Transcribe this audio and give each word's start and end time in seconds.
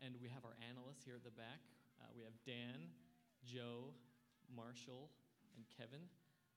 And 0.00 0.16
we 0.16 0.32
have 0.32 0.48
our 0.48 0.56
analysts 0.64 1.04
here 1.04 1.20
at 1.20 1.24
the 1.28 1.36
back. 1.36 1.60
Uh, 2.00 2.08
we 2.16 2.24
have 2.24 2.32
Dan, 2.48 2.88
Joe, 3.44 3.92
Marshall, 4.48 5.12
and 5.52 5.68
Kevin. 5.68 6.08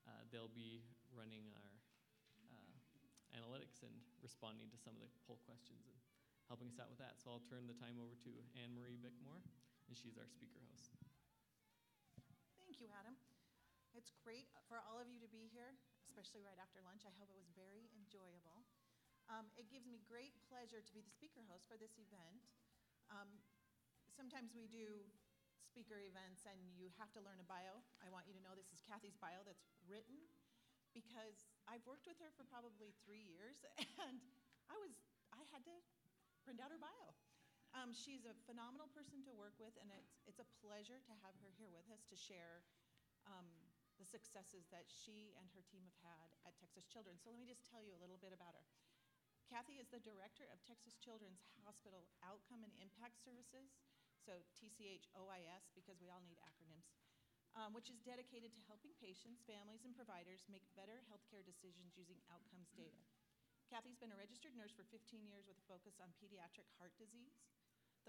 Uh, 0.08 0.24
they'll 0.32 0.52
be 0.56 0.80
running 1.12 1.52
our 1.60 1.72
uh, 2.48 2.72
analytics 3.36 3.84
and 3.84 3.92
responding 4.24 4.72
to 4.72 4.80
some 4.80 4.96
of 4.96 5.04
the 5.04 5.12
poll 5.28 5.44
questions 5.44 5.84
and 5.92 6.00
helping 6.48 6.72
us 6.72 6.80
out 6.80 6.88
with 6.88 7.04
that. 7.04 7.20
So 7.20 7.36
I'll 7.36 7.44
turn 7.52 7.68
the 7.68 7.76
time 7.76 8.00
over 8.00 8.16
to 8.16 8.32
Anne 8.56 8.72
Marie 8.72 8.96
Bickmore, 8.96 9.44
and 9.88 9.94
she's 9.96 10.16
our 10.16 10.28
speaker 10.32 10.64
host. 10.72 10.96
Thank 12.64 12.80
you, 12.80 12.88
Adam. 12.96 13.20
It's 13.92 14.16
great 14.24 14.48
for 14.72 14.80
all 14.88 15.04
of 15.04 15.12
you 15.12 15.20
to 15.20 15.28
be 15.28 15.52
here, 15.52 15.76
especially 16.08 16.48
right 16.48 16.58
after 16.64 16.80
lunch. 16.88 17.04
I 17.04 17.12
hope 17.20 17.28
it 17.28 17.38
was 17.38 17.52
very 17.52 17.92
enjoyable. 17.92 18.64
Um, 19.28 19.52
it 19.60 19.68
gives 19.68 19.84
me 19.84 20.00
great 20.08 20.32
pleasure 20.48 20.80
to 20.80 20.92
be 20.96 21.04
the 21.04 21.12
speaker 21.12 21.44
host 21.52 21.68
for 21.68 21.76
this 21.76 21.96
event. 22.00 22.40
Um, 23.14 23.30
sometimes 24.10 24.58
we 24.58 24.66
do 24.66 25.06
speaker 25.62 26.02
events 26.02 26.50
and 26.50 26.58
you 26.74 26.90
have 26.98 27.14
to 27.14 27.22
learn 27.22 27.38
a 27.38 27.46
bio. 27.46 27.86
I 28.02 28.10
want 28.10 28.26
you 28.26 28.34
to 28.34 28.42
know 28.42 28.58
this 28.58 28.74
is 28.74 28.82
Kathy's 28.82 29.18
bio 29.22 29.46
that's 29.46 29.70
written 29.86 30.18
because 30.98 31.46
I've 31.70 31.86
worked 31.86 32.10
with 32.10 32.18
her 32.18 32.34
for 32.34 32.46
probably 32.50 32.98
three 33.06 33.22
years 33.22 33.62
and 34.06 34.18
I 34.66 34.76
was 34.82 34.98
I 35.30 35.46
had 35.54 35.62
to 35.70 35.76
print 36.42 36.58
out 36.58 36.74
her 36.74 36.82
bio. 36.82 37.14
Um, 37.74 37.90
she's 37.90 38.26
a 38.30 38.38
phenomenal 38.46 38.86
person 38.94 39.26
to 39.26 39.34
work 39.34 39.58
with, 39.58 39.74
and 39.82 39.90
it's, 39.90 40.22
it's 40.30 40.38
a 40.38 40.46
pleasure 40.62 41.02
to 41.02 41.14
have 41.26 41.34
her 41.42 41.50
here 41.58 41.74
with 41.74 41.90
us 41.90 42.06
to 42.06 42.14
share 42.14 42.62
um, 43.26 43.50
the 43.98 44.06
successes 44.06 44.70
that 44.70 44.86
she 44.86 45.34
and 45.42 45.50
her 45.58 45.66
team 45.66 45.82
have 45.82 46.00
had 46.06 46.28
at 46.46 46.54
Texas 46.62 46.86
Children's. 46.86 47.26
So 47.26 47.34
let 47.34 47.42
me 47.42 47.50
just 47.50 47.66
tell 47.66 47.82
you 47.82 47.98
a 47.98 48.02
little 48.02 48.22
bit 48.22 48.30
about 48.30 48.54
her. 48.54 48.66
Kathy 49.54 49.78
is 49.78 49.94
the 49.94 50.02
director 50.02 50.50
of 50.50 50.66
Texas 50.66 50.98
Children's 50.98 51.46
Hospital 51.62 52.10
Outcome 52.26 52.66
and 52.66 52.74
Impact 52.82 53.22
Services, 53.22 53.78
so 54.18 54.42
TCH 54.58 55.06
OIS, 55.14 55.70
because 55.78 56.02
we 56.02 56.10
all 56.10 56.26
need 56.26 56.42
acronyms, 56.42 56.90
um, 57.54 57.70
which 57.70 57.94
is 57.94 58.02
dedicated 58.02 58.50
to 58.58 58.66
helping 58.66 58.98
patients, 58.98 59.46
families, 59.46 59.86
and 59.86 59.94
providers 59.94 60.50
make 60.50 60.66
better 60.74 61.06
healthcare 61.06 61.46
decisions 61.46 61.94
using 61.94 62.18
outcomes 62.34 62.74
data. 62.74 62.98
Kathy's 63.70 64.02
been 64.02 64.10
a 64.10 64.18
registered 64.18 64.58
nurse 64.58 64.74
for 64.74 64.90
15 64.90 65.22
years 65.22 65.46
with 65.46 65.62
a 65.62 65.70
focus 65.70 66.02
on 66.02 66.18
pediatric 66.18 66.66
heart 66.82 66.98
disease. 66.98 67.38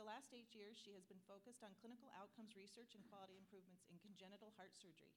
The 0.01 0.09
last 0.09 0.33
eight 0.33 0.49
years, 0.57 0.81
she 0.81 0.97
has 0.97 1.05
been 1.05 1.21
focused 1.29 1.61
on 1.61 1.77
clinical 1.77 2.09
outcomes 2.17 2.57
research 2.57 2.97
and 2.97 3.05
quality 3.13 3.37
improvements 3.37 3.85
in 3.93 4.01
congenital 4.01 4.57
heart 4.57 4.73
surgery. 4.73 5.13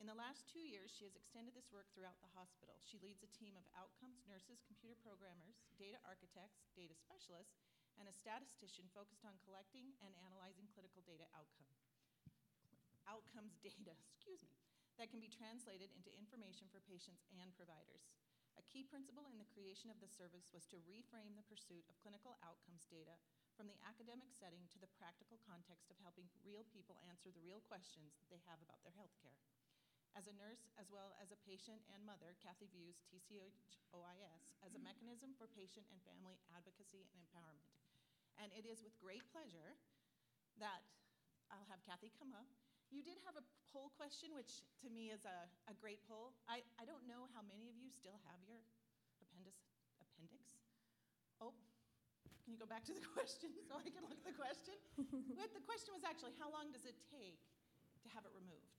In 0.00 0.08
the 0.08 0.16
last 0.16 0.48
two 0.48 0.62
years, 0.62 0.88
she 0.88 1.04
has 1.04 1.14
extended 1.14 1.52
this 1.52 1.68
work 1.68 1.86
throughout 1.92 2.18
the 2.24 2.32
hospital. 2.32 2.80
She 2.80 3.02
leads 3.02 3.20
a 3.22 3.34
team 3.36 3.54
of 3.58 3.68
outcomes 3.76 4.24
nurses, 4.24 4.64
computer 4.64 4.96
programmers, 4.98 5.60
data 5.76 6.00
architects, 6.06 6.64
data 6.72 6.96
specialists, 6.96 7.60
and 8.00 8.08
a 8.08 8.14
statistician 8.14 8.88
focused 8.96 9.28
on 9.28 9.36
collecting 9.44 9.92
and 10.00 10.16
analyzing 10.24 10.66
clinical 10.72 11.04
data 11.04 11.28
outcome. 11.36 11.70
Outcomes 13.04 13.60
data, 13.60 13.92
excuse 14.16 14.40
me, 14.40 14.56
that 14.96 15.12
can 15.12 15.20
be 15.20 15.32
translated 15.32 15.92
into 15.92 16.12
information 16.16 16.68
for 16.72 16.80
patients 16.88 17.24
and 17.36 17.52
providers. 17.52 18.08
A 18.60 18.64
key 18.68 18.84
principle 18.84 19.24
in 19.32 19.40
the 19.40 19.48
creation 19.48 19.88
of 19.88 19.96
the 20.00 20.12
service 20.12 20.52
was 20.52 20.68
to 20.68 20.84
reframe 20.84 21.32
the 21.36 21.48
pursuit 21.48 21.88
of 21.88 22.00
clinical 22.04 22.36
outcomes 22.44 22.84
data 22.88 23.16
from 23.56 23.64
the 23.64 23.80
academic 23.80 24.28
setting 24.32 24.68
to 24.68 24.80
the 24.80 24.92
practical 25.00 25.40
context 25.48 25.88
of 25.88 26.00
helping 26.04 26.28
real 26.44 26.64
people 26.68 27.00
answer 27.08 27.32
the 27.32 27.44
real 27.44 27.64
questions 27.64 28.12
that 28.20 28.28
they 28.28 28.40
have 28.44 28.60
about 28.60 28.84
their 28.84 28.96
health 28.96 29.16
care. 29.24 29.40
As 30.12 30.28
a 30.28 30.36
nurse, 30.36 30.68
as 30.76 30.92
well 30.92 31.16
as 31.16 31.32
a 31.32 31.40
patient 31.48 31.80
and 31.96 32.04
mother, 32.04 32.36
Kathy 32.36 32.68
views 32.68 33.00
TCHOIS 33.08 34.44
as 34.60 34.76
a 34.76 34.80
mechanism 34.84 35.32
for 35.40 35.48
patient 35.48 35.88
and 35.88 35.98
family 36.04 36.36
advocacy 36.52 37.08
and 37.08 37.18
empowerment. 37.24 37.72
And 38.36 38.52
it 38.52 38.68
is 38.68 38.84
with 38.84 38.92
great 39.00 39.24
pleasure 39.32 39.76
that 40.60 40.84
I'll 41.48 41.68
have 41.72 41.80
Kathy 41.88 42.12
come 42.20 42.36
up. 42.36 42.48
You 42.92 43.00
did 43.00 43.16
have 43.24 43.40
a 43.40 43.44
poll 43.72 43.88
question, 43.96 44.36
which 44.36 44.60
to 44.84 44.92
me 44.92 45.08
is 45.08 45.24
a, 45.24 45.48
a 45.64 45.74
great 45.80 46.04
poll. 46.04 46.36
I, 46.44 46.60
I 46.76 46.84
don't 46.84 47.08
know 47.08 47.32
how 47.32 47.40
many 47.40 47.72
of 47.72 47.76
you 47.80 47.88
still 47.88 48.20
have 48.28 48.36
your 48.44 48.60
appendix. 49.24 49.56
appendix. 49.96 50.60
Oh, 51.40 51.56
can 52.44 52.52
you 52.52 52.60
go 52.60 52.68
back 52.68 52.84
to 52.84 52.92
the 52.92 53.00
question 53.16 53.48
so 53.64 53.80
I 53.80 53.88
can 53.88 54.04
look 54.04 54.20
at 54.20 54.28
the 54.28 54.36
question? 54.36 54.76
the 55.56 55.64
question 55.64 55.96
was 55.96 56.04
actually 56.04 56.36
how 56.36 56.52
long 56.52 56.68
does 56.68 56.84
it 56.84 57.00
take 57.08 57.40
to 58.04 58.08
have 58.12 58.28
it 58.28 58.32
removed? 58.36 58.76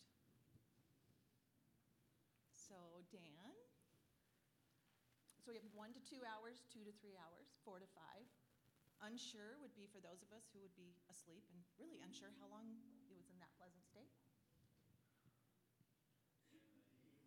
So, 2.54 3.02
Dan. 3.10 3.54
So 5.44 5.52
we 5.52 5.60
have 5.60 5.68
one 5.76 5.92
to 5.92 6.00
two 6.00 6.24
hours, 6.24 6.64
two 6.72 6.88
to 6.88 6.94
three 7.04 7.20
hours, 7.20 7.52
four 7.68 7.76
to 7.84 7.90
five. 7.92 8.24
Unsure 9.04 9.60
would 9.60 9.76
be 9.76 9.92
for 9.92 10.00
those 10.00 10.24
of 10.24 10.32
us 10.32 10.48
who 10.56 10.64
would 10.64 10.72
be 10.80 10.96
asleep 11.12 11.44
and 11.52 11.60
really 11.76 12.00
unsure 12.00 12.32
how 12.40 12.48
long 12.48 12.64
it 13.12 13.16
was 13.20 13.28
in 13.28 13.36
that 13.44 13.52
pleasant 13.60 13.84
state. 13.84 14.08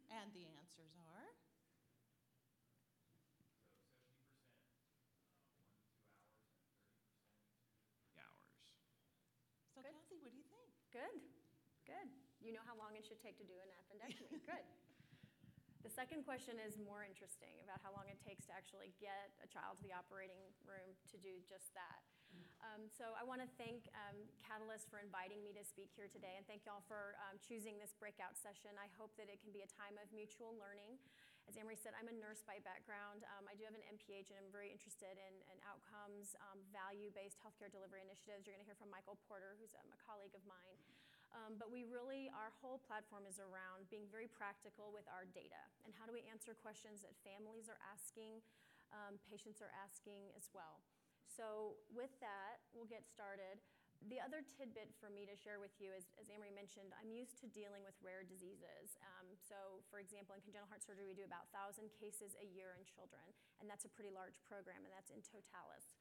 And 0.09 0.33
the 0.33 0.49
answers 0.49 0.97
are? 0.97 1.29
So 3.29 3.45
70%, 3.85 3.85
uh, 5.77 6.41
one 6.57 6.65
to 6.65 7.05
two 7.21 7.21
hours, 7.21 7.53
and 7.53 7.61
30% 7.61 8.01
three 8.01 8.17
hours. 8.17 8.49
So, 9.77 9.85
Good. 9.85 9.93
Kathy, 9.93 10.17
what 10.25 10.33
do 10.33 10.39
you 10.41 10.49
think? 10.49 10.73
Good, 10.89 11.21
good. 11.85 12.09
You 12.41 12.57
know 12.57 12.65
how 12.65 12.77
long 12.81 12.97
it 12.97 13.05
should 13.05 13.21
take 13.21 13.37
to 13.37 13.45
do 13.45 13.61
an 13.61 13.69
appendectomy. 13.77 14.41
good. 14.49 14.65
The 15.87 15.95
second 15.95 16.27
question 16.27 16.59
is 16.59 16.75
more 16.83 17.07
interesting 17.07 17.63
about 17.63 17.79
how 17.79 17.95
long 17.95 18.11
it 18.11 18.19
takes 18.19 18.43
to 18.51 18.53
actually 18.59 18.91
get 18.99 19.31
a 19.39 19.47
child 19.47 19.79
to 19.79 19.87
the 19.87 19.95
operating 19.95 20.43
room 20.67 20.99
to 21.15 21.17
do 21.23 21.39
just 21.47 21.71
that. 21.79 22.03
Um, 22.59 22.91
so 22.91 23.15
I 23.15 23.23
want 23.23 23.39
to 23.39 23.47
thank 23.55 23.87
um, 23.95 24.19
Catalyst 24.43 24.91
for 24.91 24.99
inviting 24.99 25.47
me 25.47 25.55
to 25.55 25.63
speak 25.63 25.95
here 25.95 26.11
today, 26.11 26.35
and 26.35 26.43
thank 26.51 26.67
y'all 26.67 26.83
for 26.91 27.15
um, 27.31 27.39
choosing 27.39 27.79
this 27.79 27.95
breakout 27.95 28.35
session. 28.35 28.75
I 28.75 28.91
hope 28.99 29.15
that 29.15 29.31
it 29.31 29.39
can 29.39 29.55
be 29.55 29.63
a 29.63 29.71
time 29.71 29.95
of 30.03 30.11
mutual 30.11 30.59
learning. 30.59 30.99
As 31.47 31.55
Anne 31.55 31.71
Marie 31.71 31.79
said, 31.79 31.95
I'm 31.95 32.11
a 32.11 32.19
nurse 32.19 32.43
by 32.43 32.59
background. 32.67 33.23
Um, 33.39 33.47
I 33.47 33.55
do 33.55 33.63
have 33.63 33.79
an 33.79 33.87
MPH, 33.87 34.35
and 34.35 34.43
I'm 34.43 34.51
very 34.51 34.75
interested 34.75 35.15
in, 35.15 35.35
in 35.55 35.57
outcomes, 35.71 36.35
um, 36.51 36.67
value-based 36.75 37.39
healthcare 37.39 37.71
delivery 37.71 38.03
initiatives. 38.03 38.43
You're 38.43 38.59
going 38.59 38.67
to 38.67 38.71
hear 38.75 38.75
from 38.75 38.91
Michael 38.91 39.23
Porter, 39.31 39.55
who's 39.63 39.71
um, 39.79 39.87
a 39.95 40.01
colleague 40.03 40.35
of 40.35 40.43
mine. 40.51 40.83
Um, 41.35 41.59
but 41.59 41.69
we 41.69 41.85
really, 41.87 42.31
our 42.33 42.55
whole 42.63 42.83
platform 42.87 43.27
is 43.27 43.43
around 43.43 43.91
being 43.91 44.07
very 44.09 44.31
practical 44.31 44.95
with 44.95 45.05
our 45.11 45.27
data 45.31 45.61
and 45.85 45.93
how 45.95 46.07
do 46.07 46.13
we 46.15 46.23
answer 46.31 46.55
questions 46.55 47.03
that 47.03 47.13
families 47.27 47.67
are 47.67 47.79
asking, 47.87 48.41
um, 48.95 49.19
patients 49.27 49.59
are 49.61 49.73
asking 49.75 50.31
as 50.39 50.49
well. 50.55 50.83
So, 51.27 51.77
with 51.93 52.15
that, 52.25 52.65
we'll 52.73 52.89
get 52.89 53.05
started. 53.05 53.61
The 54.05 54.21
other 54.21 54.45
tidbit 54.45 54.93
for 55.01 55.09
me 55.09 55.25
to 55.25 55.37
share 55.37 55.57
with 55.57 55.73
you 55.81 55.93
is, 55.93 56.09
as 56.21 56.29
Anne 56.29 56.45
Marie 56.45 56.53
mentioned, 56.53 56.93
I'm 56.97 57.13
used 57.13 57.41
to 57.41 57.49
dealing 57.49 57.81
with 57.83 57.97
rare 58.05 58.23
diseases. 58.25 58.97
Um, 59.01 59.33
so, 59.41 59.81
for 59.89 59.99
example, 59.99 60.37
in 60.37 60.45
congenital 60.45 60.69
heart 60.69 60.85
surgery, 60.85 61.09
we 61.09 61.17
do 61.17 61.25
about 61.25 61.49
1,000 61.53 61.89
cases 61.97 62.37
a 62.41 62.47
year 62.47 62.77
in 62.77 62.85
children, 62.85 63.25
and 63.61 63.67
that's 63.67 63.89
a 63.89 63.93
pretty 63.93 64.13
large 64.13 64.37
program, 64.45 64.85
and 64.85 64.93
that's 64.93 65.11
in 65.13 65.25
totalis. 65.25 65.97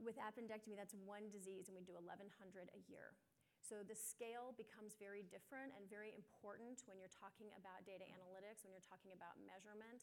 With 0.00 0.16
appendectomy, 0.18 0.74
that's 0.74 0.96
one 0.96 1.28
disease, 1.28 1.68
and 1.68 1.76
we 1.76 1.84
do 1.84 1.94
1,100 1.94 2.26
a 2.72 2.80
year. 2.88 3.14
So 3.62 3.86
the 3.86 3.94
scale 3.94 4.52
becomes 4.58 4.98
very 4.98 5.22
different 5.30 5.72
and 5.78 5.86
very 5.86 6.10
important 6.18 6.82
when 6.90 6.98
you're 6.98 7.14
talking 7.14 7.54
about 7.54 7.86
data 7.86 8.04
analytics, 8.10 8.66
when 8.66 8.74
you're 8.74 8.84
talking 8.84 9.14
about 9.14 9.38
measurement. 9.38 10.02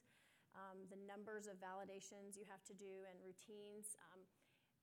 Um, 0.56 0.88
the 0.90 0.98
numbers 1.06 1.46
of 1.46 1.62
validations 1.62 2.40
you 2.40 2.48
have 2.50 2.64
to 2.66 2.74
do 2.74 3.06
and 3.06 3.20
routines 3.22 3.94
um, 4.10 4.24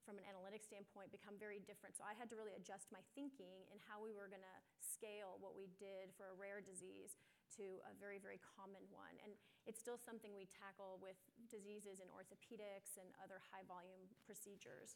from 0.06 0.22
an 0.22 0.26
analytics 0.30 0.70
standpoint 0.70 1.10
become 1.10 1.34
very 1.34 1.58
different. 1.66 1.98
So 1.98 2.06
I 2.06 2.14
had 2.14 2.30
to 2.30 2.38
really 2.38 2.54
adjust 2.54 2.94
my 2.94 3.02
thinking 3.18 3.66
in 3.74 3.82
how 3.82 3.98
we 3.98 4.14
were 4.14 4.30
going 4.30 4.46
to 4.46 4.58
scale 4.78 5.42
what 5.42 5.58
we 5.58 5.66
did 5.82 6.14
for 6.14 6.30
a 6.30 6.38
rare 6.38 6.62
disease 6.62 7.18
to 7.58 7.82
a 7.90 7.92
very, 7.98 8.22
very 8.22 8.38
common 8.38 8.86
one. 8.94 9.18
And 9.26 9.34
it's 9.66 9.82
still 9.82 9.98
something 9.98 10.30
we 10.30 10.46
tackle 10.46 11.02
with 11.02 11.18
diseases 11.50 11.98
in 11.98 12.06
orthopedics 12.14 12.94
and 13.00 13.10
other 13.18 13.42
high 13.50 13.66
volume 13.66 14.06
procedures. 14.22 14.94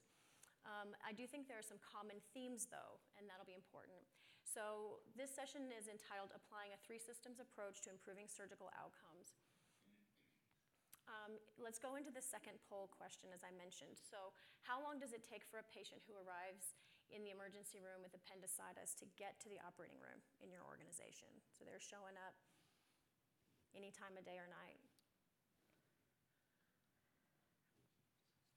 Um, 0.68 0.92
I 1.00 1.16
do 1.16 1.24
think 1.24 1.48
there 1.48 1.58
are 1.58 1.64
some 1.64 1.80
common 1.80 2.20
themes, 2.36 2.68
though, 2.68 3.00
and 3.16 3.24
that'll 3.24 3.48
be 3.48 3.56
important. 3.56 4.04
So, 4.44 5.00
this 5.14 5.30
session 5.30 5.70
is 5.72 5.86
entitled 5.86 6.34
Applying 6.34 6.74
a 6.74 6.80
Three 6.82 7.00
Systems 7.00 7.38
Approach 7.38 7.80
to 7.86 7.92
Improving 7.92 8.26
Surgical 8.26 8.68
Outcomes. 8.74 9.38
Um, 11.08 11.38
let's 11.58 11.82
go 11.82 11.98
into 11.98 12.14
the 12.14 12.22
second 12.22 12.58
poll 12.66 12.90
question, 12.90 13.34
as 13.34 13.42
I 13.42 13.50
mentioned. 13.54 13.98
So, 13.98 14.34
how 14.66 14.82
long 14.82 14.98
does 14.98 15.14
it 15.14 15.22
take 15.22 15.46
for 15.46 15.62
a 15.62 15.66
patient 15.70 16.02
who 16.06 16.18
arrives 16.18 16.76
in 17.10 17.26
the 17.26 17.34
emergency 17.34 17.82
room 17.82 18.02
with 18.02 18.14
appendicitis 18.14 18.94
to 19.02 19.06
get 19.18 19.38
to 19.42 19.48
the 19.50 19.58
operating 19.62 19.98
room 19.98 20.20
in 20.42 20.50
your 20.50 20.66
organization? 20.66 21.30
So, 21.54 21.62
they're 21.62 21.82
showing 21.82 22.18
up 22.18 22.34
any 23.74 23.94
time 23.94 24.18
of 24.18 24.26
day 24.26 24.38
or 24.38 24.50
night. 24.50 24.82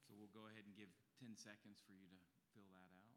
So 0.06 0.12
we'll 0.18 0.34
go 0.34 0.46
ahead 0.50 0.66
and 0.66 0.74
give 0.74 0.90
10 1.24 1.40
seconds 1.40 1.80
for 1.80 1.96
you 1.96 2.04
to 2.04 2.20
fill 2.52 2.68
that 2.76 2.92
out. 3.00 3.16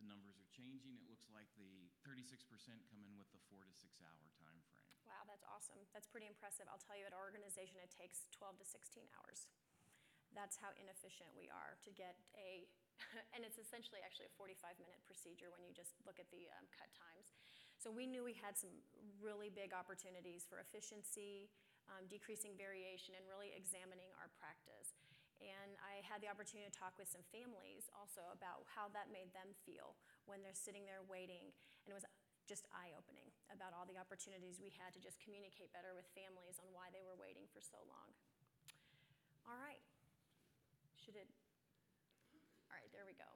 The 0.00 0.08
numbers 0.08 0.40
are 0.40 0.48
changing. 0.48 0.96
It 0.96 1.04
looks 1.12 1.28
like 1.28 1.52
the 1.60 1.92
thirty-six 2.08 2.40
percent 2.48 2.80
come 2.88 3.04
in 3.04 3.20
with 3.20 3.28
the 3.36 3.38
four 3.52 3.68
to 3.68 3.74
six 3.76 4.00
hour 4.00 4.32
time 4.40 4.64
frame. 4.72 4.88
Wow, 5.04 5.28
that's 5.28 5.44
awesome. 5.44 5.84
That's 5.92 6.08
pretty 6.08 6.24
impressive. 6.24 6.64
I'll 6.72 6.80
tell 6.80 6.96
you, 6.96 7.04
at 7.04 7.12
our 7.12 7.20
organization, 7.20 7.76
it 7.84 7.92
takes 7.92 8.24
12 8.32 8.64
to 8.64 8.64
16 8.64 9.04
hours. 9.20 9.44
That's 10.32 10.56
how 10.58 10.72
inefficient 10.76 11.32
we 11.36 11.48
are 11.52 11.76
to 11.84 11.90
get 11.92 12.16
a, 12.34 12.66
and 13.36 13.44
it's 13.44 13.60
essentially 13.60 14.00
actually 14.04 14.28
a 14.28 14.34
45 14.40 14.76
minute 14.80 15.00
procedure 15.04 15.52
when 15.52 15.62
you 15.64 15.72
just 15.72 15.96
look 16.04 16.16
at 16.16 16.28
the 16.32 16.48
um, 16.56 16.64
cut 16.72 16.88
times. 16.92 17.32
So 17.76 17.90
we 17.90 18.06
knew 18.06 18.22
we 18.22 18.38
had 18.38 18.54
some 18.54 18.70
really 19.18 19.50
big 19.50 19.74
opportunities 19.74 20.46
for 20.46 20.62
efficiency, 20.62 21.50
um, 21.90 22.06
decreasing 22.06 22.54
variation, 22.54 23.18
and 23.18 23.26
really 23.26 23.50
examining 23.52 24.14
our 24.22 24.30
practice. 24.38 24.94
And 25.42 25.74
I 25.82 25.98
had 26.06 26.22
the 26.22 26.30
opportunity 26.30 26.70
to 26.70 26.74
talk 26.74 26.94
with 26.94 27.10
some 27.10 27.26
families 27.34 27.90
also 27.90 28.22
about 28.30 28.62
how 28.70 28.86
that 28.94 29.10
made 29.10 29.34
them 29.34 29.50
feel 29.66 29.98
when 30.30 30.38
they're 30.46 30.54
sitting 30.54 30.86
there 30.86 31.02
waiting. 31.02 31.50
And 31.82 31.90
it 31.90 31.96
was 31.98 32.06
just 32.46 32.70
eye 32.70 32.94
opening 32.94 33.26
about 33.50 33.74
all 33.74 33.82
the 33.86 33.98
opportunities 33.98 34.62
we 34.62 34.70
had 34.78 34.94
to 34.94 35.02
just 35.02 35.18
communicate 35.18 35.74
better 35.74 35.90
with 35.94 36.06
families 36.14 36.62
on 36.62 36.70
why 36.70 36.94
they 36.94 37.02
were 37.02 37.18
waiting 37.18 37.50
for 37.50 37.58
so 37.58 37.82
long. 37.90 38.14
All 39.42 39.58
right. 39.58 39.82
Should 41.02 41.18
it? 41.18 41.26
All 42.70 42.78
right, 42.78 42.86
there 42.94 43.02
we 43.02 43.18
go. 43.18 43.26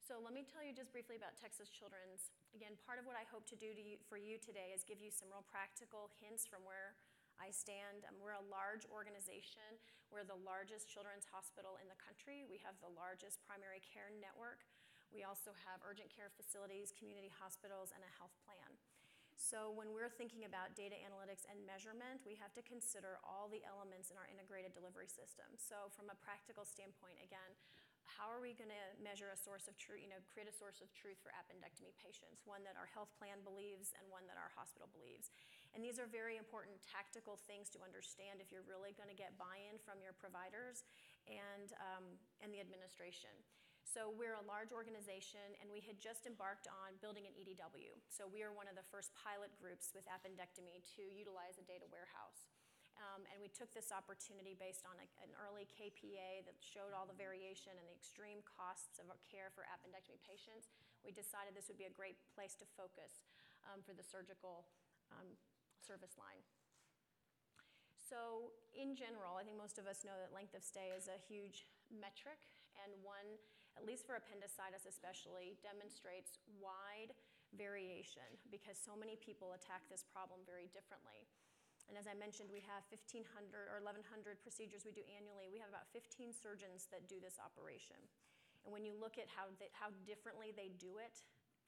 So 0.00 0.16
let 0.24 0.32
me 0.32 0.40
tell 0.48 0.64
you 0.64 0.72
just 0.72 0.88
briefly 0.88 1.20
about 1.20 1.36
Texas 1.36 1.68
Children's. 1.68 2.32
Again, 2.56 2.80
part 2.88 2.96
of 2.96 3.04
what 3.04 3.12
I 3.12 3.28
hope 3.28 3.44
to 3.52 3.56
do 3.60 3.76
to 3.76 3.82
you, 3.84 4.00
for 4.08 4.16
you 4.16 4.40
today 4.40 4.72
is 4.72 4.80
give 4.80 4.96
you 4.96 5.12
some 5.12 5.28
real 5.28 5.44
practical 5.52 6.08
hints 6.16 6.48
from 6.48 6.64
where 6.64 6.96
I 7.36 7.52
stand. 7.52 8.08
Um, 8.08 8.16
we're 8.24 8.40
a 8.40 8.48
large 8.48 8.88
organization. 8.88 9.76
We're 10.08 10.24
the 10.24 10.40
largest 10.40 10.88
children's 10.88 11.28
hospital 11.28 11.76
in 11.76 11.86
the 11.92 12.00
country. 12.00 12.48
We 12.48 12.56
have 12.64 12.80
the 12.80 12.88
largest 12.88 13.44
primary 13.44 13.84
care 13.84 14.08
network. 14.16 14.64
We 15.12 15.28
also 15.28 15.52
have 15.68 15.84
urgent 15.84 16.08
care 16.08 16.32
facilities, 16.32 16.96
community 16.96 17.28
hospitals, 17.36 17.92
and 17.92 18.00
a 18.00 18.12
health 18.16 18.34
plan. 18.48 18.80
So 19.40 19.72
when 19.72 19.96
we're 19.96 20.12
thinking 20.12 20.44
about 20.44 20.76
data 20.76 21.00
analytics 21.00 21.48
and 21.48 21.56
measurement, 21.64 22.20
we 22.28 22.36
have 22.36 22.52
to 22.52 22.62
consider 22.62 23.16
all 23.24 23.48
the 23.48 23.64
elements 23.64 24.12
in 24.12 24.20
our 24.20 24.28
integrated 24.28 24.76
delivery 24.76 25.08
system. 25.08 25.48
So 25.56 25.88
from 25.96 26.12
a 26.12 26.16
practical 26.20 26.68
standpoint, 26.68 27.16
again, 27.24 27.56
how 28.04 28.28
are 28.28 28.42
we 28.42 28.52
going 28.52 28.68
to 28.68 28.86
measure 29.00 29.32
a 29.32 29.38
source 29.38 29.64
of 29.64 29.80
truth, 29.80 30.04
you 30.04 30.12
know, 30.12 30.20
create 30.28 30.44
a 30.44 30.52
source 30.52 30.84
of 30.84 30.92
truth 30.92 31.16
for 31.24 31.32
appendectomy 31.32 31.96
patients, 31.96 32.44
one 32.44 32.60
that 32.68 32.76
our 32.76 32.90
health 32.90 33.08
plan 33.16 33.40
believes 33.40 33.96
and 33.96 34.04
one 34.12 34.28
that 34.28 34.36
our 34.36 34.52
hospital 34.52 34.92
believes. 34.92 35.32
And 35.72 35.80
these 35.80 35.96
are 35.96 36.10
very 36.10 36.36
important 36.36 36.76
tactical 36.84 37.40
things 37.48 37.72
to 37.72 37.78
understand 37.80 38.44
if 38.44 38.52
you're 38.52 38.66
really 38.66 38.92
going 38.92 39.08
to 39.08 39.16
get 39.16 39.38
buy-in 39.40 39.80
from 39.80 40.04
your 40.04 40.12
providers 40.12 40.84
and, 41.30 41.72
um, 41.80 42.04
and 42.44 42.52
the 42.52 42.60
administration. 42.60 43.32
So 43.90 44.14
we're 44.14 44.38
a 44.38 44.46
large 44.46 44.70
organization, 44.70 45.42
and 45.58 45.66
we 45.66 45.82
had 45.82 45.98
just 45.98 46.22
embarked 46.22 46.70
on 46.70 46.94
building 47.02 47.26
an 47.26 47.34
EDW. 47.34 47.98
So 48.06 48.30
we 48.30 48.46
are 48.46 48.54
one 48.54 48.70
of 48.70 48.78
the 48.78 48.86
first 48.86 49.10
pilot 49.18 49.50
groups 49.58 49.90
with 49.90 50.06
appendectomy 50.06 50.78
to 50.94 51.02
utilize 51.10 51.58
a 51.58 51.66
data 51.66 51.90
warehouse. 51.90 52.46
Um, 52.94 53.26
and 53.34 53.42
we 53.42 53.50
took 53.50 53.74
this 53.74 53.90
opportunity 53.90 54.54
based 54.54 54.86
on 54.86 54.94
a, 54.94 55.06
an 55.26 55.34
early 55.42 55.66
KPA 55.66 56.46
that 56.46 56.54
showed 56.62 56.94
all 56.94 57.02
the 57.02 57.18
variation 57.18 57.74
and 57.74 57.82
the 57.82 57.96
extreme 57.98 58.46
costs 58.46 59.02
of 59.02 59.10
our 59.10 59.18
care 59.26 59.50
for 59.50 59.66
appendectomy 59.66 60.22
patients. 60.22 60.70
We 61.02 61.10
decided 61.10 61.58
this 61.58 61.66
would 61.66 61.80
be 61.80 61.90
a 61.90 61.96
great 61.98 62.14
place 62.30 62.54
to 62.62 62.66
focus 62.78 63.26
um, 63.66 63.82
for 63.82 63.90
the 63.90 64.06
surgical 64.06 64.70
um, 65.10 65.34
service 65.82 66.14
line. 66.14 66.38
So, 67.98 68.54
in 68.70 68.94
general, 68.94 69.34
I 69.34 69.42
think 69.42 69.58
most 69.58 69.82
of 69.82 69.90
us 69.90 70.06
know 70.06 70.14
that 70.14 70.30
length 70.30 70.54
of 70.54 70.62
stay 70.62 70.94
is 70.94 71.10
a 71.10 71.18
huge 71.18 71.66
metric, 71.90 72.38
and 72.86 72.90
one, 73.02 73.38
at 73.78 73.86
least 73.86 74.06
for 74.06 74.18
appendicitis 74.18 74.86
especially, 74.86 75.58
demonstrates 75.62 76.42
wide 76.58 77.14
variation 77.54 78.26
because 78.50 78.78
so 78.78 78.94
many 78.94 79.18
people 79.18 79.54
attack 79.54 79.82
this 79.90 80.06
problem 80.06 80.42
very 80.46 80.70
differently. 80.70 81.26
And 81.90 81.98
as 81.98 82.06
I 82.06 82.14
mentioned, 82.14 82.54
we 82.54 82.62
have 82.70 82.86
1,500 82.86 83.26
or 83.66 83.82
1,100 83.82 84.06
procedures 84.46 84.86
we 84.86 84.94
do 84.94 85.02
annually. 85.10 85.50
We 85.50 85.58
have 85.58 85.74
about 85.74 85.90
15 85.90 86.30
surgeons 86.30 86.86
that 86.94 87.10
do 87.10 87.18
this 87.18 87.42
operation. 87.42 87.98
And 88.62 88.70
when 88.70 88.86
you 88.86 88.94
look 88.94 89.18
at 89.18 89.26
how, 89.26 89.50
they, 89.58 89.74
how 89.74 89.90
differently 90.06 90.54
they 90.54 90.70
do 90.78 91.02
it, 91.02 91.18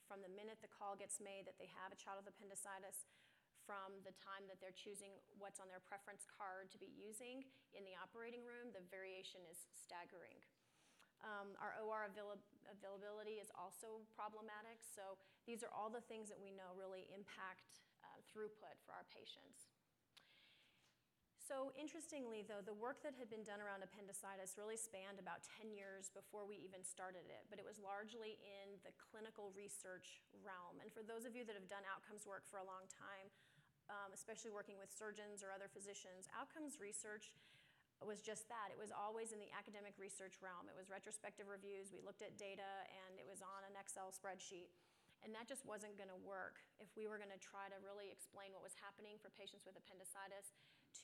from 0.06 0.22
the 0.22 0.30
minute 0.30 0.62
the 0.62 0.70
call 0.70 0.94
gets 0.94 1.18
made 1.18 1.50
that 1.50 1.58
they 1.58 1.66
have 1.74 1.90
a 1.90 1.98
child 1.98 2.22
with 2.22 2.30
appendicitis, 2.30 3.10
from 3.66 3.98
the 4.02 4.14
time 4.18 4.46
that 4.50 4.58
they're 4.58 4.74
choosing 4.74 5.14
what's 5.38 5.62
on 5.62 5.70
their 5.70 5.82
preference 5.82 6.26
card 6.26 6.70
to 6.74 6.78
be 6.78 6.90
using 6.94 7.46
in 7.74 7.82
the 7.86 7.94
operating 7.98 8.42
room, 8.42 8.74
the 8.74 8.82
variation 8.90 9.42
is 9.46 9.58
staggering. 9.74 10.38
Um, 11.22 11.54
our 11.62 11.78
OR 11.82 12.10
avail- 12.10 12.42
availability 12.66 13.38
is 13.38 13.50
also 13.54 14.02
problematic. 14.10 14.82
So 14.82 15.18
these 15.46 15.62
are 15.62 15.70
all 15.70 15.90
the 15.90 16.02
things 16.10 16.26
that 16.28 16.38
we 16.38 16.50
know 16.50 16.74
really 16.74 17.06
impact 17.14 17.82
uh, 18.02 18.18
throughput 18.26 18.78
for 18.82 18.90
our 18.94 19.06
patients. 19.14 19.70
So 21.42 21.74
interestingly, 21.74 22.46
though, 22.46 22.62
the 22.62 22.72
work 22.72 23.02
that 23.02 23.18
had 23.18 23.26
been 23.26 23.42
done 23.42 23.58
around 23.58 23.82
appendicitis 23.82 24.54
really 24.56 24.78
spanned 24.78 25.18
about 25.18 25.42
10 25.60 25.74
years 25.74 26.08
before 26.14 26.46
we 26.46 26.56
even 26.62 26.80
started 26.86 27.26
it, 27.28 27.44
but 27.50 27.58
it 27.58 27.66
was 27.66 27.82
largely 27.82 28.38
in 28.40 28.78
the 28.86 28.94
clinical 28.96 29.50
research 29.52 30.22
realm. 30.40 30.78
And 30.78 30.88
for 30.88 31.02
those 31.02 31.26
of 31.26 31.34
you 31.34 31.42
that 31.44 31.58
have 31.58 31.66
done 31.66 31.82
outcomes 31.90 32.24
work 32.24 32.46
for 32.46 32.62
a 32.62 32.64
long 32.64 32.86
time, 32.88 33.28
um, 33.90 34.14
especially 34.14 34.54
working 34.54 34.78
with 34.78 34.88
surgeons 34.94 35.42
or 35.42 35.50
other 35.50 35.66
physicians, 35.66 36.30
outcomes 36.32 36.78
research 36.78 37.34
was 38.06 38.22
just 38.22 38.48
that. 38.48 38.70
It 38.70 38.78
was 38.78 38.90
always 38.94 39.30
in 39.30 39.38
the 39.38 39.50
academic 39.54 39.94
research 39.98 40.38
realm. 40.42 40.68
It 40.70 40.76
was 40.76 40.90
retrospective 40.90 41.46
reviews, 41.46 41.90
we 41.94 42.02
looked 42.02 42.22
at 42.22 42.34
data, 42.38 42.66
and 42.86 43.18
it 43.18 43.26
was 43.26 43.40
on 43.42 43.62
an 43.68 43.74
Excel 43.78 44.10
spreadsheet. 44.10 44.70
And 45.22 45.30
that 45.38 45.46
just 45.46 45.62
wasn't 45.62 45.94
going 45.94 46.10
to 46.10 46.18
work 46.26 46.58
if 46.82 46.90
we 46.98 47.06
were 47.06 47.14
going 47.14 47.30
to 47.30 47.38
try 47.38 47.70
to 47.70 47.78
really 47.78 48.10
explain 48.10 48.50
what 48.50 48.66
was 48.66 48.74
happening 48.74 49.22
for 49.22 49.30
patients 49.30 49.62
with 49.62 49.78
appendicitis 49.78 50.50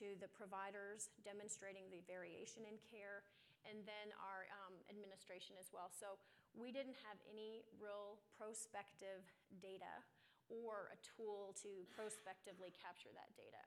to 0.03 0.19
the 0.19 0.27
providers, 0.35 1.07
demonstrating 1.23 1.87
the 1.87 2.03
variation 2.03 2.67
in 2.67 2.75
care, 2.83 3.23
and 3.63 3.79
then 3.87 4.11
our 4.19 4.47
um, 4.67 4.75
administration 4.91 5.55
as 5.55 5.71
well. 5.71 5.87
So 5.87 6.19
we 6.51 6.75
didn't 6.75 6.99
have 7.07 7.19
any 7.31 7.63
real 7.79 8.19
prospective 8.35 9.23
data 9.63 10.03
or 10.51 10.91
a 10.91 10.97
tool 10.99 11.55
to 11.63 11.69
prospectively 11.93 12.73
capture 12.73 13.13
that 13.13 13.31
data. 13.37 13.61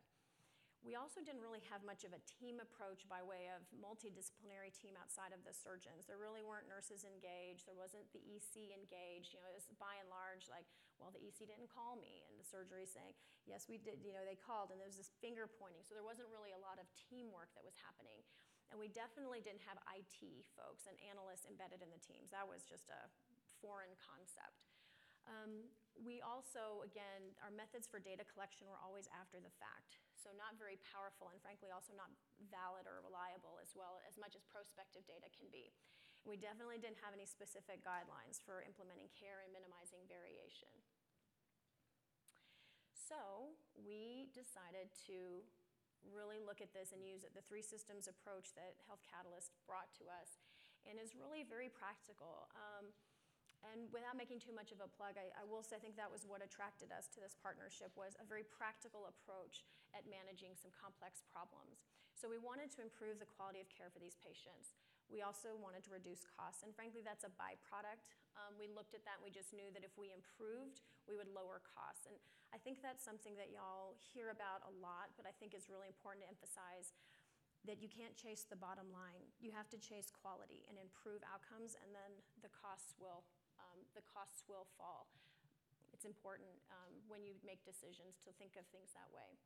We 0.82 0.98
also 0.98 1.22
didn't 1.22 1.46
really 1.46 1.62
have 1.70 1.86
much 1.86 2.02
of 2.02 2.10
a 2.10 2.18
team 2.26 2.58
approach 2.58 3.06
by 3.06 3.22
way 3.22 3.46
of 3.54 3.62
multidisciplinary 3.70 4.74
team 4.74 4.98
outside 4.98 5.30
of 5.30 5.46
the 5.46 5.54
surgeons. 5.54 6.10
There 6.10 6.18
really 6.18 6.42
weren't 6.42 6.66
nurses 6.66 7.06
engaged. 7.06 7.70
There 7.70 7.78
wasn't 7.78 8.10
the 8.10 8.18
EC 8.18 8.74
engaged. 8.74 9.30
You 9.30 9.38
know, 9.38 9.46
it 9.46 9.54
was 9.54 9.70
by 9.78 9.94
and 10.02 10.10
large 10.10 10.50
like, 10.50 10.66
well, 10.98 11.14
the 11.14 11.22
EC 11.22 11.46
didn't 11.46 11.70
call 11.70 11.94
me, 11.98 12.26
and 12.26 12.34
the 12.34 12.46
surgery 12.46 12.86
saying, 12.86 13.14
yes, 13.46 13.70
we 13.70 13.78
did. 13.78 14.02
You 14.02 14.10
know, 14.10 14.26
they 14.26 14.34
called, 14.34 14.74
and 14.74 14.78
there 14.82 14.90
was 14.90 14.98
this 14.98 15.14
finger 15.22 15.46
pointing. 15.46 15.86
So 15.86 15.94
there 15.94 16.06
wasn't 16.06 16.30
really 16.34 16.50
a 16.50 16.58
lot 16.58 16.82
of 16.82 16.90
teamwork 16.94 17.54
that 17.54 17.62
was 17.62 17.78
happening. 17.78 18.18
And 18.74 18.78
we 18.80 18.90
definitely 18.90 19.38
didn't 19.38 19.62
have 19.62 19.78
IT 19.86 20.18
folks 20.58 20.90
and 20.90 20.98
analysts 21.06 21.46
embedded 21.46 21.78
in 21.78 21.94
the 21.94 22.02
teams. 22.02 22.34
That 22.34 22.46
was 22.48 22.66
just 22.66 22.90
a 22.90 23.06
foreign 23.62 23.94
concept. 24.02 24.66
Um, 25.30 25.70
we 25.94 26.18
also, 26.24 26.82
again, 26.82 27.36
our 27.44 27.52
methods 27.52 27.86
for 27.86 28.02
data 28.02 28.26
collection 28.26 28.66
were 28.66 28.80
always 28.80 29.06
after 29.14 29.38
the 29.38 29.52
fact. 29.62 30.02
So 30.22 30.30
not 30.38 30.54
very 30.54 30.78
powerful 30.94 31.34
and 31.34 31.42
frankly 31.42 31.74
also 31.74 31.90
not 31.98 32.14
valid 32.46 32.86
or 32.86 33.02
reliable 33.02 33.58
as 33.58 33.74
well 33.74 33.98
as 34.06 34.14
much 34.14 34.38
as 34.38 34.46
prospective 34.46 35.02
data 35.02 35.26
can 35.34 35.50
be. 35.50 35.74
We 36.22 36.38
definitely 36.38 36.78
didn't 36.78 37.02
have 37.02 37.10
any 37.10 37.26
specific 37.26 37.82
guidelines 37.82 38.38
for 38.38 38.62
implementing 38.62 39.10
care 39.10 39.42
and 39.42 39.50
minimizing 39.50 40.06
variation. 40.06 40.70
So 42.94 43.50
we 43.74 44.30
decided 44.30 44.94
to 45.10 45.42
really 46.14 46.38
look 46.38 46.62
at 46.62 46.70
this 46.70 46.94
and 46.94 47.02
use 47.02 47.26
the 47.26 47.42
three 47.42 47.62
systems 47.62 48.06
approach 48.06 48.54
that 48.54 48.78
Health 48.86 49.02
Catalyst 49.02 49.58
brought 49.66 49.90
to 49.98 50.06
us 50.06 50.38
and 50.86 50.98
is 50.98 51.18
really 51.18 51.42
very 51.42 51.70
practical. 51.70 52.46
Um, 52.54 52.94
and 53.70 53.86
without 53.94 54.18
making 54.18 54.42
too 54.42 54.50
much 54.54 54.74
of 54.74 54.82
a 54.82 54.90
plug, 54.90 55.14
I, 55.14 55.30
I, 55.38 55.46
will 55.46 55.62
say 55.62 55.78
I 55.78 55.82
think 55.82 55.94
that 55.94 56.10
was 56.10 56.26
what 56.26 56.42
attracted 56.42 56.90
us 56.90 57.06
to 57.14 57.22
this 57.22 57.38
partnership 57.38 57.94
was 57.94 58.18
a 58.18 58.26
very 58.26 58.42
practical 58.42 59.06
approach 59.06 59.62
at 59.94 60.02
managing 60.10 60.58
some 60.58 60.74
complex 60.74 61.22
problems. 61.30 61.86
So 62.18 62.26
we 62.26 62.42
wanted 62.42 62.74
to 62.74 62.82
improve 62.82 63.22
the 63.22 63.30
quality 63.30 63.62
of 63.62 63.70
care 63.70 63.90
for 63.90 64.02
these 64.02 64.18
patients. 64.18 64.74
We 65.06 65.22
also 65.22 65.54
wanted 65.58 65.86
to 65.86 65.92
reduce 65.94 66.24
costs, 66.24 66.66
and 66.66 66.74
frankly, 66.74 67.04
that's 67.04 67.26
a 67.26 67.32
byproduct. 67.38 68.02
Um, 68.34 68.56
we 68.56 68.66
looked 68.66 68.96
at 68.96 69.04
that 69.04 69.20
and 69.20 69.26
we 69.26 69.32
just 69.34 69.52
knew 69.52 69.68
that 69.76 69.84
if 69.84 69.92
we 69.94 70.10
improved, 70.10 70.80
we 71.04 71.14
would 71.14 71.28
lower 71.28 71.60
costs. 71.60 72.08
And 72.08 72.16
I 72.50 72.58
think 72.58 72.80
that's 72.80 73.04
something 73.04 73.36
that 73.36 73.52
y'all 73.52 73.94
hear 74.00 74.32
about 74.32 74.64
a 74.64 74.72
lot, 74.80 75.12
but 75.20 75.28
I 75.28 75.32
think 75.36 75.52
it's 75.52 75.68
really 75.68 75.88
important 75.88 76.24
to 76.24 76.28
emphasize 76.32 76.96
that 77.68 77.78
you 77.78 77.86
can't 77.86 78.18
chase 78.18 78.42
the 78.48 78.58
bottom 78.58 78.90
line. 78.90 79.22
You 79.38 79.54
have 79.54 79.70
to 79.70 79.78
chase 79.78 80.10
quality 80.10 80.66
and 80.66 80.80
improve 80.80 81.22
outcomes, 81.28 81.78
and 81.78 81.94
then 81.94 82.18
the 82.42 82.50
costs 82.50 82.98
will 82.98 83.22
the 83.94 84.04
costs 84.08 84.44
will 84.48 84.66
fall. 84.78 85.10
It's 85.92 86.08
important 86.08 86.50
um, 86.72 86.92
when 87.06 87.22
you 87.22 87.36
make 87.44 87.62
decisions 87.62 88.18
to 88.24 88.34
think 88.40 88.56
of 88.56 88.64
things 88.72 88.90
that 88.96 89.08
way. 89.12 89.38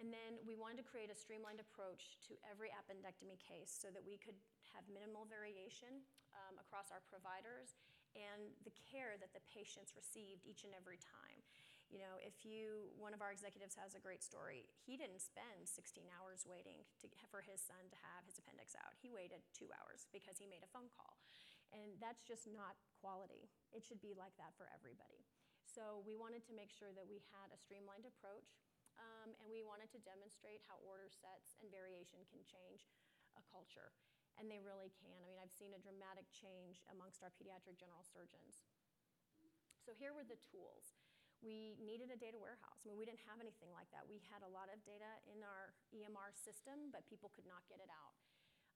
And 0.00 0.08
then 0.08 0.40
we 0.48 0.56
wanted 0.56 0.80
to 0.80 0.86
create 0.88 1.12
a 1.12 1.18
streamlined 1.18 1.60
approach 1.60 2.16
to 2.24 2.32
every 2.48 2.72
appendectomy 2.72 3.36
case 3.36 3.68
so 3.68 3.92
that 3.92 4.00
we 4.00 4.16
could 4.16 4.38
have 4.72 4.88
minimal 4.88 5.28
variation 5.28 6.00
um, 6.32 6.56
across 6.56 6.88
our 6.88 7.04
providers 7.12 7.76
and 8.16 8.48
the 8.64 8.72
care 8.80 9.20
that 9.20 9.36
the 9.36 9.44
patients 9.52 9.92
received 9.92 10.48
each 10.48 10.64
and 10.64 10.72
every 10.72 10.96
time. 10.98 11.44
You 11.90 11.98
know, 11.98 12.22
if 12.22 12.46
you, 12.46 12.94
one 12.96 13.10
of 13.10 13.20
our 13.20 13.34
executives 13.34 13.74
has 13.74 13.98
a 13.98 14.00
great 14.00 14.22
story. 14.22 14.70
He 14.86 14.94
didn't 14.94 15.18
spend 15.18 15.66
16 15.66 16.06
hours 16.14 16.46
waiting 16.46 16.86
to, 17.02 17.10
for 17.26 17.42
his 17.42 17.58
son 17.58 17.82
to 17.90 17.98
have 17.98 18.22
his 18.30 18.38
appendix 18.38 18.78
out. 18.78 18.94
He 19.02 19.10
waited 19.10 19.42
two 19.50 19.66
hours 19.74 20.06
because 20.14 20.38
he 20.38 20.46
made 20.46 20.62
a 20.62 20.70
phone 20.70 20.86
call. 20.94 21.18
And 21.70 21.94
that's 22.02 22.26
just 22.26 22.50
not 22.50 22.74
quality. 22.98 23.46
It 23.70 23.86
should 23.86 24.02
be 24.02 24.14
like 24.14 24.34
that 24.42 24.54
for 24.58 24.66
everybody. 24.74 25.22
So 25.62 26.02
we 26.02 26.18
wanted 26.18 26.42
to 26.50 26.56
make 26.56 26.74
sure 26.74 26.90
that 26.90 27.06
we 27.06 27.22
had 27.30 27.54
a 27.54 27.58
streamlined 27.62 28.02
approach, 28.02 28.58
um, 28.98 29.30
and 29.38 29.46
we 29.46 29.62
wanted 29.62 29.86
to 29.94 30.02
demonstrate 30.02 30.66
how 30.66 30.82
order 30.82 31.06
sets 31.06 31.54
and 31.62 31.70
variation 31.70 32.26
can 32.26 32.42
change 32.42 32.90
a 33.38 33.42
culture. 33.46 33.94
And 34.34 34.50
they 34.50 34.58
really 34.58 34.90
can. 34.90 35.14
I 35.14 35.26
mean, 35.30 35.38
I've 35.38 35.54
seen 35.54 35.70
a 35.76 35.82
dramatic 35.82 36.26
change 36.34 36.82
amongst 36.90 37.22
our 37.22 37.30
pediatric 37.30 37.78
general 37.78 38.02
surgeons. 38.02 38.66
So 39.84 39.94
here 39.94 40.10
were 40.10 40.26
the 40.26 40.38
tools. 40.38 40.98
We 41.40 41.78
needed 41.80 42.12
a 42.12 42.18
data 42.20 42.36
warehouse. 42.36 42.84
I 42.84 42.92
mean, 42.92 43.00
we 43.00 43.08
didn't 43.08 43.24
have 43.24 43.40
anything 43.40 43.72
like 43.72 43.88
that. 43.96 44.04
We 44.04 44.20
had 44.28 44.44
a 44.44 44.50
lot 44.50 44.68
of 44.68 44.76
data 44.84 45.08
in 45.24 45.40
our 45.40 45.72
EMR 45.88 46.36
system, 46.36 46.92
but 46.92 47.08
people 47.08 47.32
could 47.32 47.48
not 47.48 47.64
get 47.64 47.80
it 47.80 47.88
out. 47.88 48.16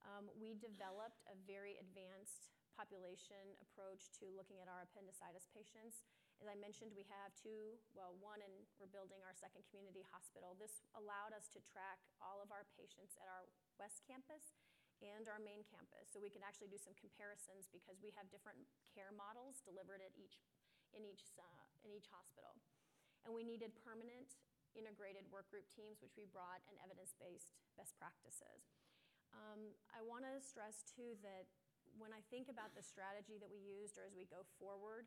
Um, 0.05 0.33
we 0.37 0.57
developed 0.57 1.25
a 1.29 1.37
very 1.45 1.77
advanced 1.81 2.54
population 2.75 3.55
approach 3.63 4.11
to 4.21 4.29
looking 4.35 4.59
at 4.61 4.69
our 4.69 4.85
appendicitis 4.85 5.47
patients. 5.51 6.03
As 6.43 6.51
I 6.51 6.59
mentioned, 6.59 6.91
we 6.99 7.07
have 7.07 7.31
two, 7.39 7.79
well, 7.95 8.19
one, 8.19 8.43
and 8.43 8.53
we're 8.77 8.91
building 8.91 9.23
our 9.23 9.33
second 9.33 9.63
community 9.71 10.03
hospital. 10.11 10.59
This 10.59 10.83
allowed 10.99 11.31
us 11.31 11.47
to 11.55 11.63
track 11.63 12.03
all 12.19 12.43
of 12.43 12.51
our 12.51 12.67
patients 12.75 13.15
at 13.23 13.31
our 13.31 13.47
West 13.79 14.03
Campus 14.05 14.59
and 14.99 15.31
our 15.31 15.39
main 15.39 15.63
campus. 15.67 16.11
So 16.11 16.19
we 16.19 16.31
can 16.31 16.43
actually 16.43 16.71
do 16.71 16.79
some 16.79 16.95
comparisons 16.99 17.71
because 17.71 18.03
we 18.03 18.11
have 18.19 18.27
different 18.35 18.67
care 18.91 19.15
models 19.15 19.63
delivered 19.63 20.03
at 20.03 20.11
each, 20.19 20.43
in, 20.91 21.07
each, 21.07 21.35
uh, 21.39 21.65
in 21.87 21.95
each 21.95 22.11
hospital. 22.11 22.59
And 23.23 23.33
we 23.33 23.47
needed 23.47 23.73
permanent 23.81 24.39
integrated 24.75 25.23
work 25.31 25.47
group 25.49 25.71
teams, 25.71 26.03
which 26.03 26.19
we 26.19 26.27
brought, 26.29 26.61
and 26.67 26.75
evidence-based 26.83 27.55
best 27.79 27.95
practices. 27.95 28.75
Um, 29.35 29.75
I 29.91 30.03
want 30.03 30.27
to 30.27 30.39
stress 30.43 30.83
too 30.87 31.19
that 31.27 31.47
when 31.99 32.11
I 32.11 32.23
think 32.31 32.51
about 32.51 32.75
the 32.75 32.83
strategy 32.83 33.39
that 33.39 33.51
we 33.51 33.63
used 33.63 33.99
or 33.99 34.05
as 34.07 34.15
we 34.15 34.27
go 34.27 34.43
forward, 34.59 35.07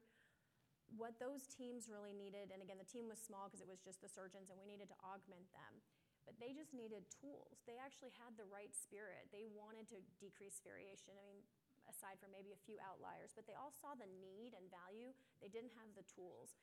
what 0.95 1.19
those 1.19 1.43
teams 1.51 1.91
really 1.91 2.15
needed, 2.15 2.47
and 2.55 2.63
again, 2.63 2.79
the 2.79 2.87
team 2.87 3.11
was 3.11 3.19
small 3.19 3.51
because 3.51 3.59
it 3.59 3.67
was 3.67 3.83
just 3.83 3.99
the 3.99 4.07
surgeons 4.07 4.47
and 4.47 4.55
we 4.55 4.63
needed 4.63 4.87
to 4.87 4.97
augment 5.03 5.51
them, 5.51 5.83
but 6.23 6.39
they 6.39 6.55
just 6.55 6.71
needed 6.71 7.03
tools. 7.11 7.59
They 7.67 7.75
actually 7.75 8.15
had 8.15 8.39
the 8.39 8.47
right 8.47 8.71
spirit. 8.71 9.27
They 9.35 9.51
wanted 9.51 9.91
to 9.91 9.99
decrease 10.19 10.63
variation. 10.63 11.19
I 11.19 11.23
mean, 11.27 11.43
aside 11.91 12.19
from 12.19 12.31
maybe 12.31 12.55
a 12.55 12.65
few 12.67 12.79
outliers, 12.79 13.35
but 13.35 13.47
they 13.47 13.55
all 13.55 13.75
saw 13.75 13.95
the 13.95 14.07
need 14.19 14.55
and 14.55 14.67
value. 14.71 15.11
They 15.43 15.51
didn't 15.51 15.75
have 15.75 15.91
the 15.95 16.07
tools. 16.07 16.55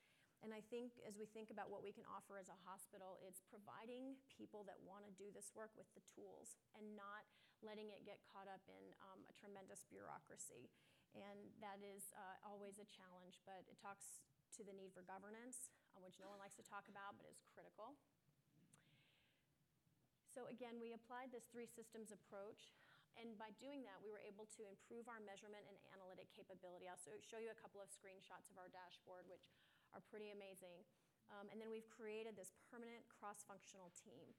And 0.44 0.52
I 0.52 0.60
think 0.68 1.00
as 1.08 1.16
we 1.16 1.24
think 1.24 1.48
about 1.48 1.72
what 1.72 1.80
we 1.80 1.88
can 1.88 2.04
offer 2.04 2.36
as 2.36 2.52
a 2.52 2.58
hospital, 2.68 3.16
it's 3.24 3.40
providing 3.48 4.20
people 4.28 4.60
that 4.68 4.76
want 4.84 5.08
to 5.08 5.12
do 5.16 5.32
this 5.32 5.56
work 5.56 5.72
with 5.72 5.88
the 5.96 6.04
tools 6.12 6.60
and 6.76 6.84
not 6.92 7.24
letting 7.64 7.90
it 7.90 8.04
get 8.04 8.20
caught 8.28 8.46
up 8.46 8.62
in 8.68 8.84
um, 9.10 9.24
a 9.26 9.34
tremendous 9.34 9.88
bureaucracy. 9.88 10.70
And 11.16 11.50
that 11.62 11.78
is 11.80 12.10
uh, 12.14 12.36
always 12.44 12.76
a 12.78 12.86
challenge, 12.90 13.38
but 13.48 13.64
it 13.66 13.78
talks 13.78 14.22
to 14.58 14.62
the 14.62 14.74
need 14.74 14.94
for 14.94 15.02
governance, 15.06 15.72
um, 15.94 16.02
which 16.06 16.18
no 16.22 16.30
one 16.30 16.38
likes 16.38 16.54
to 16.58 16.66
talk 16.66 16.86
about, 16.90 17.18
but 17.18 17.26
is 17.26 17.42
critical. 17.54 17.98
So 20.34 20.50
again, 20.50 20.82
we 20.82 20.90
applied 20.90 21.30
this 21.30 21.46
three 21.46 21.70
systems 21.70 22.10
approach. 22.10 22.74
And 23.14 23.38
by 23.38 23.54
doing 23.62 23.86
that, 23.86 24.02
we 24.02 24.10
were 24.10 24.22
able 24.26 24.50
to 24.58 24.66
improve 24.66 25.06
our 25.06 25.22
measurement 25.22 25.62
and 25.70 25.78
analytic 25.94 26.34
capability. 26.34 26.90
I'll 26.90 26.98
show 26.98 27.38
you 27.38 27.54
a 27.54 27.60
couple 27.62 27.78
of 27.78 27.86
screenshots 27.94 28.50
of 28.50 28.58
our 28.58 28.66
dashboard, 28.74 29.30
which 29.30 29.46
are 29.94 30.02
pretty 30.10 30.34
amazing. 30.34 30.82
Um, 31.30 31.46
and 31.54 31.62
then 31.62 31.70
we've 31.70 31.86
created 31.86 32.34
this 32.34 32.50
permanent 32.66 33.06
cross-functional 33.06 33.94
team. 33.94 34.34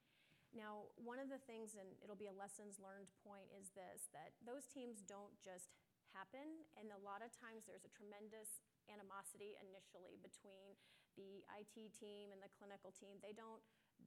Now, 0.56 0.88
one 0.96 1.20
of 1.20 1.28
the 1.28 1.44
things, 1.44 1.76
and 1.76 1.86
it'll 2.00 2.18
be 2.18 2.32
a 2.32 2.34
lessons 2.34 2.80
learned 2.80 3.12
point, 3.28 3.52
is 3.52 3.76
this, 3.76 4.08
that 4.16 4.32
those 4.48 4.64
teams 4.72 5.04
don't 5.04 5.36
just 5.44 5.76
happen, 6.16 6.64
and 6.80 6.88
a 6.96 7.02
lot 7.04 7.20
of 7.20 7.30
times 7.36 7.68
there's 7.68 7.84
a 7.84 7.92
tremendous 7.92 8.64
animosity 8.88 9.60
initially 9.60 10.16
between 10.24 10.80
the 11.20 11.44
IT 11.60 11.76
team 12.00 12.32
and 12.32 12.40
the 12.40 12.52
clinical 12.56 12.96
team. 12.96 13.20
They 13.20 13.36
don't, 13.36 13.60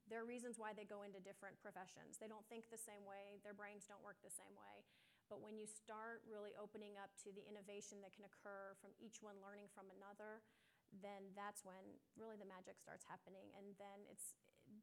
there 0.09 0.25
are 0.25 0.27
reasons 0.27 0.57
why 0.57 0.73
they 0.73 0.89
go 0.89 1.05
into 1.05 1.21
different 1.21 1.61
professions. 1.61 2.17
They 2.17 2.29
don't 2.29 2.45
think 2.49 2.65
the 2.73 2.81
same 2.81 3.05
way, 3.05 3.37
their 3.45 3.53
brains 3.53 3.85
don't 3.85 4.01
work 4.01 4.17
the 4.25 4.33
same 4.33 4.57
way. 4.57 4.85
But 5.29 5.45
when 5.45 5.61
you 5.61 5.69
start 5.69 6.25
really 6.25 6.57
opening 6.57 6.97
up 6.97 7.13
to 7.21 7.29
the 7.29 7.45
innovation 7.45 8.01
that 8.01 8.17
can 8.17 8.25
occur 8.25 8.73
from 8.81 8.97
each 8.97 9.21
one 9.21 9.37
learning 9.45 9.69
from 9.69 9.93
another, 9.93 10.41
then 10.89 11.29
that's 11.37 11.61
when 11.61 12.01
really 12.17 12.33
the 12.33 12.49
magic 12.49 12.81
starts 12.81 13.05
happening. 13.05 13.53
And 13.53 13.77
then 13.77 14.09
it's, 14.09 14.33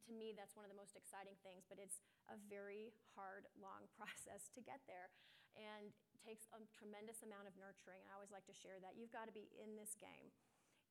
to 0.06 0.12
me, 0.14 0.32
that's 0.32 0.54
one 0.54 0.62
of 0.62 0.72
the 0.72 0.78
most 0.78 0.94
exciting 0.94 1.34
things, 1.42 1.66
but 1.66 1.82
it's 1.82 2.00
a 2.30 2.38
very 2.46 2.94
hard, 3.14 3.50
long 3.58 3.90
process 3.98 4.48
to 4.54 4.60
get 4.62 4.82
there 4.86 5.10
and 5.58 5.90
takes 6.20 6.46
a 6.52 6.60
tremendous 6.72 7.24
amount 7.24 7.48
of 7.48 7.54
nurturing. 7.56 8.04
And 8.04 8.08
I 8.12 8.14
always 8.18 8.34
like 8.34 8.46
to 8.50 8.56
share 8.56 8.78
that. 8.84 8.94
You've 8.98 9.14
got 9.14 9.26
to 9.26 9.34
be 9.34 9.48
in 9.56 9.74
this 9.74 9.96
game. 9.96 10.30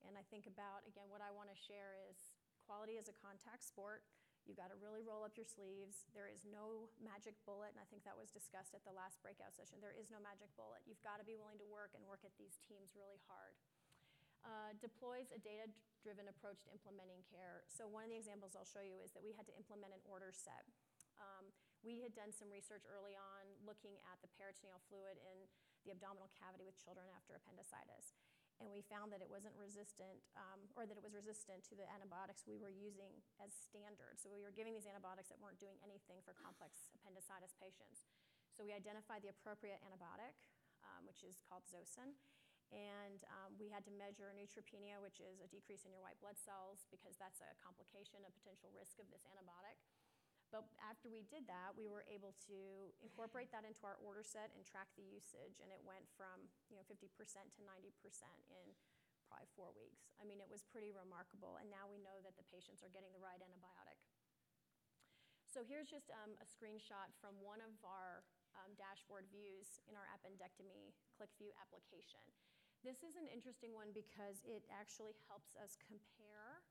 And 0.04 0.18
I 0.20 0.24
think 0.28 0.46
about, 0.46 0.86
again, 0.86 1.10
what 1.10 1.24
I 1.24 1.34
want 1.34 1.50
to 1.50 1.58
share 1.58 1.98
is 2.10 2.18
quality 2.66 2.98
is 2.98 3.10
a 3.10 3.16
contact 3.16 3.66
sport. 3.66 4.06
You've 4.46 4.62
got 4.62 4.70
to 4.70 4.78
really 4.78 5.02
roll 5.02 5.26
up 5.26 5.34
your 5.34 5.50
sleeves. 5.50 6.06
There 6.14 6.30
is 6.30 6.46
no 6.46 6.94
magic 7.02 7.34
bullet, 7.50 7.74
and 7.74 7.82
I 7.82 7.88
think 7.90 8.06
that 8.06 8.14
was 8.14 8.30
discussed 8.30 8.78
at 8.78 8.86
the 8.86 8.94
last 8.94 9.18
breakout 9.26 9.58
session. 9.58 9.82
There 9.82 9.98
is 9.98 10.14
no 10.14 10.22
magic 10.22 10.54
bullet. 10.54 10.86
You've 10.86 11.02
got 11.02 11.18
to 11.18 11.26
be 11.26 11.34
willing 11.34 11.58
to 11.58 11.66
work 11.66 11.98
and 11.98 12.06
work 12.06 12.22
at 12.22 12.38
these 12.38 12.62
teams 12.62 12.94
really 12.94 13.18
hard 13.26 13.58
uh, 14.46 14.78
deploys 14.78 15.34
a 15.34 15.42
data-driven 15.42 16.30
approach 16.30 16.62
to 16.66 16.70
implementing 16.70 17.26
care. 17.26 17.66
So 17.66 17.90
one 17.90 18.06
of 18.06 18.14
the 18.14 18.20
examples 18.22 18.54
I'll 18.54 18.70
show 18.70 18.86
you 18.86 19.02
is 19.02 19.12
that 19.18 19.26
we 19.26 19.34
had 19.34 19.50
to 19.50 19.56
implement 19.58 19.92
an 19.98 20.06
order 20.06 20.30
set. 20.30 20.64
Um, 21.18 21.50
we 21.82 22.02
had 22.06 22.14
done 22.14 22.34
some 22.34 22.50
research 22.50 22.86
early 22.86 23.18
on 23.18 23.44
looking 23.66 23.98
at 24.10 24.22
the 24.22 24.30
peritoneal 24.38 24.82
fluid 24.90 25.18
in 25.22 25.38
the 25.86 25.94
abdominal 25.94 26.30
cavity 26.34 26.66
with 26.66 26.78
children 26.82 27.06
after 27.14 27.38
appendicitis. 27.38 28.18
And 28.58 28.72
we 28.72 28.82
found 28.88 29.12
that 29.12 29.20
it 29.20 29.28
wasn't 29.28 29.52
resistant, 29.60 30.24
um, 30.40 30.72
or 30.80 30.88
that 30.88 30.96
it 30.96 31.04
was 31.04 31.12
resistant 31.12 31.68
to 31.68 31.76
the 31.76 31.84
antibiotics 31.92 32.48
we 32.48 32.56
were 32.56 32.72
using 32.72 33.12
as 33.44 33.52
standard. 33.52 34.16
So 34.16 34.32
we 34.32 34.40
were 34.40 34.56
giving 34.56 34.72
these 34.72 34.88
antibiotics 34.88 35.28
that 35.28 35.38
weren't 35.44 35.60
doing 35.60 35.76
anything 35.84 36.24
for 36.24 36.32
complex 36.40 36.88
appendicitis 36.96 37.52
patients. 37.60 38.08
So 38.56 38.64
we 38.64 38.72
identified 38.72 39.28
the 39.28 39.36
appropriate 39.36 39.84
antibiotic, 39.84 40.40
um, 40.88 41.04
which 41.04 41.28
is 41.28 41.44
called 41.44 41.68
Zosyn, 41.68 42.16
and 42.76 43.24
um, 43.32 43.56
we 43.56 43.72
had 43.72 43.88
to 43.88 43.94
measure 43.96 44.28
neutropenia, 44.36 45.00
which 45.00 45.24
is 45.24 45.40
a 45.40 45.48
decrease 45.48 45.88
in 45.88 45.96
your 45.96 46.04
white 46.04 46.20
blood 46.20 46.36
cells, 46.36 46.84
because 46.92 47.16
that's 47.16 47.40
a 47.40 47.56
complication, 47.64 48.20
a 48.28 48.32
potential 48.36 48.68
risk 48.76 49.00
of 49.00 49.08
this 49.08 49.24
antibiotic. 49.32 49.80
But 50.52 50.68
after 50.84 51.10
we 51.10 51.26
did 51.26 51.48
that, 51.50 51.74
we 51.74 51.88
were 51.90 52.06
able 52.06 52.36
to 52.52 52.92
incorporate 53.02 53.50
that 53.56 53.66
into 53.66 53.82
our 53.88 53.98
order 54.04 54.22
set 54.22 54.52
and 54.54 54.62
track 54.68 54.92
the 55.00 55.08
usage, 55.08 55.64
and 55.64 55.72
it 55.72 55.82
went 55.88 56.06
from 56.20 56.52
you 56.70 56.76
know 56.76 56.86
50% 56.86 57.08
to 57.08 57.60
90% 57.64 57.66
in 58.52 58.66
probably 59.26 59.50
four 59.58 59.74
weeks. 59.74 60.14
I 60.22 60.28
mean, 60.28 60.38
it 60.38 60.52
was 60.52 60.62
pretty 60.70 60.94
remarkable, 60.94 61.58
and 61.58 61.72
now 61.72 61.90
we 61.90 61.98
know 61.98 62.22
that 62.22 62.38
the 62.38 62.46
patients 62.54 62.86
are 62.86 62.94
getting 62.94 63.10
the 63.16 63.24
right 63.24 63.42
antibiotic. 63.42 63.98
So 65.50 65.64
here's 65.64 65.88
just 65.88 66.12
um, 66.12 66.36
a 66.44 66.46
screenshot 66.46 67.16
from 67.24 67.40
one 67.40 67.64
of 67.64 67.72
our 67.88 68.28
um, 68.60 68.76
dashboard 68.76 69.24
views 69.32 69.80
in 69.88 69.96
our 69.96 70.04
appendectomy 70.12 70.92
QlikView 71.16 71.56
application. 71.56 72.24
This 72.86 73.02
is 73.02 73.18
an 73.18 73.26
interesting 73.34 73.74
one 73.74 73.90
because 73.98 74.46
it 74.46 74.62
actually 74.70 75.18
helps 75.26 75.58
us 75.58 75.74
compare 75.90 76.62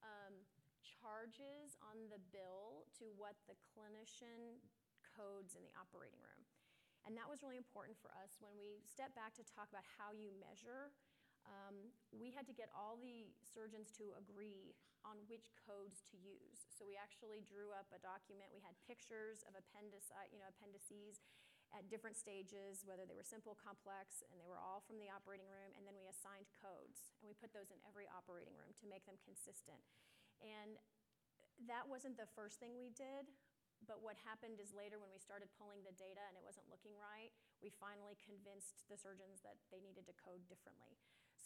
um, 0.00 0.32
charges 0.80 1.76
on 1.84 2.08
the 2.08 2.16
bill 2.32 2.88
to 2.96 3.12
what 3.20 3.36
the 3.44 3.52
clinician 3.76 4.64
codes 5.04 5.52
in 5.52 5.60
the 5.60 5.74
operating 5.76 6.24
room. 6.24 6.40
And 7.04 7.12
that 7.20 7.28
was 7.28 7.44
really 7.44 7.60
important 7.60 8.00
for 8.00 8.08
us 8.16 8.40
when 8.40 8.56
we 8.56 8.80
stepped 8.80 9.12
back 9.12 9.36
to 9.36 9.44
talk 9.44 9.68
about 9.68 9.84
how 9.84 10.16
you 10.16 10.32
measure. 10.40 10.88
Um, 11.44 11.92
we 12.16 12.32
had 12.32 12.48
to 12.48 12.56
get 12.56 12.72
all 12.72 12.96
the 12.96 13.28
surgeons 13.44 13.92
to 14.00 14.16
agree 14.16 14.72
on 15.04 15.20
which 15.28 15.52
codes 15.68 16.00
to 16.08 16.16
use. 16.16 16.64
So 16.72 16.88
we 16.88 16.96
actually 16.96 17.44
drew 17.44 17.76
up 17.76 17.92
a 17.92 18.00
document. 18.00 18.48
We 18.56 18.64
had 18.64 18.72
pictures 18.88 19.44
of 19.44 19.52
appendici, 19.52 20.16
you 20.32 20.40
know, 20.40 20.48
appendices 20.48 21.20
at 21.76 21.88
different 21.92 22.16
stages, 22.16 22.84
whether 22.88 23.04
they 23.04 23.16
were 23.16 23.26
simple, 23.26 23.52
complex, 23.56 24.24
and 24.28 24.40
they 24.40 24.48
were 24.48 24.60
all 24.60 24.80
from 24.84 24.96
the 24.96 25.12
operating 25.12 25.48
room. 25.48 25.70
And 25.76 25.84
then 25.84 25.96
we 25.96 26.08
assigned 26.08 26.48
codes, 26.60 27.12
and 27.20 27.28
we 27.28 27.36
put 27.36 27.52
those 27.52 27.68
in 27.68 27.80
every 27.84 28.08
operating 28.08 28.56
room 28.56 28.72
to 28.80 28.88
make 28.88 29.04
them 29.04 29.20
consistent. 29.20 29.80
And 30.40 30.80
that 31.66 31.84
wasn't 31.90 32.16
the 32.16 32.30
first 32.38 32.62
thing 32.62 32.78
we 32.78 32.94
did, 32.94 33.28
but 33.86 34.02
what 34.02 34.18
happened 34.26 34.58
is 34.58 34.74
later 34.74 34.98
when 34.98 35.10
we 35.10 35.18
started 35.22 35.50
pulling 35.58 35.82
the 35.86 35.94
data 35.94 36.22
and 36.26 36.34
it 36.34 36.42
wasn't 36.42 36.66
looking 36.70 36.94
right, 36.98 37.30
we 37.62 37.70
finally 37.78 38.18
convinced 38.18 38.86
the 38.90 38.98
surgeons 38.98 39.42
that 39.42 39.58
they 39.70 39.82
needed 39.82 40.06
to 40.06 40.14
code 40.18 40.42
differently. 40.50 40.98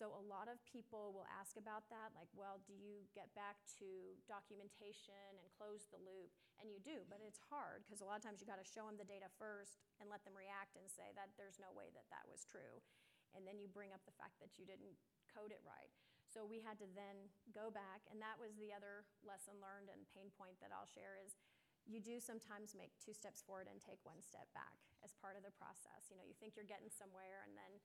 So 0.02 0.18
a 0.18 0.26
lot 0.26 0.50
of 0.50 0.58
people 0.66 1.14
will 1.14 1.30
ask 1.30 1.54
about 1.54 1.86
that, 1.94 2.10
like, 2.18 2.26
well, 2.34 2.58
do 2.66 2.74
you 2.74 3.06
get 3.14 3.30
back 3.38 3.62
to 3.78 4.18
documentation 4.26 5.38
and 5.38 5.46
close 5.54 5.86
the 5.94 6.02
loop? 6.02 6.34
And 6.58 6.66
you 6.74 6.82
do, 6.82 7.06
but 7.06 7.22
it's 7.22 7.38
hard 7.38 7.86
because 7.86 8.02
a 8.02 8.08
lot 8.10 8.18
of 8.18 8.26
times 8.26 8.42
you 8.42 8.50
got 8.50 8.58
to 8.58 8.66
show 8.66 8.82
them 8.82 8.98
the 8.98 9.06
data 9.06 9.30
first 9.38 9.78
and 10.02 10.10
let 10.10 10.26
them 10.26 10.34
react 10.34 10.74
and 10.74 10.90
say 10.90 11.14
that 11.14 11.30
there's 11.38 11.62
no 11.62 11.70
way 11.70 11.94
that 11.94 12.10
that 12.10 12.26
was 12.26 12.42
true. 12.42 12.82
And 13.30 13.46
then 13.46 13.62
you 13.62 13.70
bring 13.70 13.94
up 13.94 14.02
the 14.02 14.18
fact 14.18 14.42
that 14.42 14.58
you 14.58 14.66
didn't 14.66 14.98
code 15.30 15.54
it 15.54 15.62
right. 15.62 15.94
So 16.26 16.42
we 16.42 16.58
had 16.58 16.82
to 16.82 16.90
then 16.98 17.30
go 17.54 17.70
back, 17.70 18.02
and 18.10 18.18
that 18.18 18.42
was 18.42 18.58
the 18.58 18.74
other 18.74 19.06
lesson 19.22 19.62
learned 19.62 19.86
and 19.86 20.02
pain 20.10 20.34
point 20.34 20.58
that 20.58 20.74
I'll 20.74 20.90
share 20.90 21.14
is 21.14 21.38
you 21.86 22.02
do 22.02 22.18
sometimes 22.18 22.74
make 22.74 22.90
two 22.98 23.14
steps 23.14 23.38
forward 23.38 23.70
and 23.70 23.78
take 23.78 24.02
one 24.02 24.18
step 24.18 24.50
back 24.50 24.82
as 25.06 25.14
part 25.14 25.38
of 25.38 25.46
the 25.46 25.54
process. 25.54 26.10
You 26.10 26.18
know, 26.18 26.26
you 26.26 26.34
think 26.42 26.58
you're 26.58 26.66
getting 26.66 26.90
somewhere, 26.90 27.46
and 27.46 27.54
then 27.54 27.78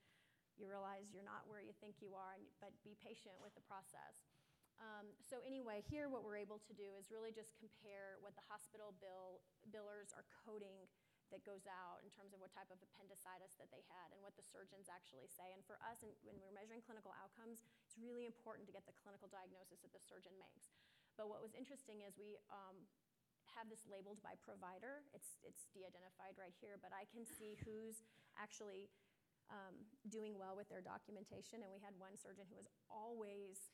you 0.57 0.67
realize 0.67 1.13
you're 1.13 1.25
not 1.25 1.45
where 1.45 1.61
you 1.61 1.73
think 1.79 2.01
you 2.01 2.13
are, 2.17 2.37
but 2.61 2.73
be 2.81 2.97
patient 2.99 3.37
with 3.41 3.53
the 3.53 3.63
process. 3.65 4.25
Um, 4.77 5.09
so 5.25 5.41
anyway, 5.41 5.81
here 5.81 6.05
what 6.05 6.21
we're 6.21 6.37
able 6.37 6.61
to 6.69 6.73
do 6.77 6.93
is 7.01 7.09
really 7.09 7.33
just 7.33 7.57
compare 7.57 8.21
what 8.21 8.37
the 8.37 8.45
hospital 8.45 8.93
bill 9.01 9.41
billers 9.73 10.13
are 10.13 10.25
coding 10.45 10.85
that 11.33 11.43
goes 11.43 11.67
out 11.67 11.99
in 12.05 12.09
terms 12.13 12.31
of 12.31 12.39
what 12.39 12.53
type 12.55 12.71
of 12.71 12.79
appendicitis 12.79 13.57
that 13.59 13.67
they 13.67 13.83
had 13.91 14.15
and 14.15 14.19
what 14.23 14.37
the 14.39 14.45
surgeons 14.47 14.87
actually 14.87 15.27
say. 15.27 15.51
And 15.51 15.59
for 15.67 15.75
us, 15.83 15.99
when 16.23 16.39
we're 16.39 16.55
measuring 16.55 16.79
clinical 16.85 17.11
outcomes, 17.19 17.59
it's 17.83 17.99
really 17.99 18.23
important 18.23 18.63
to 18.71 18.73
get 18.73 18.87
the 18.87 18.95
clinical 19.03 19.27
diagnosis 19.27 19.83
that 19.83 19.91
the 19.91 19.99
surgeon 19.99 20.31
makes. 20.39 20.71
But 21.19 21.27
what 21.27 21.43
was 21.43 21.51
interesting 21.57 22.05
is 22.05 22.15
we 22.15 22.39
um, 22.47 22.79
have 23.57 23.67
this 23.67 23.83
labeled 23.89 24.21
by 24.23 24.39
provider. 24.39 25.03
It's, 25.11 25.35
it's 25.43 25.67
de-identified 25.75 26.39
right 26.39 26.53
here, 26.61 26.79
but 26.79 26.95
I 26.95 27.03
can 27.11 27.27
see 27.27 27.59
who's 27.65 28.05
actually 28.39 28.87
um, 29.50 29.75
doing 30.12 30.36
well 30.36 30.56
with 30.56 30.68
their 30.68 30.84
documentation. 30.84 31.63
And 31.63 31.72
we 31.72 31.80
had 31.80 31.96
one 31.96 32.16
surgeon 32.20 32.48
who 32.48 32.58
was 32.60 32.68
always, 32.92 33.72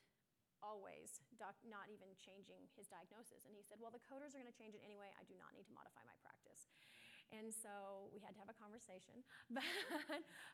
always 0.62 1.20
not 1.38 1.86
even 1.90 2.14
changing 2.18 2.70
his 2.78 2.86
diagnosis. 2.90 3.44
And 3.46 3.54
he 3.54 3.62
said, 3.66 3.82
Well, 3.82 3.94
the 3.94 4.02
coders 4.02 4.34
are 4.34 4.40
going 4.40 4.50
to 4.50 4.54
change 4.56 4.74
it 4.78 4.82
anyway. 4.86 5.10
I 5.14 5.26
do 5.26 5.34
not 5.38 5.52
need 5.52 5.66
to 5.68 5.74
modify 5.74 6.02
my 6.06 6.16
practice. 6.22 6.70
And 7.32 7.50
so 7.50 8.06
we 8.14 8.22
had 8.22 8.36
to 8.38 8.40
have 8.42 8.52
a 8.52 8.58
conversation. 8.58 9.24
But, 9.54 9.66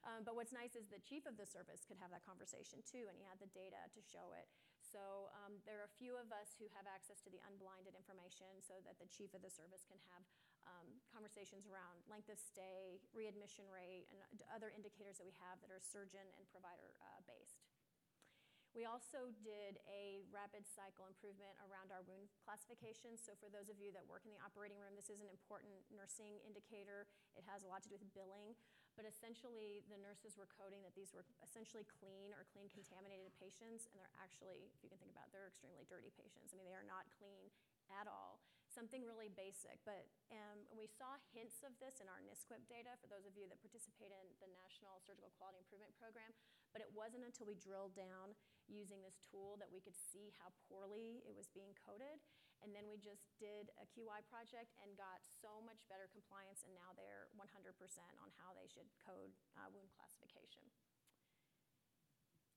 um, 0.05 0.25
but 0.29 0.37
what's 0.37 0.53
nice 0.53 0.77
is 0.77 0.89
the 0.89 1.01
chief 1.01 1.25
of 1.25 1.37
the 1.41 1.49
service 1.49 1.85
could 1.89 1.97
have 2.01 2.13
that 2.13 2.25
conversation 2.27 2.85
too, 2.85 3.09
and 3.09 3.17
he 3.17 3.25
had 3.25 3.41
the 3.41 3.49
data 3.57 3.81
to 3.97 4.01
show 4.01 4.33
it. 4.37 4.49
So 4.81 5.31
um, 5.45 5.63
there 5.65 5.79
are 5.81 5.87
a 5.87 5.97
few 6.01 6.19
of 6.19 6.29
us 6.35 6.59
who 6.59 6.67
have 6.75 6.85
access 6.91 7.23
to 7.25 7.31
the 7.31 7.39
unblinded 7.47 7.95
information 7.95 8.61
so 8.61 8.83
that 8.83 8.99
the 8.99 9.09
chief 9.09 9.31
of 9.33 9.41
the 9.41 9.53
service 9.53 9.87
can 9.87 9.97
have 10.11 10.27
um, 10.69 11.01
conversations 11.11 11.65
around 11.65 12.03
length 12.09 12.29
of 12.29 12.39
stay, 12.41 13.01
readmission 13.13 13.69
rate, 13.71 14.09
and 14.13 14.21
other 14.53 14.73
indicators 14.73 15.17
that 15.21 15.27
we 15.27 15.37
have 15.41 15.61
that 15.65 15.73
are 15.73 15.81
surgeon 15.81 16.25
and 16.37 16.45
provider 16.49 16.97
uh, 17.01 17.21
based. 17.29 17.65
We 18.71 18.87
also 18.87 19.35
did 19.43 19.83
a 19.91 20.23
rapid 20.31 20.63
cycle 20.63 21.11
improvement 21.11 21.59
around 21.59 21.91
our 21.91 22.07
wound 22.07 22.31
classification. 22.47 23.19
So, 23.19 23.35
for 23.35 23.51
those 23.51 23.67
of 23.67 23.83
you 23.83 23.91
that 23.99 24.07
work 24.07 24.23
in 24.23 24.31
the 24.31 24.39
operating 24.39 24.79
room, 24.79 24.95
this 24.95 25.11
is 25.11 25.19
an 25.19 25.27
important 25.27 25.75
nursing 25.91 26.39
indicator. 26.47 27.11
It 27.35 27.43
has 27.51 27.67
a 27.67 27.69
lot 27.69 27.83
to 27.83 27.91
do 27.91 27.99
with 27.99 28.07
billing. 28.15 28.55
But 28.95 29.07
essentially, 29.07 29.83
the 29.91 29.99
nurses 29.99 30.39
were 30.39 30.51
coding 30.51 30.83
that 30.87 30.95
these 30.95 31.11
were 31.11 31.27
essentially 31.43 31.87
clean 31.87 32.31
or 32.35 32.47
clean 32.51 32.71
contaminated 32.71 33.35
patients, 33.39 33.91
and 33.91 33.99
they're 33.99 34.15
actually, 34.19 34.71
if 34.71 34.83
you 34.83 34.91
can 34.91 34.99
think 35.03 35.15
about 35.15 35.31
it, 35.31 35.35
they're 35.35 35.51
extremely 35.51 35.87
dirty 35.87 36.15
patients. 36.15 36.55
I 36.55 36.59
mean, 36.59 36.67
they 36.67 36.77
are 36.77 36.87
not 36.87 37.07
clean 37.19 37.51
at 37.91 38.07
all. 38.11 38.43
Something 38.71 39.03
really 39.03 39.27
basic. 39.35 39.83
But 39.83 40.07
um, 40.31 40.63
we 40.71 40.87
saw 40.87 41.19
hints 41.35 41.59
of 41.67 41.75
this 41.83 41.99
in 41.99 42.07
our 42.07 42.23
NSQIP 42.23 42.71
data 42.71 42.95
for 43.03 43.11
those 43.11 43.27
of 43.27 43.35
you 43.35 43.51
that 43.51 43.59
participate 43.59 44.15
in 44.15 44.27
the 44.39 44.47
National 44.47 45.03
Surgical 45.03 45.35
Quality 45.35 45.59
Improvement 45.67 45.91
Program. 45.99 46.31
But 46.71 46.87
it 46.87 46.91
wasn't 46.95 47.27
until 47.27 47.51
we 47.51 47.59
drilled 47.59 47.99
down 47.99 48.39
using 48.71 49.03
this 49.03 49.19
tool 49.27 49.59
that 49.59 49.75
we 49.75 49.83
could 49.83 49.99
see 49.99 50.31
how 50.39 50.55
poorly 50.71 51.27
it 51.27 51.35
was 51.35 51.51
being 51.51 51.75
coded. 51.83 52.23
And 52.63 52.71
then 52.71 52.87
we 52.87 53.01
just 53.01 53.27
did 53.41 53.73
a 53.81 53.89
QI 53.91 54.23
project 54.31 54.77
and 54.85 54.93
got 54.95 55.25
so 55.27 55.65
much 55.65 55.81
better 55.89 56.07
compliance, 56.13 56.61
and 56.63 56.77
now 56.77 56.93
they're 56.93 57.33
100% 57.35 57.41
on 58.21 58.29
how 58.37 58.53
they 58.53 58.69
should 58.69 58.87
code 59.01 59.33
uh, 59.57 59.67
wound 59.73 59.91
classification. 59.97 60.69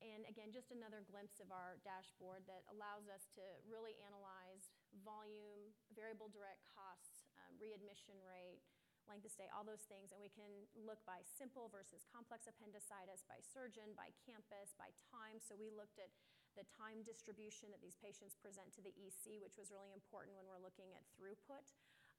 And 0.03 0.27
again, 0.27 0.51
just 0.51 0.75
another 0.75 0.99
glimpse 1.07 1.39
of 1.39 1.47
our 1.55 1.79
dashboard 1.87 2.43
that 2.51 2.67
allows 2.67 3.07
us 3.07 3.23
to 3.39 3.43
really 3.63 3.95
analyze 4.03 4.72
volume, 5.01 5.73
variable 5.97 6.29
direct 6.29 6.61
costs, 6.69 7.25
um, 7.41 7.57
readmission 7.57 8.17
rate, 8.21 8.61
length 9.09 9.27
of 9.27 9.33
stay, 9.33 9.49
all 9.51 9.65
those 9.65 9.83
things. 9.89 10.13
And 10.13 10.21
we 10.21 10.31
can 10.31 10.69
look 10.77 11.01
by 11.03 11.25
simple 11.25 11.67
versus 11.73 12.05
complex 12.07 12.47
appendicitis, 12.47 13.25
by 13.25 13.41
surgeon, 13.41 13.97
by 13.97 14.13
campus, 14.23 14.77
by 14.77 14.93
time. 15.11 15.41
So 15.41 15.57
we 15.57 15.73
looked 15.73 15.99
at 15.99 16.13
the 16.53 16.63
time 16.77 17.01
distribution 17.01 17.73
that 17.73 17.81
these 17.81 17.97
patients 17.97 18.37
present 18.37 18.69
to 18.77 18.81
the 18.85 18.93
EC, 18.93 19.41
which 19.41 19.57
was 19.57 19.73
really 19.73 19.89
important 19.91 20.37
when 20.37 20.45
we're 20.45 20.61
looking 20.61 20.93
at 20.93 21.03
throughput. 21.17 21.73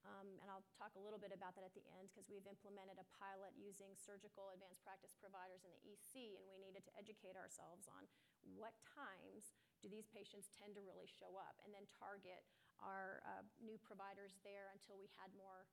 Um, 0.05 0.37
and 0.45 0.53
I'll 0.53 0.67
talk 0.77 0.93
a 1.01 1.03
little 1.03 1.17
bit 1.17 1.33
about 1.33 1.57
that 1.57 1.65
at 1.65 1.73
the 1.73 1.87
end 1.97 2.13
because 2.13 2.29
we've 2.29 2.45
implemented 2.45 3.01
a 3.01 3.09
pilot 3.17 3.57
using 3.57 3.97
surgical 3.97 4.53
advanced 4.53 4.85
practice 4.85 5.17
providers 5.17 5.65
in 5.65 5.73
the 5.73 5.81
EC, 5.81 6.37
and 6.37 6.45
we 6.45 6.61
needed 6.61 6.85
to 6.85 6.93
educate 6.93 7.41
ourselves 7.41 7.89
on 7.89 8.05
what 8.45 8.77
times 8.85 9.57
do 9.81 9.89
these 9.89 10.05
patients 10.13 10.53
tend 10.61 10.77
to 10.77 10.85
really 10.85 11.09
show 11.09 11.41
up, 11.41 11.57
and 11.65 11.73
then 11.73 11.89
target 11.97 12.45
our 12.83 13.23
uh, 13.25 13.43
new 13.63 13.79
providers 13.83 14.39
there 14.43 14.71
until 14.75 14.99
we 14.99 15.11
had 15.19 15.31
more 15.35 15.67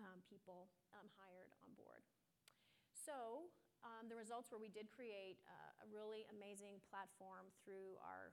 um, 0.00 0.20
people 0.26 0.66
um, 0.96 1.06
hired 1.16 1.50
on 1.62 1.70
board. 1.78 2.02
So 2.92 3.48
um, 3.84 4.08
the 4.08 4.16
results 4.16 4.48
were 4.48 4.58
we 4.58 4.72
did 4.72 4.88
create 4.88 5.38
uh, 5.44 5.84
a 5.84 5.86
really 5.92 6.24
amazing 6.32 6.80
platform 6.88 7.52
through 7.62 8.00
our 8.00 8.32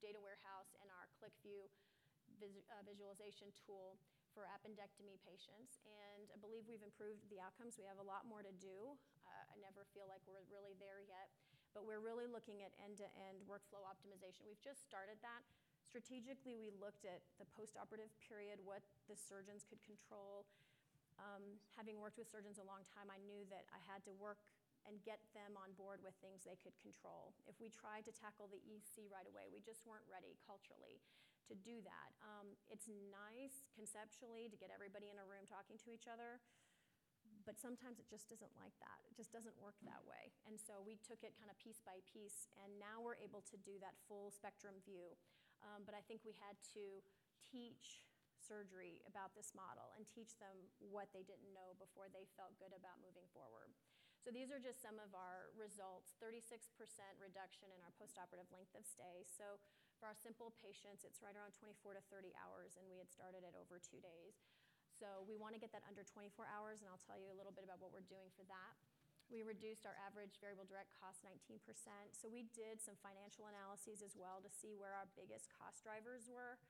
data 0.00 0.18
warehouse 0.18 0.72
and 0.80 0.88
our 0.90 1.06
QlikView 1.20 1.68
vis- 2.40 2.66
uh, 2.72 2.82
visualization 2.82 3.52
tool 3.54 4.00
for 4.32 4.48
appendectomy 4.48 5.20
patients. 5.22 5.76
And 5.84 6.32
I 6.32 6.40
believe 6.40 6.64
we've 6.64 6.82
improved 6.82 7.28
the 7.28 7.38
outcomes. 7.38 7.76
We 7.76 7.84
have 7.84 8.00
a 8.00 8.08
lot 8.08 8.24
more 8.24 8.40
to 8.40 8.54
do. 8.56 8.96
Uh, 9.28 9.44
I 9.52 9.56
never 9.60 9.84
feel 9.92 10.08
like 10.08 10.24
we're 10.24 10.44
really 10.48 10.72
there 10.80 11.04
yet. 11.04 11.28
But 11.76 11.84
we're 11.88 12.00
really 12.00 12.28
looking 12.28 12.64
at 12.64 12.72
end 12.80 13.00
to 13.00 13.08
end 13.28 13.44
workflow 13.48 13.84
optimization. 13.84 14.44
We've 14.48 14.60
just 14.60 14.84
started 14.84 15.20
that. 15.24 15.44
Strategically, 15.92 16.56
we 16.56 16.72
looked 16.80 17.04
at 17.04 17.20
the 17.36 17.44
postoperative 17.52 18.08
period, 18.24 18.56
what 18.64 18.80
the 19.12 19.16
surgeons 19.28 19.60
could 19.68 19.84
control. 19.84 20.48
Um, 21.20 21.60
having 21.76 22.00
worked 22.00 22.16
with 22.16 22.32
surgeons 22.32 22.56
a 22.56 22.64
long 22.64 22.80
time, 22.96 23.12
I 23.12 23.20
knew 23.28 23.44
that 23.52 23.68
I 23.68 23.80
had 23.84 24.00
to 24.08 24.12
work 24.16 24.40
and 24.88 25.04
get 25.04 25.20
them 25.36 25.52
on 25.60 25.76
board 25.76 26.00
with 26.00 26.16
things 26.24 26.48
they 26.48 26.56
could 26.64 26.72
control. 26.80 27.36
If 27.44 27.60
we 27.60 27.68
tried 27.68 28.08
to 28.08 28.12
tackle 28.16 28.48
the 28.48 28.64
EC 28.64 29.04
right 29.12 29.28
away, 29.28 29.52
we 29.52 29.60
just 29.60 29.84
weren't 29.84 30.08
ready 30.08 30.40
culturally 30.48 31.04
to 31.44 31.54
do 31.60 31.84
that. 31.84 32.16
Um, 32.24 32.56
it's 32.72 32.88
nice 33.12 33.68
conceptually 33.76 34.48
to 34.48 34.56
get 34.56 34.72
everybody 34.72 35.12
in 35.12 35.20
a 35.20 35.28
room 35.28 35.44
talking 35.44 35.76
to 35.84 35.92
each 35.92 36.08
other, 36.08 36.40
but 37.44 37.60
sometimes 37.60 38.00
it 38.00 38.08
just 38.08 38.32
isn't 38.32 38.56
like 38.56 38.74
that. 38.80 39.04
It 39.12 39.12
just 39.12 39.28
doesn't 39.28 39.60
work 39.60 39.76
that 39.84 40.00
way. 40.08 40.32
And 40.48 40.56
so 40.56 40.80
we 40.80 40.96
took 41.04 41.20
it 41.20 41.36
kind 41.36 41.52
of 41.52 41.60
piece 41.60 41.84
by 41.84 42.00
piece, 42.08 42.48
and 42.64 42.80
now 42.80 43.04
we're 43.04 43.20
able 43.20 43.44
to 43.52 43.60
do 43.60 43.76
that 43.84 43.92
full 44.08 44.32
spectrum 44.32 44.80
view. 44.88 45.12
Um, 45.62 45.86
but 45.86 45.94
I 45.94 46.02
think 46.04 46.26
we 46.26 46.34
had 46.38 46.58
to 46.74 47.02
teach 47.46 48.02
surgery 48.42 48.98
about 49.06 49.32
this 49.38 49.54
model 49.54 49.94
and 49.94 50.02
teach 50.02 50.34
them 50.42 50.66
what 50.82 51.08
they 51.14 51.22
didn't 51.22 51.54
know 51.54 51.78
before 51.78 52.10
they 52.10 52.26
felt 52.34 52.58
good 52.58 52.74
about 52.74 52.98
moving 52.98 53.26
forward. 53.30 53.70
So 54.22 54.30
these 54.30 54.54
are 54.54 54.62
just 54.62 54.78
some 54.78 55.02
of 55.02 55.10
our 55.18 55.50
results 55.58 56.14
36% 56.22 56.62
reduction 57.18 57.70
in 57.74 57.82
our 57.82 57.94
postoperative 57.98 58.46
length 58.54 58.70
of 58.78 58.86
stay. 58.86 59.26
So 59.26 59.58
for 59.98 60.10
our 60.10 60.18
simple 60.18 60.54
patients, 60.62 61.02
it's 61.02 61.22
right 61.22 61.34
around 61.34 61.54
24 61.58 61.98
to 61.98 62.02
30 62.06 62.30
hours, 62.38 62.78
and 62.78 62.86
we 62.86 63.02
had 63.02 63.10
started 63.10 63.42
at 63.42 63.58
over 63.58 63.82
two 63.82 63.98
days. 63.98 64.38
So 64.94 65.26
we 65.26 65.34
want 65.34 65.58
to 65.58 65.62
get 65.62 65.74
that 65.74 65.82
under 65.90 66.06
24 66.06 66.46
hours, 66.46 66.82
and 66.82 66.90
I'll 66.90 67.02
tell 67.02 67.18
you 67.18 67.30
a 67.30 67.38
little 67.38 67.50
bit 67.50 67.66
about 67.66 67.82
what 67.82 67.90
we're 67.90 68.06
doing 68.06 68.30
for 68.38 68.46
that. 68.46 68.74
We 69.32 69.40
reduced 69.40 69.88
our 69.88 69.96
average 69.96 70.36
variable 70.44 70.68
direct 70.68 70.92
cost 70.92 71.24
19%. 71.24 71.56
So 72.12 72.28
we 72.28 72.52
did 72.52 72.84
some 72.84 73.00
financial 73.00 73.48
analyses 73.48 74.04
as 74.04 74.12
well 74.12 74.44
to 74.44 74.52
see 74.52 74.76
where 74.76 74.92
our 74.92 75.08
biggest 75.16 75.48
cost 75.56 75.80
drivers 75.80 76.28
were. 76.28 76.60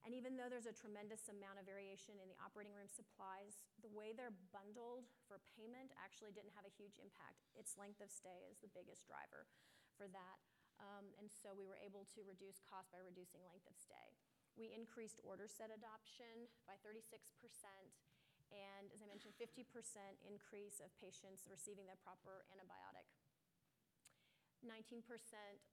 And 0.00 0.16
even 0.16 0.40
though 0.40 0.48
there's 0.48 0.70
a 0.70 0.72
tremendous 0.72 1.28
amount 1.28 1.60
of 1.60 1.68
variation 1.68 2.16
in 2.16 2.32
the 2.32 2.40
operating 2.40 2.72
room 2.72 2.88
supplies, 2.88 3.68
the 3.84 3.92
way 3.92 4.16
they're 4.16 4.32
bundled 4.48 5.12
for 5.28 5.44
payment 5.60 5.92
actually 6.00 6.32
didn't 6.32 6.56
have 6.56 6.64
a 6.64 6.72
huge 6.72 6.96
impact. 6.96 7.44
Its 7.52 7.76
length 7.76 8.00
of 8.00 8.08
stay 8.08 8.48
is 8.48 8.56
the 8.64 8.72
biggest 8.72 9.04
driver 9.04 9.44
for 9.92 10.08
that. 10.08 10.40
Um, 10.80 11.12
and 11.20 11.28
so 11.28 11.52
we 11.52 11.68
were 11.68 11.80
able 11.80 12.08
to 12.16 12.24
reduce 12.24 12.64
cost 12.64 12.88
by 12.92 13.00
reducing 13.00 13.44
length 13.44 13.68
of 13.68 13.76
stay. 13.76 14.16
We 14.56 14.72
increased 14.72 15.20
order 15.20 15.44
set 15.44 15.68
adoption 15.68 16.48
by 16.64 16.80
36%, 16.80 17.20
and 18.52 18.90
as 18.94 19.02
I 19.02 19.06
mentioned, 19.06 19.34
50% 19.38 19.66
increase 20.22 20.78
of 20.78 20.94
patients 20.98 21.46
receiving 21.46 21.86
their 21.86 21.98
proper 22.00 22.46
antibiotic. 22.50 23.06
19% 24.64 25.04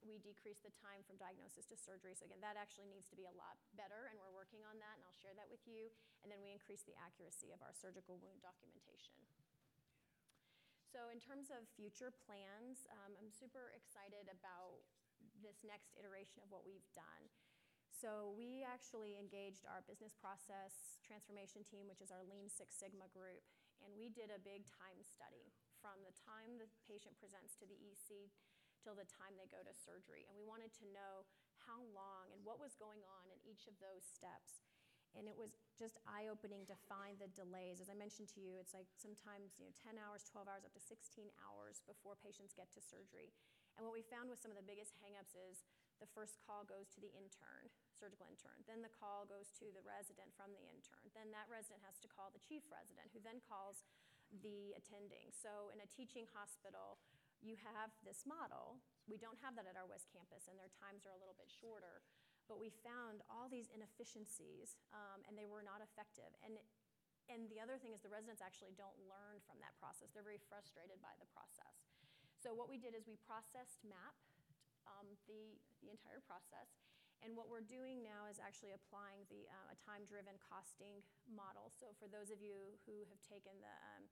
we 0.05 0.19
decreased 0.19 0.61
the 0.61 0.73
time 0.75 1.01
from 1.07 1.17
diagnosis 1.17 1.65
to 1.71 1.75
surgery. 1.79 2.13
So, 2.13 2.27
again, 2.27 2.43
that 2.43 2.59
actually 2.59 2.91
needs 2.91 3.07
to 3.09 3.17
be 3.17 3.25
a 3.25 3.33
lot 3.33 3.57
better, 3.73 4.11
and 4.11 4.19
we're 4.19 4.35
working 4.35 4.61
on 4.67 4.77
that, 4.83 4.99
and 4.99 5.03
I'll 5.07 5.17
share 5.17 5.33
that 5.39 5.49
with 5.49 5.63
you. 5.65 5.89
And 6.21 6.29
then 6.29 6.43
we 6.43 6.53
increased 6.53 6.85
the 6.85 6.97
accuracy 6.99 7.55
of 7.55 7.63
our 7.63 7.73
surgical 7.73 8.19
wound 8.21 8.43
documentation. 8.43 9.17
So 10.93 11.09
in 11.09 11.17
terms 11.17 11.49
of 11.49 11.65
future 11.73 12.13
plans, 12.13 12.85
um, 13.01 13.17
I'm 13.17 13.33
super 13.33 13.73
excited 13.73 14.29
about 14.29 14.85
this 15.41 15.65
next 15.65 15.97
iteration 15.97 16.45
of 16.45 16.53
what 16.53 16.61
we've 16.69 16.85
done. 16.93 17.33
So 18.03 18.35
we 18.35 18.67
actually 18.67 19.15
engaged 19.15 19.63
our 19.63 19.79
business 19.87 20.11
process 20.11 20.99
transformation 21.07 21.63
team, 21.63 21.87
which 21.87 22.03
is 22.03 22.11
our 22.11 22.27
Lean 22.27 22.51
Six 22.51 22.75
Sigma 22.75 23.07
group, 23.15 23.47
and 23.79 23.95
we 23.95 24.11
did 24.11 24.27
a 24.27 24.43
big 24.43 24.67
time 24.67 24.99
study 25.07 25.55
from 25.79 26.03
the 26.03 26.11
time 26.11 26.59
the 26.59 26.67
patient 26.83 27.15
presents 27.15 27.55
to 27.55 27.63
the 27.63 27.79
EC 27.79 28.27
till 28.83 28.91
the 28.91 29.07
time 29.07 29.39
they 29.39 29.47
go 29.47 29.63
to 29.63 29.71
surgery. 29.71 30.27
And 30.27 30.35
we 30.35 30.43
wanted 30.43 30.75
to 30.83 30.91
know 30.91 31.23
how 31.63 31.79
long 31.95 32.27
and 32.35 32.43
what 32.43 32.59
was 32.59 32.75
going 32.75 32.99
on 33.07 33.31
in 33.31 33.39
each 33.47 33.71
of 33.71 33.79
those 33.79 34.03
steps. 34.03 34.59
And 35.15 35.31
it 35.31 35.39
was 35.39 35.55
just 35.79 35.95
eye-opening 36.03 36.67
to 36.67 36.75
find 36.91 37.15
the 37.23 37.31
delays. 37.31 37.79
As 37.79 37.87
I 37.87 37.95
mentioned 37.95 38.27
to 38.35 38.43
you, 38.43 38.59
it's 38.59 38.75
like 38.75 38.91
sometimes, 38.99 39.55
you 39.55 39.63
know, 39.63 39.75
10 39.79 39.95
hours, 39.95 40.27
12 40.27 40.51
hours, 40.51 40.67
up 40.67 40.75
to 40.75 40.83
16 40.83 41.31
hours 41.39 41.79
before 41.87 42.19
patients 42.19 42.51
get 42.51 42.67
to 42.75 42.83
surgery. 42.83 43.31
And 43.79 43.87
what 43.87 43.95
we 43.95 44.03
found 44.03 44.27
with 44.27 44.43
some 44.43 44.51
of 44.51 44.59
the 44.59 44.65
biggest 44.67 44.91
hangups 44.99 45.39
is 45.39 45.63
the 46.03 46.11
first 46.11 46.35
call 46.43 46.67
goes 46.67 46.91
to 46.91 46.99
the 46.99 47.07
intern, 47.15 47.71
surgical 47.95 48.27
intern. 48.27 48.59
Then 48.67 48.83
the 48.83 48.91
call 48.91 49.23
goes 49.23 49.55
to 49.63 49.71
the 49.71 49.79
resident 49.87 50.35
from 50.35 50.51
the 50.51 50.59
intern. 50.67 51.07
Then 51.15 51.31
that 51.31 51.47
resident 51.47 51.79
has 51.87 51.95
to 52.03 52.11
call 52.11 52.27
the 52.35 52.43
chief 52.43 52.67
resident, 52.67 53.07
who 53.15 53.23
then 53.23 53.39
calls 53.39 53.87
the 54.43 54.75
attending. 54.75 55.31
So 55.31 55.71
in 55.71 55.79
a 55.79 55.87
teaching 55.87 56.27
hospital, 56.35 56.99
you 57.39 57.55
have 57.63 57.95
this 58.03 58.27
model. 58.27 58.83
We 59.07 59.15
don't 59.15 59.39
have 59.39 59.55
that 59.55 59.63
at 59.63 59.79
our 59.79 59.87
West 59.87 60.11
Campus, 60.11 60.51
and 60.51 60.59
their 60.59 60.71
times 60.75 61.07
are 61.07 61.15
a 61.15 61.19
little 61.23 61.39
bit 61.39 61.47
shorter. 61.47 62.03
But 62.51 62.59
we 62.59 62.75
found 62.83 63.23
all 63.31 63.47
these 63.47 63.71
inefficiencies, 63.71 64.75
um, 64.91 65.23
and 65.31 65.39
they 65.39 65.47
were 65.47 65.63
not 65.63 65.79
effective. 65.79 66.27
And, 66.43 66.59
and 67.31 67.47
the 67.47 67.63
other 67.63 67.79
thing 67.79 67.95
is 67.95 68.03
the 68.03 68.11
residents 68.11 68.43
actually 68.43 68.75
don't 68.75 68.95
learn 69.07 69.39
from 69.47 69.63
that 69.63 69.71
process. 69.79 70.11
They're 70.11 70.27
very 70.27 70.43
frustrated 70.51 70.99
by 70.99 71.15
the 71.23 71.27
process. 71.31 71.87
So 72.43 72.51
what 72.51 72.67
we 72.67 72.75
did 72.75 72.91
is 72.91 73.07
we 73.07 73.15
processed 73.23 73.79
mapped 73.87 74.32
um, 74.85 75.07
the, 75.27 75.57
the 75.81 75.89
entire 75.89 76.21
process. 76.23 76.69
And 77.23 77.39
what 77.39 77.47
we're 77.47 77.63
doing 77.63 78.03
now 78.03 78.27
is 78.27 78.35
actually 78.35 78.75
applying 78.75 79.23
the, 79.31 79.47
uh, 79.47 79.71
a 79.71 79.77
time-driven 79.79 80.35
costing 80.43 80.99
model. 81.31 81.71
So 81.71 81.95
for 81.95 82.11
those 82.11 82.27
of 82.27 82.43
you 82.43 82.75
who 82.83 83.07
have 83.07 83.21
taken 83.23 83.55
the 83.63 83.75
um, 83.95 84.03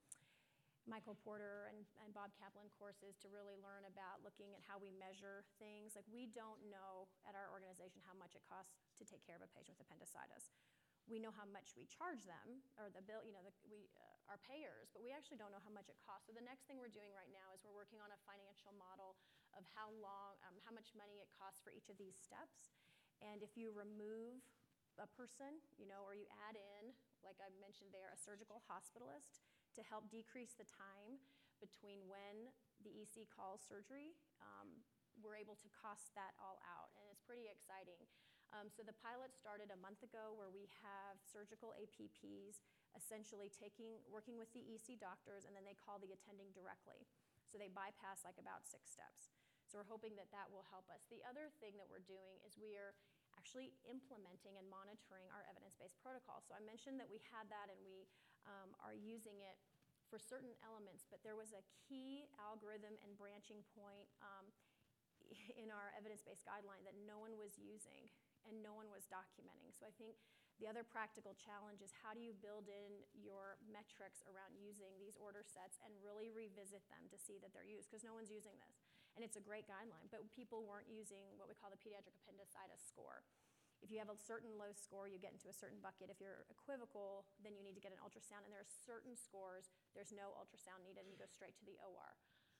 Michael 0.89 1.13
Porter 1.21 1.69
and, 1.69 1.85
and 2.01 2.09
Bob 2.15 2.33
Kaplan 2.39 2.71
courses 2.73 3.13
to 3.21 3.29
really 3.29 3.53
learn 3.59 3.85
about 3.85 4.25
looking 4.25 4.57
at 4.57 4.65
how 4.65 4.81
we 4.81 4.89
measure 4.95 5.45
things. 5.61 5.93
Like 5.93 6.07
we 6.09 6.25
don't 6.31 6.57
know 6.71 7.05
at 7.27 7.37
our 7.37 7.53
organization 7.53 8.01
how 8.01 8.17
much 8.17 8.33
it 8.33 8.41
costs 8.49 8.73
to 8.97 9.03
take 9.05 9.21
care 9.21 9.37
of 9.37 9.45
a 9.45 9.51
patient 9.53 9.77
with 9.77 9.85
appendicitis. 9.85 10.49
We 11.09 11.17
know 11.17 11.33
how 11.33 11.49
much 11.49 11.73
we 11.73 11.89
charge 11.89 12.23
them, 12.29 12.61
or 12.77 12.93
the 12.93 13.01
bill, 13.01 13.25
you 13.25 13.33
know, 13.33 13.41
the, 13.41 13.51
we 13.67 13.89
uh, 13.97 14.31
are 14.31 14.39
payers, 14.45 14.93
but 14.93 15.01
we 15.01 15.09
actually 15.09 15.41
don't 15.41 15.49
know 15.49 15.61
how 15.61 15.73
much 15.73 15.89
it 15.89 15.97
costs. 16.05 16.29
So 16.29 16.33
the 16.33 16.45
next 16.45 16.69
thing 16.69 16.77
we're 16.77 16.93
doing 16.93 17.09
right 17.11 17.29
now 17.33 17.51
is 17.51 17.65
we're 17.65 17.75
working 17.75 17.99
on 17.99 18.13
a 18.13 18.19
financial 18.23 18.71
model 18.77 19.17
of 19.57 19.63
how 19.75 19.91
long, 19.99 20.39
um, 20.47 20.57
how 20.63 20.73
much 20.73 20.91
money 20.95 21.19
it 21.19 21.29
costs 21.33 21.61
for 21.63 21.71
each 21.71 21.91
of 21.91 21.97
these 21.99 22.17
steps. 22.17 22.71
And 23.21 23.45
if 23.45 23.53
you 23.53 23.69
remove 23.71 24.41
a 24.99 25.07
person, 25.07 25.61
you 25.77 25.87
know, 25.87 26.03
or 26.03 26.17
you 26.17 26.27
add 26.49 26.57
in, 26.57 26.91
like 27.23 27.37
I 27.39 27.49
mentioned 27.61 27.93
there, 27.93 28.11
a 28.11 28.19
surgical 28.19 28.65
hospitalist, 28.65 29.43
to 29.77 29.81
help 29.85 30.11
decrease 30.11 30.57
the 30.57 30.67
time 30.67 31.21
between 31.63 32.03
when 32.09 32.51
the 32.83 32.91
EC 32.91 33.29
calls 33.29 33.63
surgery. 33.63 34.17
Um, 34.41 34.83
we're 35.19 35.37
able 35.37 35.55
to 35.59 35.69
cost 35.69 36.11
that 36.17 36.33
all 36.41 36.59
out, 36.65 36.91
and 36.97 37.05
it's 37.11 37.21
pretty 37.21 37.47
exciting. 37.47 38.09
Um, 38.51 38.67
so 38.67 38.83
the 38.83 38.95
pilot 38.99 39.31
started 39.31 39.71
a 39.71 39.79
month 39.79 40.03
ago 40.03 40.35
where 40.35 40.51
we 40.51 40.67
have 40.83 41.19
surgical 41.23 41.71
APPs 41.79 42.59
essentially 42.91 43.47
taking, 43.47 44.03
working 44.11 44.35
with 44.35 44.51
the 44.51 44.63
EC 44.67 44.99
doctors, 44.99 45.47
and 45.47 45.55
then 45.55 45.63
they 45.63 45.77
call 45.77 46.03
the 46.03 46.11
attending 46.11 46.51
directly. 46.51 47.07
So 47.47 47.55
they 47.55 47.71
bypass 47.71 48.27
like 48.27 48.35
about 48.35 48.67
six 48.67 48.91
steps. 48.91 49.31
So 49.71 49.79
we're 49.79 49.87
hoping 49.87 50.19
that 50.19 50.27
that 50.35 50.51
will 50.51 50.67
help 50.67 50.91
us. 50.91 51.07
The 51.07 51.23
other 51.23 51.47
thing 51.63 51.79
that 51.79 51.87
we're 51.87 52.03
doing 52.03 52.43
is 52.43 52.59
we 52.59 52.75
are 52.75 52.91
actually 53.39 53.71
implementing 53.87 54.59
and 54.59 54.67
monitoring 54.67 55.31
our 55.31 55.47
evidence-based 55.47 55.95
protocol. 56.03 56.43
So 56.43 56.51
I 56.51 56.59
mentioned 56.59 56.99
that 56.99 57.07
we 57.07 57.23
had 57.31 57.47
that 57.47 57.71
and 57.71 57.79
we 57.79 58.03
um, 58.43 58.75
are 58.83 58.91
using 58.91 59.39
it 59.39 59.55
for 60.11 60.19
certain 60.19 60.51
elements, 60.59 61.07
but 61.07 61.23
there 61.23 61.39
was 61.39 61.55
a 61.55 61.63
key 61.87 62.27
algorithm 62.35 62.99
and 62.99 63.15
branching 63.15 63.63
point 63.71 64.11
um, 64.19 64.51
in 65.63 65.71
our 65.71 65.95
evidence-based 65.95 66.43
guideline 66.43 66.83
that 66.83 66.99
no 67.07 67.23
one 67.23 67.39
was 67.39 67.55
using 67.55 68.11
and 68.43 68.59
no 68.59 68.75
one 68.75 68.91
was 68.91 69.07
documenting. 69.07 69.71
So 69.71 69.87
I 69.87 69.95
think 69.95 70.19
the 70.59 70.67
other 70.67 70.83
practical 70.83 71.31
challenge 71.39 71.79
is 71.79 71.95
how 72.03 72.11
do 72.11 72.19
you 72.19 72.35
build 72.35 72.67
in 72.67 73.07
your 73.15 73.55
metrics 73.71 74.19
around 74.27 74.59
using 74.59 74.99
these 74.99 75.15
order 75.15 75.47
sets 75.47 75.79
and 75.79 75.95
really 76.03 76.27
revisit 76.27 76.83
them 76.91 77.07
to 77.07 77.15
see 77.15 77.39
that 77.39 77.55
they're 77.55 77.63
used 77.63 77.87
because 77.87 78.03
no 78.03 78.11
one's 78.11 78.27
using 78.27 78.59
this. 78.59 78.90
And 79.15 79.21
it's 79.27 79.35
a 79.35 79.43
great 79.43 79.67
guideline, 79.67 80.07
but 80.07 80.23
people 80.31 80.63
weren't 80.63 80.87
using 80.87 81.35
what 81.35 81.51
we 81.51 81.55
call 81.55 81.67
the 81.67 81.79
pediatric 81.79 82.15
appendicitis 82.23 82.79
score. 82.79 83.27
If 83.81 83.89
you 83.89 83.97
have 83.97 84.13
a 84.13 84.15
certain 84.15 84.55
low 84.61 84.71
score, 84.77 85.09
you 85.09 85.17
get 85.17 85.33
into 85.33 85.49
a 85.49 85.57
certain 85.57 85.81
bucket. 85.81 86.13
If 86.13 86.21
you're 86.21 86.45
equivocal, 86.53 87.25
then 87.41 87.57
you 87.57 87.65
need 87.65 87.73
to 87.75 87.83
get 87.83 87.91
an 87.91 87.99
ultrasound. 87.99 88.45
And 88.45 88.53
there 88.53 88.61
are 88.61 88.71
certain 88.85 89.17
scores, 89.17 89.73
there's 89.97 90.13
no 90.13 90.37
ultrasound 90.37 90.85
needed, 90.85 91.03
and 91.03 91.11
you 91.11 91.17
go 91.17 91.27
straight 91.27 91.57
to 91.59 91.65
the 91.65 91.75
OR. 91.81 92.13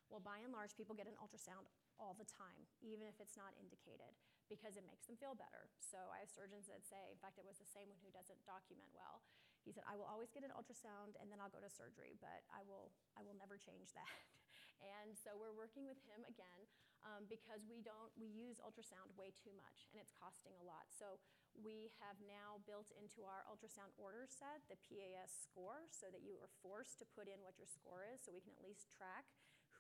Well, 0.10 0.20
by 0.20 0.44
and 0.44 0.52
large, 0.52 0.76
people 0.76 0.98
get 0.98 1.08
an 1.08 1.16
ultrasound 1.22 1.70
all 2.02 2.18
the 2.18 2.28
time, 2.28 2.68
even 2.82 3.06
if 3.06 3.22
it's 3.22 3.38
not 3.38 3.54
indicated, 3.56 4.18
because 4.50 4.76
it 4.76 4.84
makes 4.84 5.06
them 5.08 5.16
feel 5.16 5.38
better. 5.38 5.70
So 5.80 6.10
I 6.12 6.26
have 6.26 6.34
surgeons 6.34 6.68
that 6.68 6.84
say, 6.84 7.14
in 7.14 7.22
fact, 7.22 7.40
it 7.40 7.48
was 7.48 7.62
the 7.62 7.70
same 7.70 7.88
one 7.88 8.02
who 8.02 8.12
doesn't 8.12 8.42
document 8.44 8.90
well. 8.92 9.22
He 9.62 9.70
said, 9.72 9.86
I 9.86 9.94
will 9.94 10.10
always 10.10 10.34
get 10.34 10.42
an 10.42 10.52
ultrasound 10.58 11.14
and 11.22 11.30
then 11.30 11.38
I'll 11.38 11.54
go 11.54 11.62
to 11.62 11.70
surgery, 11.70 12.18
but 12.18 12.42
I 12.50 12.66
will, 12.66 12.90
I 13.14 13.22
will 13.22 13.38
never 13.38 13.62
change 13.62 13.94
that. 13.94 14.10
and 14.82 15.14
so 15.14 15.38
we're 15.38 15.54
working 15.54 15.86
with 15.86 16.02
him 16.10 16.26
again 16.26 16.66
um, 17.06 17.26
because 17.30 17.66
we 17.66 17.82
don't 17.82 18.14
we 18.18 18.30
use 18.30 18.62
ultrasound 18.62 19.10
way 19.18 19.34
too 19.34 19.54
much 19.58 19.86
and 19.94 20.02
it's 20.02 20.14
costing 20.14 20.54
a 20.58 20.66
lot. 20.66 20.90
So 20.90 21.22
we 21.54 21.94
have 22.02 22.18
now 22.26 22.62
built 22.66 22.90
into 22.96 23.26
our 23.28 23.46
ultrasound 23.46 23.94
order 23.98 24.26
set 24.26 24.66
the 24.68 24.80
PAS 24.80 25.30
score 25.30 25.90
so 25.92 26.10
that 26.10 26.24
you 26.26 26.38
are 26.40 26.52
forced 26.62 26.98
to 27.02 27.06
put 27.14 27.30
in 27.30 27.42
what 27.46 27.60
your 27.60 27.70
score 27.70 28.08
is 28.08 28.24
so 28.24 28.34
we 28.34 28.44
can 28.44 28.56
at 28.56 28.64
least 28.64 28.90
track 28.90 29.30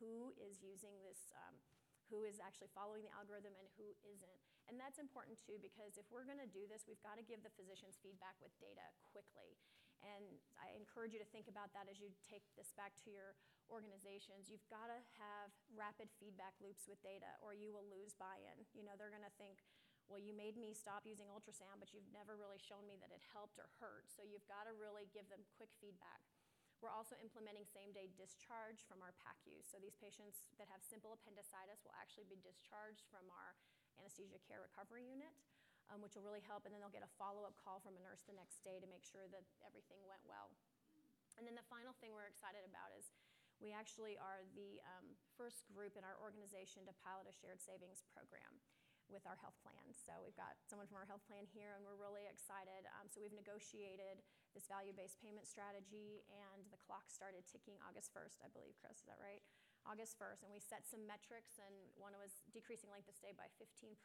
who 0.02 0.34
is 0.38 0.62
using 0.62 0.98
this. 1.06 1.34
Um, 1.34 1.58
who 2.12 2.28
is 2.28 2.44
actually 2.44 2.68
following 2.76 3.08
the 3.08 3.14
algorithm 3.16 3.56
and 3.56 3.72
who 3.80 3.88
isn't. 4.04 4.40
And 4.68 4.76
that's 4.76 5.00
important 5.00 5.40
too 5.40 5.56
because 5.64 5.96
if 5.96 6.04
we're 6.12 6.28
going 6.28 6.44
to 6.44 6.52
do 6.52 6.68
this, 6.68 6.84
we've 6.84 7.00
got 7.00 7.16
to 7.16 7.24
give 7.24 7.40
the 7.40 7.56
physicians 7.56 7.96
feedback 8.04 8.36
with 8.44 8.52
data 8.60 8.84
quickly. 9.16 9.56
And 10.04 10.44
I 10.60 10.76
encourage 10.76 11.16
you 11.16 11.24
to 11.24 11.30
think 11.32 11.48
about 11.48 11.72
that 11.72 11.88
as 11.88 12.04
you 12.04 12.12
take 12.28 12.44
this 12.60 12.76
back 12.76 12.92
to 13.08 13.10
your 13.10 13.40
organizations. 13.72 14.52
You've 14.52 14.68
got 14.68 14.92
to 14.92 15.00
have 15.18 15.50
rapid 15.72 16.12
feedback 16.20 16.54
loops 16.60 16.86
with 16.86 17.00
data 17.02 17.40
or 17.40 17.56
you 17.56 17.72
will 17.72 17.88
lose 17.88 18.14
buy-in. 18.20 18.68
You 18.76 18.84
know, 18.84 19.00
they're 19.00 19.14
going 19.14 19.26
to 19.26 19.38
think, 19.40 19.64
well, 20.12 20.20
you 20.20 20.36
made 20.36 20.60
me 20.60 20.76
stop 20.76 21.08
using 21.08 21.32
ultrasound, 21.32 21.80
but 21.80 21.96
you've 21.96 22.12
never 22.12 22.36
really 22.36 22.60
shown 22.60 22.84
me 22.84 23.00
that 23.00 23.16
it 23.16 23.24
helped 23.32 23.56
or 23.56 23.72
hurt. 23.80 24.12
So 24.12 24.28
you've 24.28 24.46
got 24.52 24.68
to 24.68 24.76
really 24.76 25.08
give 25.16 25.32
them 25.32 25.48
quick 25.56 25.72
feedback. 25.80 26.20
We're 26.84 26.92
also 26.92 27.16
implementing 27.24 27.64
same-day 27.64 28.12
discharge 28.20 28.84
from 28.90 29.00
our 29.00 29.16
PACU. 29.24 29.64
So 29.64 29.80
these 29.80 29.96
patients 29.96 30.44
that 30.60 30.68
have 30.68 30.84
simple 30.84 31.16
appendicitis 31.16 31.82
will 31.88 31.96
actually 31.96 32.28
be 32.28 32.42
discharged 32.44 33.08
from 33.08 33.32
our 33.32 33.56
anesthesia 33.96 34.42
care 34.44 34.60
recovery 34.60 35.08
unit 35.08 35.32
um, 35.92 36.00
which 36.00 36.16
will 36.16 36.24
really 36.24 36.44
help. 36.48 36.64
And 36.64 36.72
then 36.72 36.80
they'll 36.80 36.94
get 36.94 37.04
a 37.06 37.14
follow-up 37.20 37.60
call 37.60 37.84
from 37.84 38.00
a 38.00 38.02
nurse 38.02 38.24
the 38.24 38.34
next 38.34 38.64
day 38.64 38.80
to 38.80 38.88
make 38.88 39.04
sure 39.04 39.28
that 39.28 39.44
everything 39.68 40.00
went 40.08 40.24
well. 40.24 40.56
And 41.36 41.44
then 41.44 41.56
the 41.56 41.68
final 41.68 41.96
thing 42.00 42.16
we're 42.16 42.32
excited 42.32 42.64
about 42.64 42.96
is 42.96 43.12
we 43.62 43.72
actually 43.72 44.18
are 44.18 44.42
the 44.58 44.82
um, 44.84 45.14
first 45.38 45.70
group 45.70 45.94
in 45.94 46.04
our 46.04 46.18
organization 46.18 46.84
to 46.90 46.94
pilot 47.06 47.30
a 47.30 47.34
shared 47.34 47.62
savings 47.62 48.02
program 48.10 48.60
with 49.14 49.28
our 49.28 49.38
health 49.38 49.60
plan. 49.62 49.94
So 49.94 50.24
we've 50.24 50.36
got 50.40 50.58
someone 50.66 50.88
from 50.90 50.98
our 50.98 51.06
health 51.06 51.22
plan 51.30 51.46
here, 51.52 51.78
and 51.78 51.84
we're 51.84 52.00
really 52.00 52.26
excited. 52.26 52.88
Um, 52.98 53.12
so 53.12 53.20
we've 53.20 53.36
negotiated 53.36 54.24
this 54.56 54.66
value-based 54.72 55.20
payment 55.20 55.46
strategy, 55.46 56.26
and 56.32 56.66
the 56.74 56.80
clock 56.82 57.12
started 57.12 57.44
ticking 57.46 57.78
August 57.86 58.12
1st, 58.16 58.42
I 58.42 58.50
believe, 58.50 58.76
Chris, 58.80 59.04
is 59.04 59.08
that 59.08 59.20
right? 59.22 59.44
August 59.84 60.18
1st, 60.18 60.48
and 60.48 60.52
we 60.54 60.64
set 60.64 60.88
some 60.88 61.04
metrics, 61.04 61.60
and 61.60 61.74
one 62.00 62.16
was 62.18 62.42
decreasing 62.56 62.90
length 62.90 63.12
of 63.12 63.18
stay 63.18 63.36
by 63.36 63.52
15%. 63.60 63.98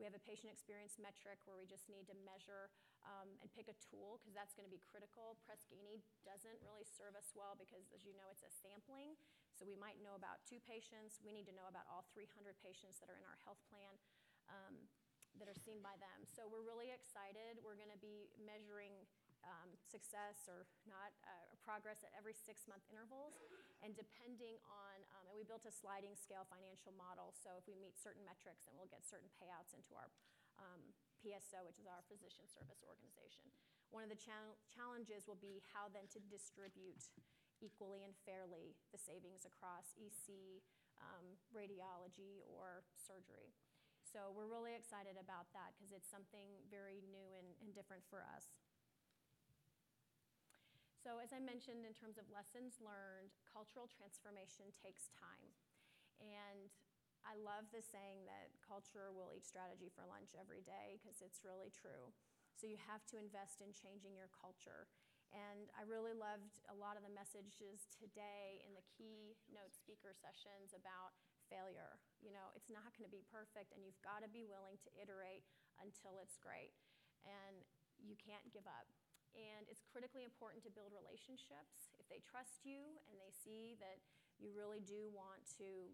We 0.00 0.04
have 0.04 0.16
a 0.16 0.22
patient 0.22 0.50
experience 0.50 0.98
metric 1.00 1.40
where 1.48 1.56
we 1.56 1.68
just 1.68 1.88
need 1.88 2.08
to 2.10 2.16
measure 2.26 2.72
um, 3.02 3.34
and 3.42 3.50
pick 3.50 3.66
a 3.66 3.76
tool 3.78 4.18
because 4.22 4.34
that's 4.34 4.54
going 4.54 4.66
to 4.66 4.72
be 4.72 4.80
critical. 4.80 5.38
Press 5.42 5.66
Ganey 5.66 6.02
doesn't 6.22 6.58
really 6.62 6.86
serve 6.86 7.18
us 7.18 7.34
well 7.34 7.58
because, 7.58 7.90
as 7.90 8.06
you 8.06 8.14
know, 8.14 8.30
it's 8.30 8.46
a 8.46 8.52
sampling. 8.52 9.18
So 9.54 9.66
we 9.66 9.74
might 9.76 10.00
know 10.00 10.14
about 10.14 10.42
two 10.46 10.62
patients. 10.62 11.18
We 11.22 11.34
need 11.34 11.46
to 11.50 11.54
know 11.54 11.66
about 11.66 11.86
all 11.90 12.06
300 12.14 12.56
patients 12.62 12.98
that 13.02 13.10
are 13.10 13.18
in 13.18 13.26
our 13.26 13.38
health 13.42 13.60
plan 13.68 13.94
um, 14.50 14.74
that 15.38 15.50
are 15.50 15.58
seen 15.58 15.82
by 15.82 15.94
them. 15.98 16.24
So 16.26 16.46
we're 16.46 16.64
really 16.64 16.90
excited. 16.94 17.60
We're 17.62 17.78
going 17.78 17.92
to 17.92 18.02
be 18.02 18.30
measuring 18.38 18.94
um, 19.42 19.74
success 19.82 20.46
or 20.46 20.66
not 20.86 21.10
uh, 21.26 21.54
progress 21.66 22.06
at 22.06 22.14
every 22.14 22.34
six 22.34 22.66
month 22.70 22.86
intervals. 22.90 23.34
And 23.82 23.98
depending 23.98 24.62
on, 24.70 24.96
um, 25.18 25.26
and 25.26 25.34
we 25.34 25.42
built 25.42 25.66
a 25.66 25.74
sliding 25.74 26.14
scale 26.14 26.46
financial 26.46 26.94
model. 26.94 27.34
So 27.34 27.58
if 27.58 27.66
we 27.66 27.74
meet 27.74 27.98
certain 27.98 28.22
metrics, 28.22 28.70
then 28.70 28.78
we'll 28.78 28.90
get 28.90 29.02
certain 29.02 29.26
payouts 29.42 29.74
into 29.74 29.98
our 29.98 30.06
um, 30.62 30.94
PSO, 31.22 31.62
which 31.62 31.78
is 31.78 31.86
our 31.86 32.02
physician 32.10 32.44
service 32.50 32.82
organization. 32.82 33.46
One 33.94 34.02
of 34.02 34.10
the 34.10 34.18
cha- 34.18 34.58
challenges 34.68 35.24
will 35.30 35.38
be 35.38 35.62
how 35.70 35.88
then 35.88 36.10
to 36.12 36.20
distribute 36.26 37.06
equally 37.62 38.02
and 38.02 38.12
fairly 38.26 38.74
the 38.90 38.98
savings 38.98 39.46
across 39.46 39.94
EC, 39.94 40.60
um, 40.98 41.38
radiology, 41.54 42.42
or 42.50 42.82
surgery. 42.98 43.54
So 44.02 44.34
we're 44.34 44.50
really 44.50 44.74
excited 44.74 45.16
about 45.16 45.48
that 45.56 45.72
because 45.72 45.94
it's 45.94 46.10
something 46.10 46.60
very 46.68 47.00
new 47.06 47.32
and, 47.38 47.48
and 47.62 47.70
different 47.72 48.02
for 48.10 48.26
us. 48.34 48.50
So 51.00 51.18
as 51.18 51.34
I 51.34 51.42
mentioned, 51.42 51.82
in 51.82 51.94
terms 51.96 52.14
of 52.14 52.28
lessons 52.30 52.78
learned, 52.78 53.34
cultural 53.42 53.90
transformation 53.90 54.70
takes 54.78 55.10
time. 55.18 55.50
And 56.22 56.70
I 57.22 57.38
love 57.38 57.70
the 57.70 57.82
saying 57.82 58.26
that 58.26 58.52
culture 58.62 59.14
will 59.14 59.30
eat 59.32 59.46
strategy 59.46 59.88
for 59.90 60.04
lunch 60.04 60.34
every 60.34 60.62
day 60.62 60.98
because 60.98 61.22
it's 61.22 61.46
really 61.46 61.70
true. 61.70 62.10
So 62.58 62.66
you 62.68 62.78
have 62.82 63.02
to 63.10 63.18
invest 63.18 63.62
in 63.64 63.72
changing 63.74 64.14
your 64.14 64.30
culture. 64.30 64.90
And 65.32 65.72
I 65.72 65.88
really 65.88 66.12
loved 66.12 66.60
a 66.68 66.76
lot 66.76 67.00
of 67.00 67.02
the 67.02 67.14
messages 67.14 67.88
today 67.88 68.60
in 68.68 68.76
the 68.76 68.84
keynote 68.84 69.72
speaker 69.72 70.12
sessions 70.12 70.76
about 70.76 71.16
failure. 71.48 71.96
You 72.20 72.36
know, 72.36 72.52
it's 72.52 72.68
not 72.68 72.92
going 72.92 73.08
to 73.08 73.12
be 73.12 73.24
perfect, 73.32 73.72
and 73.72 73.80
you've 73.80 74.00
got 74.04 74.20
to 74.20 74.28
be 74.28 74.44
willing 74.44 74.76
to 74.84 74.90
iterate 75.00 75.48
until 75.80 76.20
it's 76.20 76.36
great. 76.36 76.76
And 77.24 77.64
you 77.96 78.12
can't 78.20 78.44
give 78.52 78.68
up. 78.68 78.92
And 79.32 79.64
it's 79.72 79.80
critically 79.88 80.28
important 80.28 80.60
to 80.68 80.70
build 80.74 80.92
relationships. 80.92 81.88
If 81.96 82.04
they 82.12 82.20
trust 82.20 82.68
you 82.68 83.00
and 83.08 83.16
they 83.16 83.32
see 83.32 83.80
that 83.80 84.04
you 84.36 84.52
really 84.52 84.84
do 84.84 85.08
want 85.08 85.48
to 85.56 85.88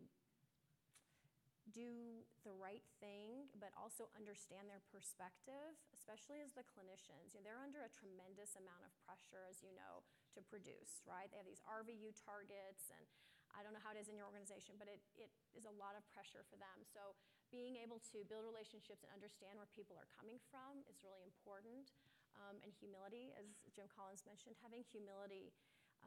do 1.70 2.24
the 2.42 2.54
right 2.54 2.85
thing, 2.98 3.48
but 3.57 3.72
also 3.76 4.09
understand 4.16 4.68
their 4.68 4.83
perspective, 4.88 5.76
especially 5.92 6.40
as 6.40 6.57
the 6.57 6.64
clinicians. 6.64 7.33
You 7.33 7.40
know, 7.40 7.44
they're 7.46 7.64
under 7.64 7.85
a 7.85 7.92
tremendous 7.92 8.57
amount 8.57 8.85
of 8.85 8.92
pressure, 9.04 9.44
as 9.48 9.61
you 9.61 9.72
know, 9.76 10.04
to 10.37 10.40
produce, 10.44 11.04
right? 11.04 11.28
They 11.28 11.38
have 11.40 11.48
these 11.48 11.64
RVU 11.64 12.16
targets, 12.16 12.88
and 12.92 13.04
I 13.52 13.64
don't 13.64 13.72
know 13.72 13.83
how 13.83 13.92
it 13.92 14.00
is 14.00 14.09
in 14.09 14.16
your 14.16 14.28
organization, 14.28 14.76
but 14.76 14.88
it, 14.88 15.00
it 15.16 15.33
is 15.57 15.64
a 15.64 15.74
lot 15.74 15.96
of 15.96 16.04
pressure 16.12 16.44
for 16.46 16.61
them. 16.61 16.85
So 16.85 17.16
being 17.48 17.81
able 17.81 18.00
to 18.12 18.24
build 18.28 18.44
relationships 18.44 19.00
and 19.04 19.11
understand 19.12 19.57
where 19.57 19.68
people 19.72 19.96
are 19.96 20.09
coming 20.12 20.37
from 20.52 20.85
is 20.88 21.00
really 21.00 21.24
important. 21.24 21.92
Um, 22.38 22.62
and 22.62 22.70
humility, 22.70 23.35
as 23.35 23.50
Jim 23.74 23.90
Collins 23.90 24.22
mentioned, 24.22 24.54
having 24.62 24.87
humility. 24.87 25.50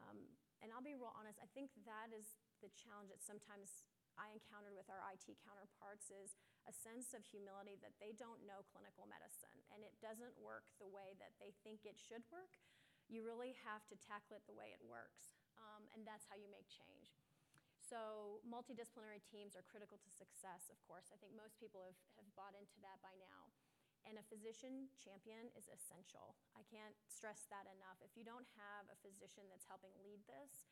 Um, 0.00 0.32
and 0.64 0.72
I'll 0.72 0.80
be 0.80 0.96
real 0.96 1.12
honest, 1.12 1.36
I 1.42 1.50
think 1.52 1.74
that 1.84 2.08
is 2.08 2.40
the 2.64 2.72
challenge 2.72 3.12
that 3.12 3.20
sometimes 3.20 3.84
I 4.20 4.32
encountered 4.32 4.76
with 4.76 4.88
our 4.92 5.00
IT 5.12 5.38
counterparts 5.42 6.12
is 6.12 6.36
a 6.68 6.74
sense 6.74 7.16
of 7.16 7.24
humility 7.26 7.80
that 7.80 7.96
they 7.98 8.14
don't 8.14 8.44
know 8.46 8.62
clinical 8.70 9.08
medicine 9.08 9.56
and 9.74 9.82
it 9.82 9.96
doesn't 9.98 10.36
work 10.38 10.68
the 10.78 10.88
way 10.88 11.16
that 11.18 11.34
they 11.42 11.56
think 11.66 11.82
it 11.82 11.98
should 11.98 12.22
work. 12.30 12.60
You 13.10 13.26
really 13.26 13.52
have 13.66 13.84
to 13.90 13.96
tackle 13.98 14.38
it 14.38 14.46
the 14.46 14.56
way 14.56 14.72
it 14.72 14.80
works, 14.80 15.36
um, 15.58 15.84
and 15.92 16.06
that's 16.06 16.24
how 16.30 16.38
you 16.38 16.48
make 16.48 16.70
change. 16.70 17.12
So, 17.82 18.40
multidisciplinary 18.46 19.20
teams 19.20 19.52
are 19.52 19.66
critical 19.68 20.00
to 20.00 20.10
success, 20.16 20.72
of 20.72 20.80
course. 20.86 21.12
I 21.12 21.18
think 21.20 21.36
most 21.36 21.60
people 21.60 21.84
have, 21.84 21.98
have 22.16 22.28
bought 22.32 22.56
into 22.56 22.78
that 22.80 23.02
by 23.04 23.12
now. 23.20 23.52
And 24.08 24.16
a 24.18 24.24
physician 24.26 24.90
champion 24.96 25.52
is 25.54 25.68
essential. 25.70 26.34
I 26.58 26.64
can't 26.66 26.96
stress 27.06 27.46
that 27.52 27.68
enough. 27.70 28.00
If 28.02 28.16
you 28.16 28.26
don't 28.26 28.48
have 28.58 28.88
a 28.90 28.98
physician 28.98 29.46
that's 29.46 29.68
helping 29.68 29.94
lead 30.02 30.24
this, 30.26 30.66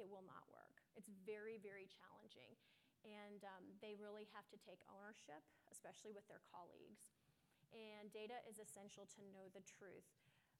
it 0.00 0.08
will 0.08 0.24
not 0.24 0.48
work. 0.50 0.82
It's 0.96 1.12
very, 1.28 1.60
very 1.62 1.86
challenging. 1.86 2.56
And 3.02 3.42
um, 3.42 3.64
they 3.82 3.98
really 3.98 4.30
have 4.30 4.46
to 4.54 4.58
take 4.62 4.78
ownership, 4.86 5.42
especially 5.74 6.14
with 6.14 6.26
their 6.30 6.42
colleagues. 6.54 7.02
And 7.74 8.12
data 8.14 8.38
is 8.46 8.62
essential 8.62 9.08
to 9.18 9.20
know 9.32 9.50
the 9.50 9.64
truth. 9.64 10.06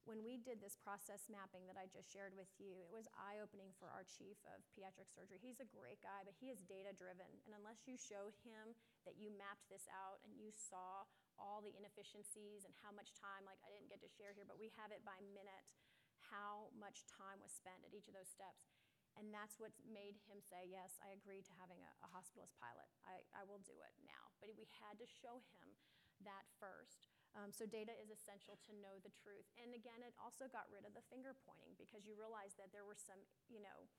When 0.03 0.19
we 0.19 0.35
did 0.35 0.59
this 0.59 0.75
process 0.75 1.31
mapping 1.31 1.63
that 1.71 1.79
I 1.79 1.87
just 1.87 2.11
shared 2.11 2.35
with 2.35 2.51
you, 2.59 2.75
it 2.83 2.91
was 2.91 3.07
eye 3.15 3.39
opening 3.39 3.71
for 3.79 3.87
our 3.87 4.03
chief 4.03 4.35
of 4.51 4.59
pediatric 4.75 5.07
surgery. 5.07 5.39
He's 5.39 5.63
a 5.63 5.69
great 5.71 6.03
guy, 6.03 6.27
but 6.27 6.35
he 6.35 6.51
is 6.51 6.59
data 6.67 6.91
driven. 6.91 7.31
And 7.47 7.55
unless 7.55 7.87
you 7.87 7.95
showed 7.95 8.35
him 8.43 8.75
that 9.07 9.15
you 9.15 9.31
mapped 9.31 9.63
this 9.71 9.87
out 9.87 10.19
and 10.27 10.35
you 10.35 10.51
saw 10.51 11.07
all 11.39 11.63
the 11.63 11.71
inefficiencies 11.79 12.67
and 12.67 12.75
how 12.83 12.91
much 12.91 13.15
time, 13.15 13.47
like 13.47 13.63
I 13.63 13.71
didn't 13.71 13.87
get 13.87 14.03
to 14.03 14.11
share 14.11 14.35
here, 14.35 14.43
but 14.43 14.59
we 14.59 14.75
have 14.75 14.91
it 14.91 15.07
by 15.07 15.15
minute, 15.31 15.71
how 16.19 16.67
much 16.75 17.07
time 17.07 17.39
was 17.39 17.55
spent 17.55 17.87
at 17.87 17.95
each 17.95 18.11
of 18.11 18.15
those 18.17 18.27
steps. 18.27 18.82
And 19.19 19.29
that's 19.29 19.61
what 19.61 19.73
made 19.85 20.17
him 20.25 20.41
say, 20.41 20.65
yes, 20.65 20.97
I 20.97 21.13
agree 21.13 21.45
to 21.45 21.53
having 21.61 21.81
a, 21.85 21.91
a 22.01 22.09
hospitalist 22.09 22.57
pilot. 22.57 22.89
I, 23.05 23.21
I 23.37 23.45
will 23.45 23.61
do 23.61 23.77
it 23.85 23.93
now. 24.01 24.33
But 24.41 24.53
we 24.57 24.65
had 24.81 24.97
to 24.97 25.05
show 25.05 25.41
him 25.53 25.77
that 26.25 26.49
first. 26.57 27.09
Um, 27.33 27.49
so 27.49 27.65
data 27.65 27.93
is 27.97 28.13
essential 28.13 28.57
to 28.69 28.71
know 28.77 29.01
the 29.01 29.13
truth. 29.13 29.49
And 29.57 29.73
again, 29.73 30.05
it 30.05 30.13
also 30.21 30.45
got 30.49 30.69
rid 30.69 30.85
of 30.85 30.93
the 30.93 31.05
finger 31.09 31.33
pointing 31.45 31.73
because 31.77 32.05
you 32.05 32.13
realized 32.13 32.61
that 32.61 32.69
there 32.69 32.85
were 32.85 32.97
some, 32.97 33.21
you 33.49 33.61
know, 33.61 33.89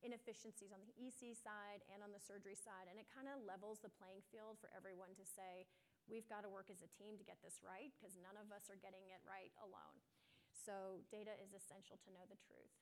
inefficiencies 0.00 0.70
on 0.70 0.80
the 0.80 0.94
EC 0.96 1.34
side 1.34 1.82
and 1.90 2.00
on 2.00 2.14
the 2.14 2.22
surgery 2.22 2.56
side. 2.56 2.88
And 2.88 2.96
it 2.96 3.08
kind 3.12 3.28
of 3.28 3.44
levels 3.44 3.82
the 3.84 3.92
playing 3.92 4.24
field 4.32 4.56
for 4.56 4.72
everyone 4.72 5.12
to 5.20 5.24
say, 5.26 5.68
we've 6.08 6.28
got 6.28 6.44
to 6.44 6.50
work 6.50 6.72
as 6.72 6.80
a 6.80 6.90
team 6.96 7.20
to 7.20 7.24
get 7.26 7.40
this 7.44 7.60
right 7.60 7.92
because 7.96 8.16
none 8.16 8.40
of 8.40 8.48
us 8.48 8.72
are 8.72 8.80
getting 8.80 9.04
it 9.12 9.20
right 9.28 9.52
alone. 9.60 10.00
So 10.52 11.04
data 11.12 11.36
is 11.38 11.52
essential 11.52 12.00
to 12.00 12.12
know 12.12 12.24
the 12.28 12.40
truth. 12.40 12.72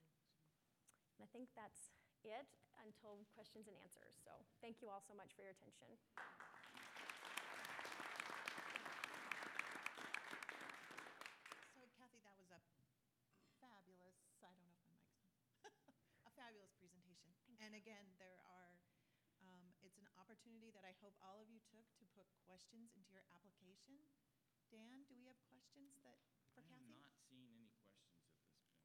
And 1.17 1.25
I 1.25 1.31
think 1.33 1.49
that's 1.57 1.97
it 2.29 2.45
until 2.77 3.25
questions 3.33 3.65
and 3.65 3.77
answers. 3.81 4.13
So 4.21 4.37
thank 4.61 4.85
you 4.85 4.93
all 4.93 5.01
so 5.01 5.17
much 5.17 5.33
for 5.33 5.41
your 5.41 5.57
attention. 5.57 5.97
So 11.73 11.81
Kathy, 11.97 12.21
that 12.21 12.37
was 12.37 12.53
a 12.53 12.61
fabulous, 13.65 14.13
I 14.45 14.53
don't 14.53 14.61
know 14.61 14.69
if 14.69 14.77
my 14.85 14.93
mic's 14.93 14.93
on, 14.93 15.01
a 16.29 16.33
fabulous 16.37 16.77
presentation. 16.77 17.33
And 17.65 17.73
again, 17.73 18.05
there 18.21 18.37
are, 18.53 18.77
um, 19.41 19.73
it's 19.81 19.97
an 19.97 20.09
opportunity 20.21 20.69
that 20.77 20.85
I 20.85 20.93
hope 21.01 21.17
all 21.25 21.41
of 21.41 21.49
you 21.49 21.65
took 21.73 21.89
to 21.97 22.05
put 22.13 22.29
questions 22.45 22.93
into 22.93 23.09
your 23.09 23.25
application. 23.33 24.05
Dan, 24.69 25.09
do 25.09 25.17
we 25.17 25.25
have 25.31 25.41
questions 25.49 25.97
that, 26.05 26.21
for 26.53 26.61
I 26.61 26.69
Kathy? 26.69 26.77
I 26.77 26.93
have 26.93 27.01
not 27.01 27.13
seen 27.31 27.49
any 27.49 27.73
questions 27.81 28.13
at 28.21 28.29
this 28.29 28.53
point. 28.53 28.85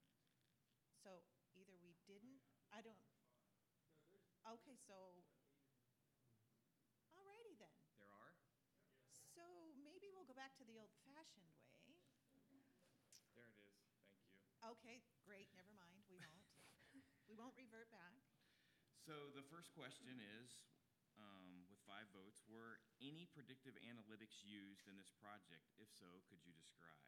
So 1.03 1.11
either 1.11 1.19
we 1.19 1.19
didn't, 1.27 1.40
I 2.71 2.79
don't. 2.79 3.03
Okay, 4.47 4.75
so, 4.87 4.95
alrighty 7.13 7.55
then. 7.59 7.75
There 7.99 8.09
are? 8.09 8.35
So 9.35 9.43
maybe 9.79 10.09
we'll 10.11 10.27
go 10.27 10.35
back 10.35 10.55
to 10.59 10.65
the 10.65 10.79
old-fashioned 10.79 11.47
way. 11.85 11.95
There 13.35 13.47
it 13.47 13.55
is. 13.55 13.71
Thank 13.71 13.71
you. 13.71 13.71
Okay, 14.63 15.03
great, 15.23 15.51
never 15.55 15.71
mind, 15.75 16.03
we 16.07 16.17
won't. 16.17 16.47
We 17.31 17.39
won't 17.39 17.55
revert 17.55 17.87
back. 17.95 18.19
So 18.99 19.31
the 19.31 19.47
first 19.47 19.71
question 19.71 20.19
is, 20.19 20.51
um, 21.15 21.63
with 21.71 21.79
five 21.87 22.11
votes, 22.11 22.43
were 22.43 22.83
any 22.99 23.23
predictive 23.31 23.79
analytics 23.79 24.43
used 24.43 24.83
in 24.91 24.99
this 24.99 25.07
project? 25.15 25.63
If 25.79 25.87
so, 25.95 26.19
could 26.27 26.43
you 26.43 26.51
describe? 26.51 26.99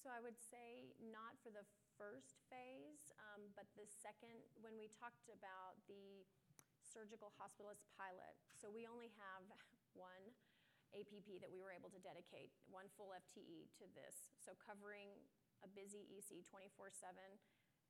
So 0.00 0.08
I 0.08 0.24
would 0.24 0.40
say 0.40 0.96
not 1.12 1.36
for 1.44 1.52
the 1.52 1.68
first 1.96 2.40
phase, 2.48 3.12
um, 3.32 3.52
but 3.56 3.68
the 3.76 3.88
second, 3.88 4.36
when 4.60 4.76
we 4.76 4.88
talked 4.92 5.28
about 5.32 5.80
the 5.88 6.24
surgical 6.80 7.32
hospitalist 7.36 7.84
pilot, 7.96 8.36
so 8.54 8.68
we 8.72 8.88
only 8.88 9.12
have 9.16 9.44
one 9.96 10.32
APP 10.94 11.42
that 11.42 11.50
we 11.50 11.60
were 11.60 11.74
able 11.74 11.90
to 11.92 12.00
dedicate, 12.00 12.52
one 12.68 12.88
full 12.94 13.12
FTE 13.12 13.68
to 13.80 13.84
this. 13.96 14.32
So 14.38 14.54
covering 14.56 15.12
a 15.64 15.68
busy 15.72 16.06
EC 16.12 16.44
24/7 16.46 16.94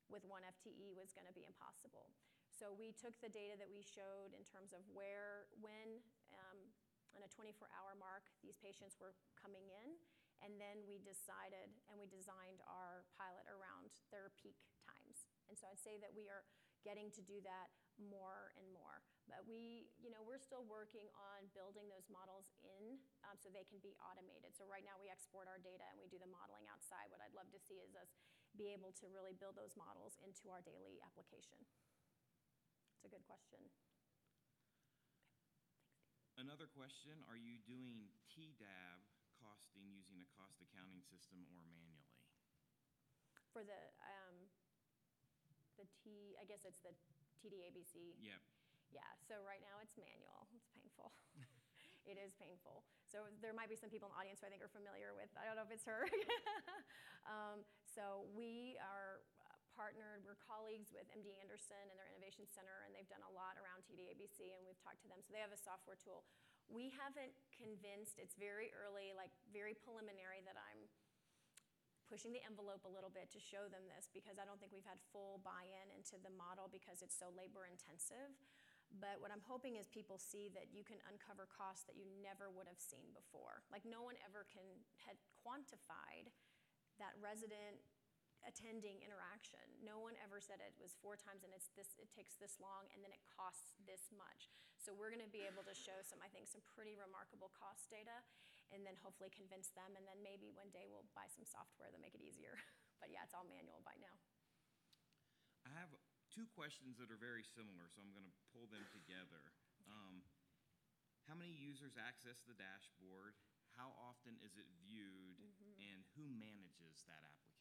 with 0.07 0.23
one 0.27 0.47
FTE 0.47 0.95
was 0.95 1.11
going 1.11 1.27
to 1.27 1.35
be 1.35 1.43
impossible. 1.43 2.15
So 2.47 2.73
we 2.73 2.95
took 2.97 3.13
the 3.21 3.29
data 3.29 3.59
that 3.59 3.69
we 3.69 3.83
showed 3.85 4.33
in 4.33 4.47
terms 4.47 4.73
of 4.73 4.81
where, 4.95 5.51
when, 5.61 6.01
um, 6.33 6.59
on 7.13 7.21
a 7.21 7.29
24-hour 7.29 7.93
mark, 8.01 8.25
these 8.41 8.57
patients 8.57 8.97
were 8.97 9.13
coming 9.37 9.67
in, 9.69 9.99
and 10.47 10.63
then 10.63 10.87
we 10.87 11.03
decided 11.03 11.75
and 11.91 11.99
we 11.99 12.07
designed 12.07 12.63
our 12.71 13.03
pilot 13.19 13.43
around 13.51 13.91
their 14.15 14.31
peak 14.39 14.55
times. 14.87 15.27
And 15.51 15.59
so 15.59 15.67
I'd 15.67 15.83
say 15.83 15.99
that 15.99 16.15
we 16.15 16.31
are 16.31 16.47
getting 16.87 17.11
to 17.19 17.23
do 17.27 17.43
that 17.43 17.75
more 17.99 18.55
and 18.55 18.71
more. 18.71 19.03
But 19.27 19.43
we, 19.43 19.91
you 19.99 20.15
know, 20.15 20.23
we're 20.23 20.39
still 20.39 20.63
working 20.71 21.11
on 21.19 21.51
building 21.51 21.91
those 21.91 22.07
models 22.07 22.55
in 22.63 23.03
um, 23.27 23.35
so 23.43 23.51
they 23.51 23.67
can 23.67 23.83
be 23.83 23.99
automated. 23.99 24.55
So 24.55 24.71
right 24.71 24.87
now 24.87 24.95
we 25.03 25.11
export 25.11 25.51
our 25.51 25.59
data 25.59 25.83
and 25.91 25.99
we 25.99 26.07
do 26.07 26.23
the 26.23 26.31
modeling 26.31 26.71
outside. 26.71 27.11
What 27.11 27.19
I'd 27.19 27.35
love 27.35 27.51
to 27.51 27.59
see 27.59 27.83
is 27.83 27.99
us 27.99 28.15
be 28.55 28.71
able 28.71 28.95
to 29.03 29.11
really 29.11 29.35
build 29.35 29.59
those 29.59 29.75
models 29.75 30.15
into 30.23 30.47
our 30.55 30.63
daily 30.63 31.03
application. 31.03 31.59
It's 32.95 33.05
a 33.05 33.11
good 33.11 33.27
question. 33.27 33.59
Another 36.39 36.69
question, 36.69 37.25
are 37.33 37.41
you 37.41 37.59
doing 37.65 38.13
TDAB 38.29 39.16
costing 39.47 39.87
using 39.87 40.19
a 40.19 40.29
cost 40.35 40.59
accounting 40.59 40.99
system 41.07 41.47
or 41.47 41.55
manually? 41.63 42.03
For 43.55 43.63
the, 43.63 43.79
um, 44.03 44.51
the 45.79 45.87
T, 46.03 46.35
I 46.43 46.45
guess 46.45 46.67
it's 46.67 46.83
the 46.83 46.91
TDABC. 47.39 48.19
Yep. 48.19 48.43
Yeah, 48.91 49.07
so 49.23 49.39
right 49.47 49.63
now 49.63 49.79
it's 49.83 49.95
manual. 49.95 50.51
It's 50.55 50.67
painful. 50.75 51.15
it 52.11 52.19
is 52.19 52.35
painful. 52.39 52.87
So 53.07 53.27
there 53.43 53.55
might 53.55 53.71
be 53.71 53.79
some 53.79 53.91
people 53.91 54.11
in 54.11 54.15
the 54.15 54.21
audience 54.21 54.43
who 54.43 54.47
I 54.47 54.53
think 54.53 54.63
are 54.63 54.71
familiar 54.73 55.15
with. 55.15 55.31
I 55.39 55.47
don't 55.47 55.55
know 55.55 55.67
if 55.67 55.75
it's 55.75 55.87
her. 55.87 56.07
um, 57.31 57.63
so 57.87 58.27
we 58.35 58.79
are 58.83 59.23
uh, 59.43 59.57
partnered, 59.75 60.23
we're 60.23 60.39
colleagues 60.39 60.95
with 60.95 61.07
MD 61.13 61.35
Anderson 61.43 61.81
and 61.91 61.97
their 61.99 62.09
Innovation 62.15 62.47
Center, 62.47 62.87
and 62.87 62.95
they've 62.95 63.09
done 63.11 63.23
a 63.27 63.33
lot 63.35 63.59
around 63.59 63.83
TDABC, 63.87 64.55
and 64.55 64.63
we've 64.65 64.81
talked 64.81 65.03
to 65.05 65.09
them. 65.11 65.21
So 65.21 65.35
they 65.35 65.43
have 65.43 65.55
a 65.55 65.61
software 65.61 65.99
tool. 65.99 66.25
We 66.67 66.91
haven't 66.99 67.33
convinced, 67.55 68.19
it's 68.19 68.35
very 68.35 68.75
early, 68.75 69.15
like 69.15 69.33
very 69.55 69.73
preliminary, 69.73 70.43
that 70.45 70.59
I'm 70.59 70.91
pushing 72.07 72.31
the 72.31 72.43
envelope 72.47 72.87
a 72.87 72.93
little 72.93 73.11
bit 73.11 73.31
to 73.35 73.41
show 73.43 73.67
them 73.67 73.83
this 73.91 74.07
because 74.15 74.39
I 74.39 74.47
don't 74.47 74.59
think 74.63 74.71
we've 74.71 74.87
had 74.87 75.03
full 75.11 75.43
buy-in 75.43 75.91
into 75.95 76.19
the 76.23 76.31
model 76.31 76.71
because 76.71 77.03
it's 77.03 77.15
so 77.15 77.35
labor 77.35 77.67
intensive. 77.67 78.35
But 79.03 79.19
what 79.19 79.35
I'm 79.35 79.43
hoping 79.43 79.75
is 79.75 79.91
people 79.91 80.15
see 80.15 80.47
that 80.55 80.71
you 80.71 80.87
can 80.87 81.03
uncover 81.11 81.51
costs 81.51 81.83
that 81.91 81.99
you 81.99 82.07
never 82.23 82.47
would 82.55 82.71
have 82.71 82.79
seen 82.79 83.11
before. 83.11 83.67
Like 83.67 83.83
no 83.83 84.07
one 84.07 84.15
ever 84.23 84.47
can 84.47 84.63
had 85.03 85.19
quantified 85.43 86.31
that 87.03 87.19
resident 87.19 87.83
attending 88.47 89.03
interaction. 89.03 89.61
No 89.83 89.99
one 89.99 90.15
ever 90.23 90.39
said 90.39 90.63
it 90.63 90.79
was 90.79 90.95
four 91.03 91.19
times 91.19 91.43
and 91.43 91.51
it's 91.51 91.75
this 91.75 91.99
it 91.99 92.15
takes 92.15 92.39
this 92.39 92.63
long 92.63 92.87
and 92.95 93.03
then 93.03 93.11
it 93.11 93.23
costs 93.27 93.75
this 93.91 94.15
much. 94.15 94.55
So 94.87 94.95
we're 94.95 95.11
going 95.11 95.27
to 95.27 95.35
be 95.35 95.43
able 95.43 95.67
to 95.67 95.75
show 95.75 95.99
some 96.07 96.23
I 96.23 96.31
think 96.31 96.47
some 96.47 96.63
pretty 96.63 96.95
remarkable 96.95 97.51
cost 97.51 97.91
data 97.91 98.23
and 98.71 98.87
then 98.87 98.95
hopefully 99.03 99.35
convince 99.35 99.75
them 99.75 99.99
and 99.99 100.07
then 100.07 100.23
maybe 100.23 100.47
one 100.55 100.71
day 100.71 100.87
we'll 100.87 101.11
buy 101.11 101.27
some 101.27 101.43
software 101.43 101.91
that 101.91 101.99
make 101.99 102.15
it 102.15 102.23
easier. 102.23 102.55
but 103.03 103.11
yeah, 103.11 103.27
it's 103.27 103.35
all 103.35 103.43
manual 103.51 103.83
by 103.83 103.99
now. 103.99 104.15
I 105.67 105.75
have 105.75 105.91
two 106.31 106.47
questions 106.55 107.03
that 107.03 107.11
are 107.11 107.19
very 107.19 107.43
similar, 107.43 107.91
so 107.91 107.99
I'm 107.99 108.15
going 108.15 108.31
to 108.31 108.37
pull 108.55 108.71
them 108.71 108.87
together. 108.95 109.51
Um, 109.91 110.23
how 111.27 111.35
many 111.35 111.51
users 111.51 111.99
access 111.99 112.39
the 112.47 112.55
dashboard? 112.55 113.35
How 113.75 113.91
often 113.99 114.39
is 114.39 114.55
it 114.55 114.71
viewed? 114.79 115.43
And 115.83 116.07
who 116.15 116.31
manages 116.31 117.03
that 117.11 117.27
application? 117.27 117.56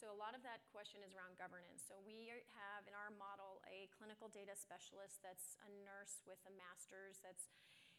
So 0.00 0.08
a 0.08 0.16
lot 0.16 0.32
of 0.32 0.40
that 0.48 0.64
question 0.72 1.04
is 1.04 1.12
around 1.12 1.36
governance. 1.36 1.84
So 1.84 2.00
we 2.00 2.32
have 2.56 2.88
in 2.88 2.96
our 2.96 3.12
model 3.20 3.60
a 3.68 3.84
clinical 3.92 4.32
data 4.32 4.56
specialist 4.56 5.20
that's 5.20 5.60
a 5.60 5.68
nurse 5.84 6.24
with 6.24 6.40
a 6.48 6.52
master's 6.56 7.20
that's 7.20 7.52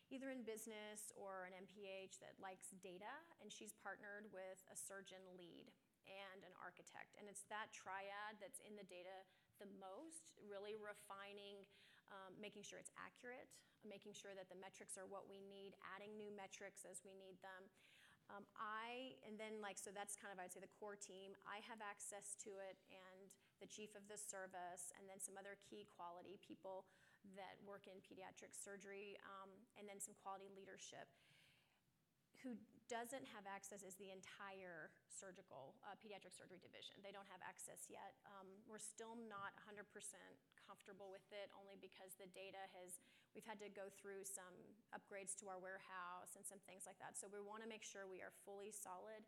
either 0.09 0.33
in 0.33 0.41
business 0.41 1.13
or 1.13 1.45
an 1.45 1.53
MPH 1.53 2.17
that 2.25 2.41
likes 2.41 2.73
data, 2.81 3.21
and 3.37 3.53
she's 3.53 3.77
partnered 3.85 4.33
with 4.33 4.65
a 4.73 4.75
surgeon 4.75 5.21
lead 5.37 5.69
and 6.09 6.41
an 6.41 6.57
architect. 6.57 7.13
And 7.21 7.29
it's 7.29 7.45
that 7.53 7.69
triad 7.69 8.41
that's 8.41 8.57
in 8.65 8.73
the 8.73 8.87
data 8.89 9.21
the 9.61 9.69
most, 9.77 10.33
really 10.41 10.81
refining, 10.81 11.69
um, 12.09 12.33
making 12.41 12.65
sure 12.65 12.81
it's 12.81 12.91
accurate, 12.97 13.45
making 13.85 14.17
sure 14.17 14.33
that 14.33 14.49
the 14.49 14.57
metrics 14.57 14.97
are 14.97 15.05
what 15.05 15.29
we 15.29 15.37
need, 15.37 15.77
adding 15.93 16.17
new 16.17 16.33
metrics 16.33 16.81
as 16.81 17.05
we 17.05 17.13
need 17.13 17.37
them. 17.45 17.69
Um, 18.32 18.48
I, 18.56 19.20
and 19.28 19.36
then 19.36 19.60
like, 19.60 19.76
so 19.76 19.91
that's 19.91 20.15
kind 20.15 20.32
of, 20.32 20.39
I'd 20.39 20.56
say, 20.56 20.63
the 20.63 20.72
core 20.80 20.96
team. 20.96 21.36
I 21.44 21.60
have 21.67 21.84
access 21.84 22.39
to 22.48 22.63
it, 22.63 22.80
and 22.88 23.28
the 23.60 23.67
chief 23.67 23.94
of 23.94 24.08
the 24.08 24.15
service, 24.17 24.89
and 24.96 25.06
then 25.06 25.20
some 25.20 25.36
other 25.36 25.60
key 25.62 25.86
quality 25.91 26.39
people 26.39 26.88
that 27.38 27.62
work 27.62 27.86
in 27.86 28.02
pediatric 28.02 28.58
surgery, 28.58 29.20
um, 29.22 29.52
and 29.78 29.86
then 29.86 30.02
some 30.02 30.17
quality 30.17 30.50
leadership. 30.56 31.06
Who 32.41 32.58
doesn't 32.89 33.30
have 33.38 33.46
access 33.46 33.86
is 33.86 33.94
the 34.02 34.10
entire 34.10 34.89
surgical, 35.06 35.78
uh, 35.86 35.94
pediatric 36.02 36.34
surgery 36.34 36.58
division. 36.58 36.98
They 37.06 37.13
don't 37.13 37.30
have 37.30 37.39
access 37.46 37.86
yet. 37.86 38.17
Um, 38.26 38.50
we're 38.65 38.82
still 38.82 39.13
not 39.30 39.54
100% 39.62 39.86
comfortable 40.65 41.13
with 41.13 41.24
it, 41.30 41.54
only 41.54 41.78
because 41.78 42.17
the 42.17 42.26
data 42.34 42.65
has, 42.74 42.98
we've 43.34 43.48
had 43.48 43.60
to 43.63 43.72
go 43.72 43.88
through 44.00 44.28
some 44.28 44.56
upgrades 44.91 45.36
to 45.39 45.48
our 45.48 45.60
warehouse 45.60 46.36
and 46.36 46.44
some 46.44 46.60
things 46.67 46.84
like 46.84 47.00
that. 47.00 47.15
So 47.15 47.32
we 47.32 47.39
want 47.39 47.63
to 47.63 47.70
make 47.70 47.84
sure 47.84 48.08
we 48.08 48.20
are 48.24 48.36
fully 48.44 48.72
solid. 48.72 49.24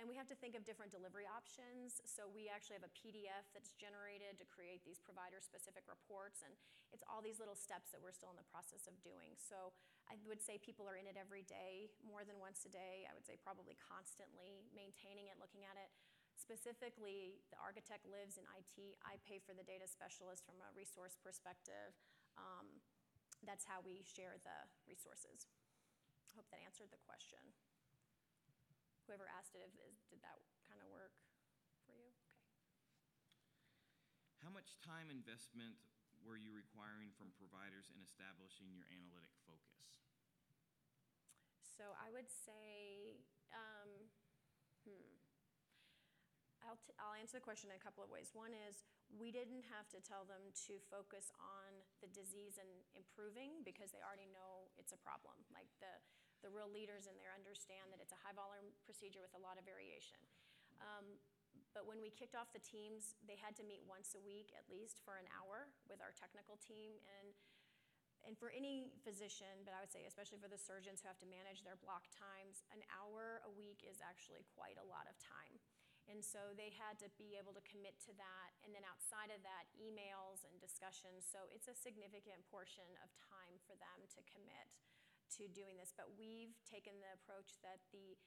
And 0.00 0.08
we 0.08 0.16
have 0.16 0.28
to 0.32 0.38
think 0.40 0.56
of 0.56 0.64
different 0.64 0.88
delivery 0.88 1.28
options. 1.28 2.00
So 2.08 2.24
we 2.24 2.48
actually 2.48 2.80
have 2.80 2.88
a 2.88 2.96
PDF 2.96 3.52
that's 3.52 3.76
generated 3.76 4.40
to 4.40 4.48
create 4.48 4.80
these 4.88 4.96
provider-specific 5.04 5.84
reports, 5.84 6.40
and 6.40 6.56
it's 6.96 7.04
all 7.04 7.20
these 7.20 7.36
little 7.36 7.56
steps 7.56 7.92
that 7.92 8.00
we're 8.00 8.16
still 8.16 8.32
in 8.32 8.40
the 8.40 8.48
process 8.48 8.88
of 8.88 8.96
doing. 9.04 9.36
So 9.36 9.76
I 10.08 10.16
would 10.24 10.40
say 10.40 10.56
people 10.56 10.88
are 10.88 10.96
in 10.96 11.04
it 11.04 11.20
every 11.20 11.44
day, 11.44 11.92
more 12.00 12.24
than 12.24 12.40
once 12.40 12.64
a 12.64 12.72
day. 12.72 13.04
I 13.04 13.12
would 13.12 13.28
say 13.28 13.36
probably 13.36 13.76
constantly 13.76 14.64
maintaining 14.72 15.28
it, 15.28 15.36
looking 15.36 15.68
at 15.68 15.76
it. 15.76 15.92
Specifically, 16.40 17.44
the 17.52 17.60
architect 17.60 18.08
lives 18.08 18.40
in 18.40 18.48
IT. 18.56 18.96
I 19.04 19.20
pay 19.28 19.44
for 19.44 19.52
the 19.52 19.62
data 19.62 19.84
specialist 19.84 20.48
from 20.48 20.56
a 20.64 20.72
resource 20.72 21.20
perspective. 21.20 21.92
Um, 22.40 22.80
that's 23.44 23.66
how 23.66 23.82
we 23.82 24.06
share 24.06 24.38
the 24.42 24.58
resources. 24.86 25.50
Hope 26.32 26.48
that 26.48 26.62
answered 26.64 26.88
the 26.88 27.02
question. 27.04 27.42
Whoever 29.04 29.28
asked 29.28 29.58
it, 29.58 29.68
is, 29.82 30.00
did 30.08 30.22
that 30.22 30.38
kind 30.64 30.80
of 30.80 30.88
work 30.88 31.12
for 31.84 31.92
you? 31.92 32.08
Okay. 32.08 33.68
How 34.40 34.48
much 34.48 34.78
time 34.80 35.10
investment 35.10 35.76
were 36.22 36.38
you 36.38 36.54
requiring 36.54 37.10
from 37.18 37.34
providers 37.34 37.90
in 37.90 37.98
establishing 38.00 38.70
your 38.72 38.86
analytic 38.94 39.34
focus? 39.42 39.82
So 41.60 41.92
I 41.98 42.14
would 42.14 42.30
say, 42.30 43.18
um, 43.50 44.08
hmm. 44.86 45.11
I'll, 46.66 46.78
t- 46.78 46.94
I'll 46.98 47.16
answer 47.18 47.38
the 47.38 47.44
question 47.44 47.70
in 47.70 47.76
a 47.76 47.82
couple 47.82 48.02
of 48.02 48.10
ways. 48.10 48.30
One 48.32 48.54
is 48.54 48.86
we 49.10 49.34
didn't 49.34 49.66
have 49.68 49.90
to 49.92 49.98
tell 50.00 50.24
them 50.24 50.40
to 50.66 50.78
focus 50.88 51.34
on 51.36 51.70
the 52.00 52.08
disease 52.10 52.56
and 52.56 52.70
improving 52.94 53.60
because 53.66 53.92
they 53.92 54.00
already 54.00 54.30
know 54.30 54.70
it's 54.78 54.94
a 54.94 55.00
problem. 55.00 55.36
Like 55.52 55.68
the, 55.82 55.92
the 56.40 56.50
real 56.50 56.70
leaders 56.70 57.10
in 57.10 57.14
there 57.18 57.34
understand 57.34 57.92
that 57.92 58.00
it's 58.00 58.14
a 58.14 58.20
high 58.22 58.34
volume 58.34 58.72
procedure 58.86 59.20
with 59.20 59.34
a 59.36 59.42
lot 59.42 59.58
of 59.58 59.66
variation. 59.66 60.22
Um, 60.80 61.18
but 61.76 61.84
when 61.84 62.00
we 62.00 62.12
kicked 62.12 62.36
off 62.36 62.48
the 62.52 62.64
teams, 62.64 63.16
they 63.24 63.36
had 63.36 63.52
to 63.60 63.64
meet 63.64 63.84
once 63.84 64.16
a 64.16 64.22
week 64.22 64.52
at 64.56 64.64
least 64.72 65.04
for 65.04 65.20
an 65.20 65.28
hour 65.32 65.68
with 65.88 66.00
our 66.00 66.12
technical 66.16 66.56
team. 66.60 66.96
And, 67.20 67.36
and 68.24 68.32
for 68.38 68.52
any 68.54 68.92
physician, 69.04 69.66
but 69.66 69.76
I 69.76 69.84
would 69.84 69.92
say 69.92 70.08
especially 70.08 70.40
for 70.40 70.48
the 70.48 70.60
surgeons 70.60 71.02
who 71.02 71.10
have 71.12 71.20
to 71.20 71.28
manage 71.28 71.64
their 71.64 71.76
block 71.80 72.08
times, 72.12 72.64
an 72.72 72.80
hour 72.88 73.44
a 73.44 73.50
week 73.52 73.84
is 73.84 74.00
actually 74.00 74.44
quite 74.56 74.80
a 74.80 74.86
lot 74.86 75.04
of 75.08 75.16
time. 75.20 75.60
And 76.10 76.20
so 76.20 76.52
they 76.58 76.74
had 76.74 76.98
to 76.98 77.08
be 77.14 77.38
able 77.38 77.54
to 77.54 77.62
commit 77.62 77.96
to 78.10 78.12
that. 78.18 78.50
And 78.66 78.74
then 78.74 78.82
outside 78.82 79.30
of 79.30 79.40
that, 79.46 79.70
emails 79.78 80.42
and 80.42 80.58
discussions. 80.58 81.22
So 81.22 81.46
it's 81.54 81.70
a 81.70 81.76
significant 81.78 82.42
portion 82.50 82.86
of 83.00 83.08
time 83.16 83.62
for 83.62 83.78
them 83.78 84.06
to 84.18 84.20
commit 84.26 84.66
to 85.38 85.46
doing 85.48 85.78
this. 85.78 85.94
But 85.94 86.12
we've 86.18 86.58
taken 86.66 86.98
the 86.98 87.14
approach 87.14 87.62
that 87.62 87.80
the 87.94 88.18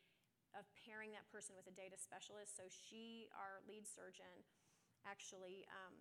of 0.56 0.64
pairing 0.88 1.12
that 1.12 1.28
person 1.28 1.52
with 1.52 1.68
a 1.68 1.76
data 1.76 2.00
specialist. 2.00 2.56
So 2.56 2.64
she, 2.72 3.28
our 3.36 3.60
lead 3.68 3.84
surgeon, 3.84 4.48
actually 5.04 5.68
um, 5.68 5.94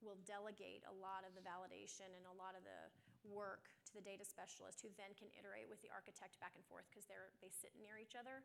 will 0.00 0.18
delegate 0.24 0.82
a 0.88 0.94
lot 0.94 1.28
of 1.28 1.36
the 1.36 1.44
validation 1.44 2.08
and 2.16 2.24
a 2.24 2.34
lot 2.34 2.56
of 2.56 2.64
the 2.64 2.88
work 3.28 3.68
to 3.84 3.92
the 3.92 4.04
data 4.04 4.24
specialist, 4.24 4.80
who 4.80 4.88
then 4.96 5.12
can 5.14 5.28
iterate 5.36 5.68
with 5.68 5.78
the 5.84 5.92
architect 5.92 6.40
back 6.40 6.56
and 6.56 6.64
forth 6.66 6.88
because 6.88 7.04
they're 7.04 7.34
they 7.44 7.52
sit 7.52 7.74
near 7.76 8.00
each 8.00 8.16
other, 8.16 8.40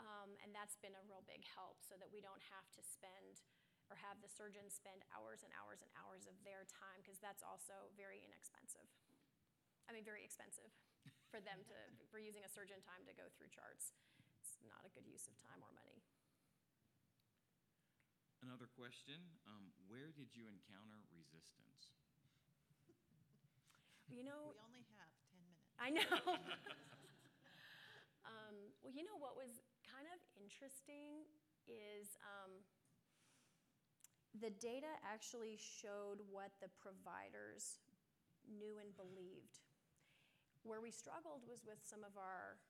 um, 0.00 0.34
and 0.42 0.50
that's 0.54 0.78
been 0.80 0.94
a 0.94 1.04
real 1.06 1.22
big 1.26 1.44
help, 1.46 1.80
so 1.82 1.94
that 1.98 2.10
we 2.10 2.22
don't 2.22 2.42
have 2.50 2.66
to 2.74 2.82
spend 2.82 3.42
or 3.92 4.00
have 4.00 4.16
the 4.24 4.32
surgeon 4.32 4.66
spend 4.72 5.04
hours 5.12 5.44
and 5.44 5.52
hours 5.52 5.84
and 5.84 5.92
hours 6.00 6.24
of 6.24 6.34
their 6.40 6.64
time 6.70 7.04
because 7.04 7.20
that's 7.20 7.44
also 7.44 7.92
very 7.94 8.24
inexpensive. 8.24 8.88
I 9.86 9.92
mean, 9.92 10.08
very 10.08 10.24
expensive 10.24 10.72
for 11.32 11.44
them 11.44 11.60
to 11.68 11.76
for 12.08 12.16
using 12.16 12.42
a 12.44 12.50
surgeon 12.50 12.80
time 12.80 13.04
to 13.04 13.12
go 13.12 13.28
through 13.36 13.52
charts 13.52 13.92
it's 14.44 14.60
not 14.68 14.84
a 14.84 14.92
good 14.92 15.08
use 15.08 15.24
of 15.24 15.32
time 15.40 15.56
or 15.64 15.72
money. 15.72 16.04
Another 18.44 18.68
question 18.68 19.16
um, 19.48 19.72
Where 19.88 20.12
did 20.12 20.36
you 20.36 20.44
encounter 20.52 21.00
resistance? 21.08 21.96
You 24.12 24.20
know, 24.20 24.52
We 24.52 24.60
only 24.60 24.84
have 25.00 25.08
10 25.32 25.40
minutes. 25.40 25.64
I 25.80 25.88
know. 25.96 26.12
um, 28.28 28.54
well, 28.84 28.92
you 28.92 29.00
know 29.00 29.16
what 29.16 29.32
was 29.32 29.48
kind 29.48 29.56
of 29.56 29.63
interesting 30.44 31.24
is 31.64 32.20
um, 32.20 32.52
the 34.36 34.52
data 34.60 34.92
actually 35.00 35.56
showed 35.56 36.20
what 36.28 36.52
the 36.60 36.68
providers 36.76 37.80
knew 38.44 38.76
and 38.76 38.92
believed. 38.92 39.64
Where 40.68 40.84
we 40.84 40.92
struggled 40.92 41.48
was 41.48 41.64
with 41.64 41.80
some 41.80 42.04
of 42.04 42.12
our 42.20 42.60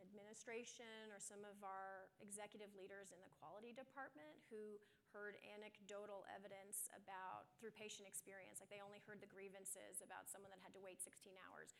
administration 0.00 1.12
or 1.12 1.20
some 1.20 1.44
of 1.44 1.60
our 1.60 2.08
executive 2.24 2.72
leaders 2.72 3.12
in 3.12 3.20
the 3.20 3.28
quality 3.36 3.76
department 3.76 4.40
who 4.48 4.80
heard 5.12 5.36
anecdotal 5.52 6.24
evidence 6.32 6.88
about 6.96 7.44
through 7.60 7.76
patient 7.76 8.08
experience 8.08 8.56
like 8.56 8.72
they 8.72 8.80
only 8.80 9.04
heard 9.04 9.20
the 9.20 9.28
grievances 9.28 10.00
about 10.00 10.32
someone 10.32 10.48
that 10.48 10.64
had 10.64 10.72
to 10.72 10.80
wait 10.80 10.96
16 11.04 11.28
hours 11.44 11.76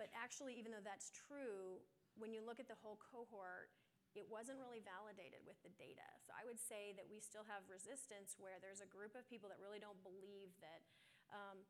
but 0.00 0.08
actually 0.16 0.56
even 0.56 0.72
though 0.72 0.80
that's 0.80 1.12
true 1.12 1.84
when 2.16 2.32
you 2.32 2.40
look 2.40 2.56
at 2.56 2.68
the 2.68 2.80
whole 2.80 2.96
cohort 2.96 3.68
it 4.18 4.26
wasn't 4.26 4.58
really 4.58 4.82
validated 4.82 5.40
with 5.46 5.56
the 5.62 5.70
data 5.78 6.04
so 6.26 6.34
i 6.34 6.42
would 6.42 6.58
say 6.58 6.90
that 6.98 7.06
we 7.06 7.22
still 7.22 7.46
have 7.46 7.62
resistance 7.70 8.34
where 8.36 8.58
there's 8.58 8.82
a 8.82 8.90
group 8.90 9.14
of 9.14 9.22
people 9.30 9.46
that 9.46 9.62
really 9.62 9.78
don't 9.78 10.02
believe 10.02 10.50
that 10.58 10.82
um, 11.30 11.62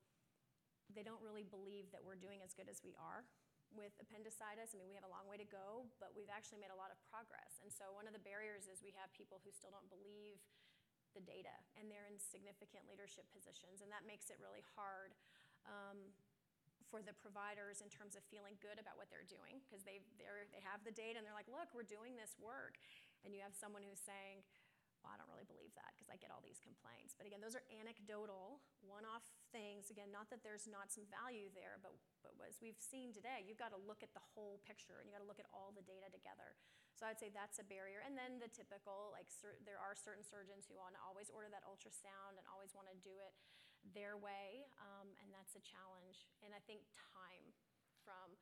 they 0.92 1.04
don't 1.04 1.20
really 1.20 1.44
believe 1.44 1.92
that 1.92 2.00
we're 2.00 2.18
doing 2.18 2.40
as 2.40 2.56
good 2.56 2.70
as 2.70 2.80
we 2.80 2.96
are 2.96 3.28
with 3.76 3.92
appendicitis. 4.00 4.72
I 4.72 4.80
mean, 4.80 4.88
we 4.88 4.96
have 4.96 5.04
a 5.04 5.12
long 5.12 5.28
way 5.28 5.36
to 5.36 5.48
go, 5.48 5.84
but 6.00 6.16
we've 6.16 6.32
actually 6.32 6.60
made 6.60 6.72
a 6.72 6.78
lot 6.78 6.88
of 6.88 6.96
progress. 7.04 7.60
And 7.60 7.68
so 7.68 7.92
one 7.92 8.08
of 8.08 8.16
the 8.16 8.24
barriers 8.24 8.64
is 8.64 8.80
we 8.80 8.96
have 8.96 9.12
people 9.12 9.44
who 9.44 9.52
still 9.52 9.72
don't 9.72 9.88
believe 9.92 10.40
the 11.16 11.24
data, 11.24 11.52
and 11.76 11.88
they're 11.88 12.08
in 12.08 12.20
significant 12.20 12.84
leadership 12.88 13.24
positions, 13.32 13.80
and 13.80 13.88
that 13.92 14.04
makes 14.04 14.28
it 14.28 14.36
really 14.40 14.64
hard 14.76 15.16
um, 15.64 16.12
for 16.88 17.04
the 17.04 17.14
providers 17.16 17.84
in 17.84 17.88
terms 17.92 18.16
of 18.16 18.24
feeling 18.32 18.56
good 18.58 18.80
about 18.80 18.96
what 18.96 19.12
they're 19.12 19.28
doing 19.28 19.60
because 19.64 19.84
they 19.84 20.00
they 20.16 20.62
have 20.64 20.80
the 20.82 20.92
data 20.92 21.20
and 21.20 21.24
they're 21.24 21.36
like, 21.36 21.48
look, 21.48 21.70
we're 21.76 21.86
doing 21.86 22.16
this 22.16 22.34
work, 22.40 22.80
and 23.22 23.32
you 23.36 23.40
have 23.44 23.52
someone 23.52 23.84
who's 23.84 24.00
saying, 24.00 24.42
well, 25.02 25.14
I 25.14 25.16
don't 25.16 25.30
really 25.30 25.46
believe 25.46 25.70
that 25.78 25.94
because 25.94 26.10
I 26.10 26.18
get 26.18 26.34
all 26.34 26.42
these 26.42 26.58
complaints. 26.58 27.14
But 27.14 27.30
again, 27.30 27.38
those 27.38 27.54
are 27.54 27.62
anecdotal, 27.70 28.58
one-off 28.82 29.22
things. 29.54 29.94
Again, 29.94 30.10
not 30.10 30.26
that 30.34 30.42
there's 30.42 30.66
not 30.66 30.90
some 30.90 31.06
value 31.06 31.52
there, 31.54 31.78
but 31.78 31.94
but 32.22 32.34
as 32.50 32.58
we've 32.58 32.78
seen 32.80 33.14
today, 33.14 33.46
you've 33.46 33.60
got 33.60 33.70
to 33.70 33.78
look 33.78 34.02
at 34.02 34.10
the 34.12 34.24
whole 34.34 34.58
picture 34.66 34.98
and 34.98 35.06
you've 35.06 35.16
got 35.16 35.22
to 35.22 35.30
look 35.30 35.42
at 35.42 35.50
all 35.54 35.70
the 35.70 35.86
data 35.86 36.10
together. 36.10 36.58
So 36.98 37.06
I'd 37.06 37.22
say 37.22 37.30
that's 37.30 37.62
a 37.62 37.66
barrier. 37.70 38.02
And 38.02 38.18
then 38.18 38.42
the 38.42 38.50
typical, 38.50 39.14
like 39.14 39.30
there 39.62 39.78
are 39.78 39.94
certain 39.94 40.26
surgeons 40.26 40.66
who 40.66 40.74
want 40.74 40.98
to 40.98 41.00
always 41.06 41.30
order 41.30 41.46
that 41.54 41.62
ultrasound 41.62 42.34
and 42.34 42.42
always 42.50 42.74
want 42.74 42.90
to 42.90 42.96
do 42.98 43.14
it 43.22 43.30
their 43.94 44.18
way, 44.18 44.66
um, 44.82 45.08
and 45.22 45.30
that's 45.32 45.54
a 45.56 45.62
challenge. 45.62 46.26
And 46.44 46.52
I 46.54 46.60
think 46.66 46.84
time 46.96 47.54
from 48.04 48.36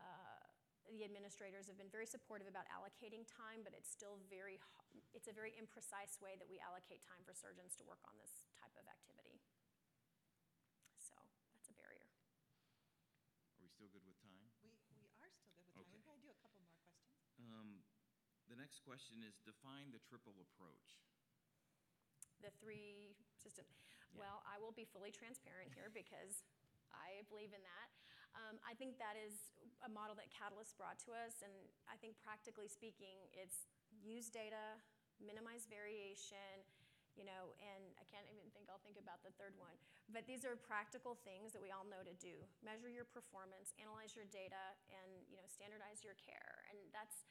uh, 0.00 0.42
the 0.90 1.04
administrators 1.06 1.68
have 1.70 1.78
been 1.78 1.92
very 1.92 2.06
supportive 2.08 2.48
about 2.50 2.66
allocating 2.72 3.22
time, 3.28 3.62
but 3.62 3.76
it's 3.76 3.90
still 3.90 4.18
very, 4.26 4.58
it's 5.14 5.28
a 5.30 5.34
very 5.36 5.54
imprecise 5.54 6.18
way 6.18 6.34
that 6.40 6.48
we 6.48 6.58
allocate 6.62 7.04
time 7.06 7.22
for 7.22 7.34
surgeons 7.36 7.76
to 7.78 7.84
work 7.86 8.02
on 8.08 8.16
this 8.18 8.48
type 8.58 8.74
of 8.80 8.86
activity. 8.90 9.38
So 10.98 11.14
that's 11.54 11.68
a 11.70 11.76
barrier. 11.76 12.08
Are 13.54 13.62
we 13.62 13.68
still 13.68 13.88
good 13.88 14.04
with 14.06 14.18
time? 14.22 14.50
We, 14.62 14.72
we 14.96 15.04
are 15.06 15.30
still 15.30 15.52
good 15.54 15.62
with 15.68 15.76
time. 15.78 15.94
We 15.94 16.00
Okay. 16.00 16.02
probably 16.02 16.22
do 16.24 16.30
a 16.32 16.40
couple 16.42 16.58
more 16.60 16.72
questions. 16.74 17.06
Um, 17.38 17.84
the 18.48 18.56
next 18.56 18.80
question 18.82 19.22
is 19.22 19.38
define 19.44 19.92
the 19.92 20.00
triple 20.00 20.34
approach. 20.42 20.98
the 22.40 22.50
three 22.60 23.14
system. 23.36 23.66
Well, 24.14 24.42
I 24.44 24.58
will 24.58 24.74
be 24.74 24.86
fully 24.86 25.10
transparent 25.10 25.70
here 25.74 25.90
because 25.92 26.42
I 26.90 27.22
believe 27.30 27.54
in 27.54 27.62
that. 27.62 27.88
Um, 28.34 28.62
I 28.62 28.78
think 28.78 28.94
that 29.02 29.18
is 29.18 29.50
a 29.82 29.90
model 29.90 30.14
that 30.14 30.30
Catalyst 30.30 30.78
brought 30.78 31.02
to 31.06 31.10
us, 31.10 31.42
and 31.42 31.50
I 31.90 31.98
think 31.98 32.14
practically 32.22 32.70
speaking, 32.70 33.26
it's 33.34 33.66
use 33.90 34.30
data, 34.30 34.78
minimize 35.18 35.66
variation, 35.66 36.62
you 37.18 37.26
know, 37.26 37.58
and 37.58 37.90
I 37.98 38.06
can't 38.06 38.24
even 38.30 38.46
think, 38.54 38.70
I'll 38.70 38.82
think 38.86 38.96
about 38.96 39.20
the 39.26 39.34
third 39.34 39.58
one. 39.58 39.74
But 40.14 40.30
these 40.30 40.46
are 40.46 40.54
practical 40.54 41.18
things 41.26 41.50
that 41.52 41.62
we 41.62 41.74
all 41.74 41.82
know 41.82 42.06
to 42.06 42.14
do. 42.22 42.38
Measure 42.62 42.86
your 42.86 43.04
performance, 43.04 43.74
analyze 43.82 44.14
your 44.14 44.30
data, 44.30 44.78
and, 44.88 45.26
you 45.26 45.34
know, 45.36 45.46
standardize 45.50 46.06
your 46.06 46.14
care. 46.22 46.64
And 46.70 46.78
that's, 46.94 47.26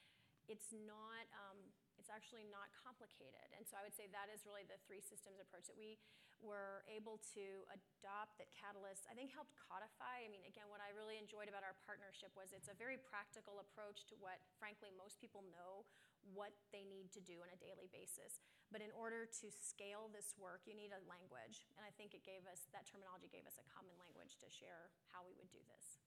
it's 0.52 0.68
not, 0.84 1.24
um, 1.32 1.58
it's 2.00 2.08
actually 2.08 2.48
not 2.48 2.72
complicated. 2.72 3.52
And 3.52 3.68
so 3.68 3.76
I 3.76 3.84
would 3.84 3.92
say 3.92 4.08
that 4.08 4.32
is 4.32 4.48
really 4.48 4.64
the 4.64 4.80
three 4.88 5.04
systems 5.04 5.36
approach 5.36 5.68
that 5.68 5.76
we 5.76 6.00
were 6.40 6.80
able 6.88 7.20
to 7.36 7.68
adopt 7.68 8.40
that 8.40 8.48
Catalyst, 8.56 9.04
I 9.04 9.12
think, 9.12 9.28
helped 9.28 9.52
codify. 9.60 10.24
I 10.24 10.32
mean, 10.32 10.40
again, 10.48 10.72
what 10.72 10.80
I 10.80 10.88
really 10.96 11.20
enjoyed 11.20 11.52
about 11.52 11.60
our 11.60 11.76
partnership 11.84 12.32
was 12.32 12.56
it's 12.56 12.72
a 12.72 12.76
very 12.80 12.96
practical 12.96 13.60
approach 13.60 14.08
to 14.08 14.16
what, 14.16 14.40
frankly, 14.56 14.88
most 14.96 15.20
people 15.20 15.44
know 15.52 15.84
what 16.32 16.56
they 16.72 16.88
need 16.88 17.12
to 17.12 17.20
do 17.20 17.44
on 17.44 17.48
a 17.52 17.58
daily 17.60 17.92
basis. 17.92 18.40
But 18.72 18.80
in 18.80 18.92
order 18.96 19.28
to 19.28 19.46
scale 19.52 20.08
this 20.08 20.32
work, 20.40 20.64
you 20.64 20.72
need 20.72 20.96
a 20.96 21.00
language. 21.04 21.68
And 21.76 21.84
I 21.84 21.92
think 22.00 22.16
it 22.16 22.24
gave 22.24 22.48
us, 22.48 22.68
that 22.72 22.88
terminology 22.88 23.28
gave 23.28 23.44
us 23.44 23.60
a 23.60 23.66
common 23.68 23.92
language 24.00 24.40
to 24.40 24.48
share 24.48 24.88
how 25.12 25.20
we 25.20 25.36
would 25.36 25.52
do 25.52 25.60
this. 25.68 26.00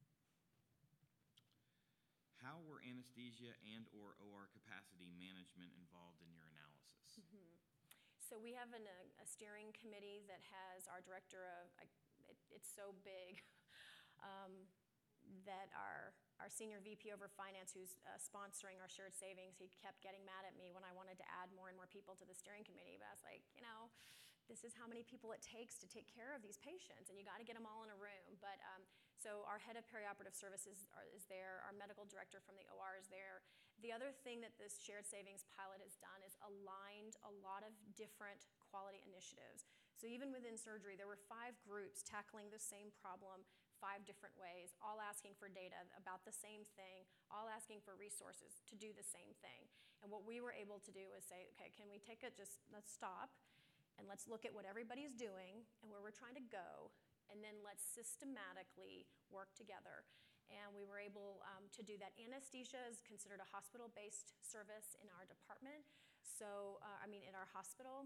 How 2.44 2.60
were 2.68 2.84
anesthesia 2.84 3.56
and/or 3.64 4.20
OR 4.20 4.52
capacity 4.52 5.08
management 5.16 5.72
involved 5.80 6.20
in 6.20 6.28
your 6.36 6.44
analysis? 6.52 7.08
So 8.20 8.36
we 8.36 8.52
have 8.58 8.72
an, 8.76 8.84
a, 8.84 9.00
a 9.24 9.26
steering 9.28 9.72
committee 9.72 10.28
that 10.28 10.44
has 10.52 10.84
our 10.92 11.00
director 11.00 11.48
of, 11.64 11.72
I- 11.80 11.88
it, 12.28 12.36
it's 12.52 12.68
so 12.68 12.92
big, 13.08 13.40
um, 14.28 14.68
that 15.48 15.72
our, 15.72 16.12
our 16.44 16.52
senior 16.52 16.84
VP 16.84 17.16
over 17.16 17.32
finance, 17.32 17.72
who's 17.72 17.96
uh, 18.04 18.20
sponsoring 18.20 18.84
our 18.84 18.92
shared 18.92 19.16
savings, 19.16 19.56
he 19.56 19.72
kept 19.72 20.04
getting 20.04 20.28
mad 20.28 20.44
at 20.44 20.60
me 20.60 20.76
when 20.76 20.84
I 20.84 20.92
wanted 20.92 21.16
to 21.24 21.28
add 21.32 21.48
more 21.56 21.72
and 21.72 21.78
more 21.80 21.88
people 21.88 22.16
to 22.20 22.26
the 22.28 22.36
steering 22.36 22.68
committee. 22.68 23.00
But 23.00 23.08
I 23.08 23.14
was 23.16 23.24
like, 23.24 23.44
you 23.56 23.64
know, 23.64 23.88
this 24.52 24.68
is 24.68 24.76
how 24.76 24.84
many 24.84 25.08
people 25.08 25.32
it 25.32 25.40
takes 25.40 25.80
to 25.80 25.88
take 25.88 26.12
care 26.12 26.36
of 26.36 26.44
these 26.44 26.60
patients, 26.60 27.08
and 27.08 27.16
you 27.16 27.24
got 27.24 27.40
to 27.40 27.48
get 27.48 27.56
them 27.56 27.64
all 27.64 27.88
in 27.88 27.92
a 27.94 28.00
room. 28.00 28.36
But 28.44 28.60
um, 28.76 28.84
so 29.24 29.48
our 29.48 29.64
head 29.64 29.80
of 29.80 29.88
perioperative 29.88 30.36
services 30.36 30.84
are, 30.92 31.08
is 31.16 31.24
there, 31.32 31.64
our 31.64 31.72
medical 31.72 32.04
director 32.04 32.44
from 32.44 32.60
the 32.60 32.68
OR 32.76 33.00
is 33.00 33.08
there. 33.08 33.40
The 33.80 33.96
other 33.96 34.12
thing 34.12 34.44
that 34.44 34.60
this 34.60 34.84
shared 34.84 35.08
savings 35.08 35.48
pilot 35.56 35.80
has 35.80 35.96
done 35.96 36.20
is 36.28 36.36
aligned 36.44 37.16
a 37.24 37.32
lot 37.40 37.64
of 37.64 37.72
different 37.96 38.52
quality 38.60 39.00
initiatives. 39.08 39.64
So 39.96 40.12
even 40.12 40.36
within 40.36 40.60
surgery, 40.60 41.00
there 41.00 41.08
were 41.08 41.24
five 41.32 41.56
groups 41.64 42.04
tackling 42.04 42.52
the 42.52 42.60
same 42.60 42.92
problem 43.00 43.48
five 43.84 44.08
different 44.08 44.32
ways, 44.40 44.72
all 44.80 45.04
asking 45.04 45.36
for 45.36 45.52
data 45.52 45.76
about 46.00 46.24
the 46.24 46.32
same 46.32 46.64
thing, 46.80 47.04
all 47.28 47.52
asking 47.52 47.84
for 47.84 48.00
resources 48.00 48.64
to 48.64 48.80
do 48.80 48.96
the 48.96 49.04
same 49.04 49.36
thing. 49.44 49.68
And 50.00 50.08
what 50.08 50.24
we 50.24 50.40
were 50.40 50.56
able 50.56 50.80
to 50.88 50.92
do 50.96 51.12
was 51.12 51.28
say, 51.28 51.52
okay, 51.52 51.68
can 51.76 51.92
we 51.92 52.00
take 52.00 52.24
it, 52.24 52.40
just 52.40 52.64
let's 52.72 52.88
stop 52.88 53.36
and 54.00 54.08
let's 54.08 54.24
look 54.24 54.48
at 54.48 54.56
what 54.56 54.64
everybody's 54.64 55.12
doing 55.12 55.68
and 55.84 55.92
where 55.92 56.00
we're 56.00 56.16
trying 56.16 56.40
to 56.40 56.48
go, 56.48 56.96
and 57.34 57.42
then 57.42 57.58
let's 57.66 57.82
systematically 57.82 59.10
work 59.34 59.50
together. 59.58 60.06
And 60.54 60.70
we 60.78 60.86
were 60.86 61.02
able 61.02 61.42
um, 61.50 61.66
to 61.74 61.82
do 61.82 61.98
that. 61.98 62.14
Anesthesia 62.14 62.86
is 62.86 63.02
considered 63.02 63.42
a 63.42 63.50
hospital 63.50 63.90
based 63.98 64.38
service 64.46 64.94
in 65.02 65.10
our 65.10 65.26
department. 65.26 65.82
So, 66.22 66.78
uh, 66.86 67.02
I 67.02 67.10
mean, 67.10 67.26
in 67.26 67.34
our 67.34 67.50
hospital. 67.50 68.06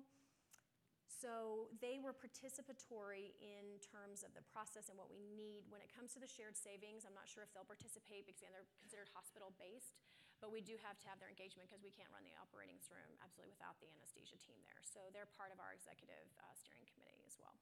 So 1.17 1.73
they 1.82 1.97
were 1.97 2.13
participatory 2.13 3.34
in 3.41 3.82
terms 3.82 4.21
of 4.21 4.38
the 4.38 4.45
process 4.53 4.86
and 4.88 4.95
what 5.01 5.09
we 5.09 5.17
need. 5.34 5.65
When 5.67 5.82
it 5.82 5.89
comes 5.89 6.13
to 6.13 6.21
the 6.21 6.30
shared 6.30 6.53
savings, 6.53 7.09
I'm 7.09 7.17
not 7.17 7.25
sure 7.25 7.41
if 7.41 7.49
they'll 7.57 7.67
participate 7.67 8.30
because 8.30 8.45
they're 8.45 8.69
considered 8.78 9.09
hospital-based, 9.17 9.97
but 10.38 10.53
we 10.53 10.61
do 10.61 10.78
have 10.86 11.01
to 11.01 11.09
have 11.09 11.17
their 11.17 11.34
engagement 11.34 11.73
because 11.73 11.82
we 11.82 11.89
can't 11.89 12.13
run 12.13 12.21
the 12.21 12.38
operating 12.38 12.78
room 12.93 13.17
absolutely 13.17 13.49
without 13.57 13.82
the 13.82 13.89
anesthesia 13.97 14.38
team 14.38 14.61
there. 14.61 14.78
So 14.86 15.09
they're 15.09 15.30
part 15.34 15.49
of 15.49 15.57
our 15.57 15.73
executive 15.73 16.30
uh, 16.38 16.53
steering 16.53 16.86
committee 16.86 17.25
as 17.25 17.34
well. 17.41 17.57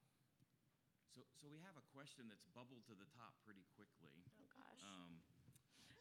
So, 1.16 1.24
so 1.40 1.48
we 1.48 1.64
have 1.64 1.72
a 1.80 1.86
question 1.96 2.28
that's 2.28 2.44
bubbled 2.52 2.84
to 2.92 2.94
the 2.94 3.08
top 3.16 3.32
pretty 3.48 3.64
quickly. 3.72 4.12
Oh 4.36 4.52
gosh, 4.52 4.84
Um, 4.84 5.16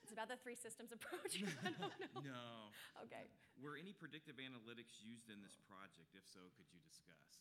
it's 0.04 0.12
about 0.12 0.28
the 0.28 0.36
three 0.44 0.60
systems 0.60 0.92
approach. 0.92 1.40
no. 2.20 2.76
okay. 3.08 3.32
Were 3.64 3.80
any 3.80 3.96
predictive 3.96 4.36
analytics 4.44 5.00
used 5.00 5.32
in 5.32 5.40
this 5.40 5.56
project? 5.72 6.12
If 6.12 6.28
so, 6.28 6.44
could 6.60 6.68
you 6.68 6.84
discuss? 6.84 7.40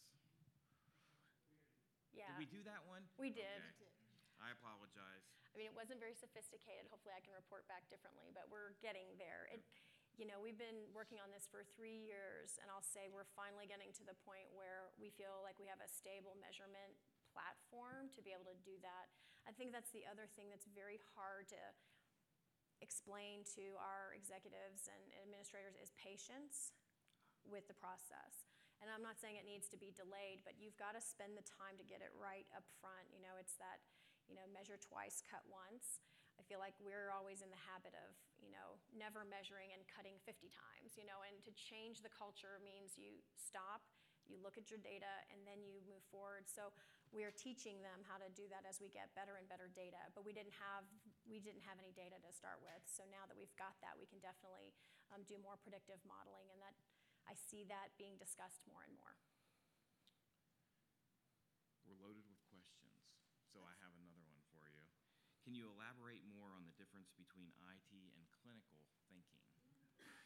Yeah, 2.14 2.30
Did 2.30 2.38
we 2.38 2.46
do 2.46 2.62
that 2.62 2.86
one? 2.86 3.02
we 3.18 3.34
did. 3.34 3.58
Okay. 3.74 3.90
I 4.38 4.54
apologize. 4.54 5.26
I 5.50 5.58
mean, 5.58 5.66
it 5.66 5.74
wasn't 5.74 5.98
very 5.98 6.14
sophisticated. 6.14 6.86
Hopefully, 6.94 7.18
I 7.18 7.22
can 7.26 7.34
report 7.34 7.66
back 7.66 7.90
differently, 7.90 8.30
but 8.30 8.46
we're 8.54 8.78
getting 8.78 9.10
there. 9.18 9.50
It, 9.50 9.66
you 10.14 10.30
know, 10.30 10.38
we've 10.38 10.58
been 10.58 10.86
working 10.94 11.18
on 11.18 11.34
this 11.34 11.50
for 11.50 11.66
three 11.74 11.98
years, 11.98 12.54
and 12.62 12.70
I'll 12.70 12.86
say 12.86 13.10
we're 13.10 13.26
finally 13.34 13.66
getting 13.66 13.90
to 13.98 14.06
the 14.06 14.14
point 14.22 14.46
where 14.54 14.94
we 14.94 15.10
feel 15.10 15.42
like 15.42 15.58
we 15.58 15.66
have 15.66 15.82
a 15.82 15.90
stable 15.90 16.38
measurement 16.38 16.94
platform 17.34 18.14
to 18.14 18.22
be 18.22 18.30
able 18.30 18.46
to 18.46 18.58
do 18.62 18.78
that. 18.86 19.10
I 19.44 19.52
think 19.52 19.74
that's 19.74 19.90
the 19.90 20.06
other 20.06 20.30
thing 20.38 20.48
that's 20.48 20.70
very 20.70 21.02
hard 21.18 21.50
to 21.50 21.60
explain 22.78 23.42
to 23.58 23.74
our 23.82 24.14
executives 24.14 24.86
and 24.86 25.02
administrators 25.18 25.74
is 25.82 25.90
patience 25.98 26.70
with 27.42 27.66
the 27.66 27.76
process. 27.76 28.46
And 28.82 28.90
I'm 28.90 29.04
not 29.04 29.16
saying 29.16 29.38
it 29.38 29.48
needs 29.48 29.70
to 29.72 29.78
be 29.80 29.94
delayed, 29.94 30.44
but 30.44 30.58
you've 30.58 30.76
got 30.76 30.96
to 30.96 31.02
spend 31.02 31.34
the 31.34 31.46
time 31.46 31.78
to 31.80 31.84
get 31.86 32.04
it 32.04 32.10
right 32.14 32.44
up 32.52 32.66
front. 32.80 33.08
You 33.10 33.22
know, 33.22 33.36
it's 33.40 33.56
that, 33.56 33.80
you 34.28 34.34
know, 34.34 34.44
measure 34.50 34.76
twice, 34.76 35.24
cut 35.24 35.44
once. 35.46 36.02
I 36.34 36.42
feel 36.44 36.58
like 36.58 36.74
we're 36.82 37.14
always 37.14 37.46
in 37.46 37.50
the 37.54 37.62
habit 37.70 37.94
of, 37.94 38.10
you 38.42 38.50
know, 38.50 38.82
never 38.90 39.22
measuring 39.22 39.70
and 39.70 39.86
cutting 39.86 40.18
50 40.26 40.50
times, 40.50 40.98
you 40.98 41.06
know, 41.06 41.22
and 41.22 41.38
to 41.46 41.52
change 41.54 42.02
the 42.02 42.10
culture 42.10 42.58
means 42.58 42.98
you 42.98 43.22
stop, 43.38 43.86
you 44.26 44.40
look 44.42 44.58
at 44.58 44.66
your 44.66 44.82
data, 44.82 45.22
and 45.30 45.46
then 45.46 45.62
you 45.62 45.78
move 45.86 46.02
forward. 46.10 46.50
So 46.50 46.74
we 47.14 47.22
are 47.22 47.30
teaching 47.30 47.78
them 47.78 48.02
how 48.10 48.18
to 48.18 48.26
do 48.34 48.50
that 48.50 48.66
as 48.66 48.82
we 48.82 48.90
get 48.90 49.14
better 49.14 49.38
and 49.38 49.46
better 49.46 49.70
data. 49.70 50.02
But 50.18 50.26
we 50.26 50.34
didn't 50.34 50.58
have 50.58 50.82
we 51.24 51.38
didn't 51.38 51.62
have 51.62 51.78
any 51.78 51.94
data 51.94 52.18
to 52.18 52.30
start 52.34 52.58
with. 52.60 52.82
So 52.90 53.06
now 53.08 53.24
that 53.30 53.38
we've 53.38 53.54
got 53.54 53.78
that, 53.80 53.94
we 53.94 54.10
can 54.10 54.18
definitely 54.18 54.74
um, 55.14 55.22
do 55.24 55.38
more 55.38 55.54
predictive 55.62 56.02
modeling, 56.02 56.50
and 56.50 56.58
that 56.58 56.74
I 57.30 57.38
see 57.38 57.62
that 57.70 57.94
being 57.96 58.18
discussed 58.18 58.66
more 58.66 58.82
and 58.82 58.92
more. 58.98 59.14
We're 61.86 61.96
loaded 62.02 62.26
with 62.26 62.42
questions, 62.50 62.98
so 63.54 63.62
I 63.62 63.72
have 63.78 63.94
another 63.94 64.26
one 64.26 64.42
for 64.50 64.66
you. 64.68 64.82
Can 65.46 65.54
you 65.54 65.70
elaborate 65.70 66.26
more 66.26 66.50
on 66.52 66.66
the 66.66 66.74
difference 66.74 67.14
between 67.14 67.54
IT 67.62 67.90
and 67.94 68.24
clinical 68.42 68.82
thinking? 69.08 69.40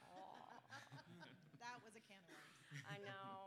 That 1.58 1.82
was 1.82 1.90
a 1.98 2.02
can 2.06 2.22
of 2.22 2.30
worms. 2.30 2.62
I 2.86 3.02
know. 3.02 3.37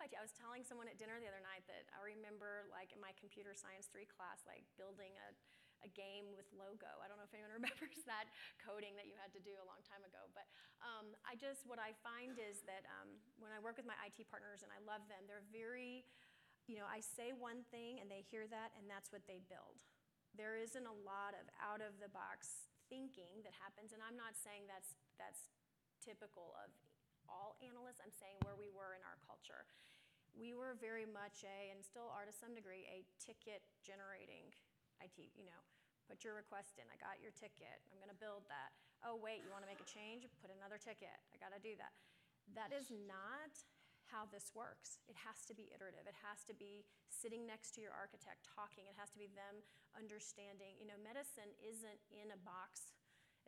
I 0.00 0.22
was 0.24 0.32
telling 0.36 0.64
someone 0.64 0.88
at 0.88 1.00
dinner 1.00 1.16
the 1.20 1.28
other 1.28 1.44
night 1.44 1.64
that 1.68 1.88
I 1.92 2.00
remember, 2.04 2.68
like, 2.68 2.92
in 2.92 3.00
my 3.00 3.16
computer 3.16 3.56
science 3.56 3.88
three 3.88 4.08
class, 4.08 4.44
like, 4.44 4.64
building 4.76 5.12
a, 5.24 5.28
a 5.84 5.90
game 5.92 6.32
with 6.36 6.48
logo. 6.52 6.88
I 7.00 7.08
don't 7.08 7.16
know 7.16 7.28
if 7.28 7.32
anyone 7.32 7.52
remembers 7.60 8.00
that 8.04 8.28
coding 8.60 8.96
that 8.96 9.08
you 9.08 9.16
had 9.16 9.32
to 9.36 9.42
do 9.42 9.56
a 9.56 9.64
long 9.64 9.80
time 9.84 10.04
ago. 10.04 10.28
But 10.36 10.48
um, 10.84 11.12
I 11.24 11.36
just, 11.36 11.64
what 11.64 11.80
I 11.80 11.96
find 12.00 12.36
is 12.36 12.64
that 12.68 12.84
um, 13.00 13.16
when 13.40 13.52
I 13.52 13.60
work 13.60 13.76
with 13.76 13.88
my 13.88 13.96
IT 14.04 14.28
partners 14.28 14.64
and 14.64 14.70
I 14.72 14.80
love 14.84 15.04
them, 15.08 15.24
they're 15.24 15.46
very, 15.52 16.04
you 16.68 16.76
know, 16.76 16.88
I 16.88 17.00
say 17.00 17.36
one 17.36 17.64
thing 17.72 18.00
and 18.00 18.08
they 18.08 18.24
hear 18.24 18.48
that 18.48 18.76
and 18.76 18.88
that's 18.88 19.12
what 19.12 19.24
they 19.24 19.40
build. 19.48 19.80
There 20.36 20.56
isn't 20.60 20.84
a 20.84 20.96
lot 21.04 21.32
of 21.32 21.48
out 21.56 21.80
of 21.80 21.96
the 21.96 22.12
box 22.12 22.68
thinking 22.92 23.40
that 23.42 23.56
happens, 23.56 23.96
and 23.96 24.04
I'm 24.04 24.20
not 24.20 24.36
saying 24.36 24.68
that's 24.68 24.94
that's 25.16 25.48
typical 26.04 26.52
of 26.60 26.68
all 27.28 27.58
analysts. 27.62 28.02
I'm 28.02 28.14
saying 28.14 28.40
where 28.42 28.56
we 28.56 28.70
were 28.70 28.96
in 28.96 29.02
our 29.04 29.18
culture. 29.26 29.66
We 30.36 30.52
were 30.52 30.76
very 30.76 31.08
much 31.08 31.44
a, 31.48 31.72
and 31.72 31.80
still 31.80 32.12
are 32.12 32.28
to 32.28 32.34
some 32.34 32.52
degree, 32.52 32.84
a 32.92 33.06
ticket 33.16 33.64
generating 33.80 34.52
IT. 35.00 35.16
You 35.32 35.48
know, 35.48 35.62
put 36.06 36.22
your 36.22 36.36
request 36.36 36.78
in. 36.78 36.86
I 36.92 36.96
got 37.00 37.18
your 37.18 37.32
ticket. 37.32 37.82
I'm 37.88 37.98
going 37.98 38.12
to 38.12 38.20
build 38.20 38.44
that. 38.52 38.74
Oh, 39.04 39.16
wait, 39.16 39.44
you 39.44 39.50
want 39.52 39.64
to 39.64 39.70
make 39.70 39.82
a 39.82 39.88
change? 39.88 40.24
Put 40.40 40.52
another 40.52 40.80
ticket. 40.80 41.16
I 41.32 41.36
got 41.40 41.52
to 41.52 41.60
do 41.60 41.76
that. 41.80 41.92
That 42.54 42.70
is 42.70 42.88
not 42.88 43.52
how 44.06 44.26
this 44.30 44.54
works. 44.54 45.02
It 45.10 45.18
has 45.26 45.42
to 45.50 45.54
be 45.54 45.66
iterative. 45.74 46.06
It 46.06 46.14
has 46.22 46.46
to 46.46 46.54
be 46.54 46.86
sitting 47.10 47.42
next 47.42 47.74
to 47.74 47.82
your 47.82 47.90
architect, 47.90 48.46
talking. 48.46 48.86
It 48.86 48.94
has 48.94 49.10
to 49.14 49.20
be 49.20 49.26
them 49.34 49.66
understanding. 49.98 50.78
You 50.78 50.86
know, 50.86 50.98
medicine 51.02 51.50
isn't 51.58 52.00
in 52.14 52.30
a 52.30 52.38
box, 52.46 52.94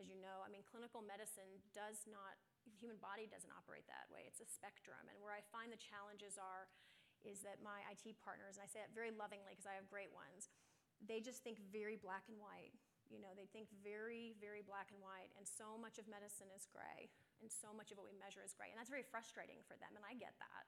as 0.02 0.10
you 0.10 0.18
know. 0.18 0.42
I 0.42 0.50
mean, 0.50 0.66
clinical 0.66 0.98
medicine 0.98 1.62
does 1.70 2.02
not, 2.10 2.38
human 2.78 2.96
body 3.02 3.26
doesn't 3.26 3.50
operate 3.52 3.84
that 3.90 4.06
way. 4.08 4.24
It's 4.24 4.40
a 4.40 4.48
spectrum. 4.48 5.02
And 5.10 5.18
where 5.18 5.34
I 5.34 5.42
find 5.50 5.68
the 5.68 5.80
challenges 5.80 6.38
are 6.38 6.70
is 7.26 7.42
that 7.42 7.58
my 7.58 7.82
IT 7.90 8.14
partners, 8.22 8.56
and 8.56 8.62
I 8.62 8.70
say 8.70 8.78
that 8.78 8.94
very 8.94 9.10
lovingly 9.10 9.52
because 9.52 9.66
I 9.66 9.74
have 9.74 9.90
great 9.90 10.14
ones, 10.14 10.48
they 11.02 11.18
just 11.18 11.42
think 11.42 11.58
very 11.74 11.98
black 11.98 12.26
and 12.30 12.38
white. 12.38 12.74
You 13.10 13.18
know, 13.18 13.32
they 13.32 13.48
think 13.48 13.72
very, 13.80 14.36
very 14.36 14.60
black 14.60 14.92
and 14.92 15.00
white, 15.00 15.32
and 15.40 15.48
so 15.48 15.80
much 15.80 15.96
of 15.96 16.04
medicine 16.06 16.52
is 16.52 16.68
gray, 16.68 17.08
and 17.40 17.48
so 17.48 17.72
much 17.72 17.88
of 17.88 17.96
what 17.96 18.04
we 18.04 18.12
measure 18.20 18.44
is 18.44 18.52
gray. 18.52 18.68
And 18.68 18.76
that's 18.76 18.92
very 18.92 19.06
frustrating 19.06 19.64
for 19.64 19.80
them, 19.80 19.96
and 19.96 20.04
I 20.04 20.12
get 20.12 20.36
that. 20.36 20.64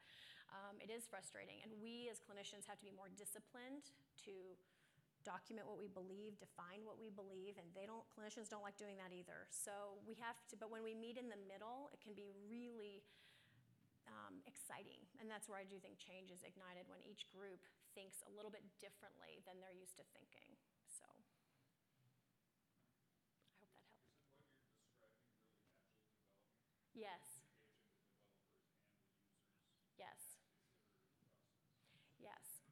Um, 0.50 0.80
it 0.80 0.90
is 0.90 1.06
frustrating. 1.06 1.62
And 1.62 1.70
we 1.78 2.08
as 2.08 2.18
clinicians 2.18 2.66
have 2.66 2.80
to 2.80 2.86
be 2.86 2.94
more 2.96 3.12
disciplined 3.12 3.92
to 4.26 4.56
document 5.24 5.68
what 5.68 5.78
we 5.78 5.88
believe, 5.90 6.38
define 6.40 6.82
what 6.84 6.96
we 7.00 7.10
believe, 7.12 7.56
and 7.60 7.66
they 7.76 7.86
don't, 7.86 8.04
clinicians 8.10 8.48
don't 8.48 8.64
like 8.64 8.76
doing 8.80 8.96
that 8.98 9.12
either. 9.14 9.46
So 9.52 10.00
we 10.06 10.14
have 10.22 10.38
to, 10.50 10.54
but 10.56 10.70
when 10.72 10.82
we 10.82 10.94
meet 10.94 11.18
in 11.20 11.28
the 11.28 11.40
middle, 11.48 11.90
it 11.92 12.00
can 12.00 12.14
be 12.16 12.28
really 12.48 13.04
um, 14.08 14.40
exciting. 14.48 15.00
And 15.20 15.28
that's 15.30 15.48
where 15.48 15.60
I 15.60 15.66
do 15.68 15.78
think 15.80 15.96
change 16.00 16.30
is 16.32 16.42
ignited 16.44 16.88
when 16.88 17.00
each 17.04 17.28
group 17.32 17.64
thinks 17.96 18.22
a 18.24 18.30
little 18.32 18.50
bit 18.52 18.64
differently 18.80 19.40
than 19.48 19.60
they're 19.60 19.74
used 19.76 19.96
to 19.98 20.04
thinking. 20.12 20.56
So 20.88 21.06
I 21.06 21.12
hope 23.60 23.60
that 23.60 23.72
helps. 23.72 24.00
Yes. 26.94 27.40
Yes. 29.98 30.36
Yes. 32.20 32.62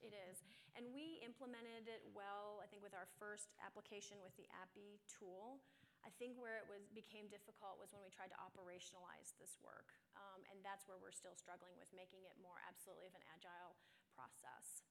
It 0.00 0.14
is. 0.14 0.38
And 0.76 0.92
we 0.92 1.24
implemented 1.24 1.88
it 1.88 2.04
well, 2.12 2.60
I 2.60 2.68
think, 2.68 2.84
with 2.84 2.92
our 2.92 3.08
first 3.16 3.56
application 3.64 4.20
with 4.20 4.36
the 4.36 4.44
API 4.52 5.00
tool. 5.08 5.64
I 6.04 6.12
think 6.20 6.36
where 6.36 6.60
it 6.60 6.68
was 6.68 6.86
became 6.92 7.26
difficult 7.32 7.80
was 7.80 7.90
when 7.96 8.04
we 8.04 8.12
tried 8.12 8.30
to 8.30 8.38
operationalize 8.38 9.32
this 9.40 9.56
work. 9.64 9.96
Um, 10.14 10.44
and 10.52 10.60
that's 10.60 10.84
where 10.86 11.00
we're 11.00 11.16
still 11.16 11.34
struggling 11.34 11.74
with 11.80 11.88
making 11.96 12.28
it 12.28 12.36
more 12.38 12.60
absolutely 12.68 13.08
of 13.08 13.16
an 13.16 13.24
agile 13.32 13.74
process. 14.12 14.84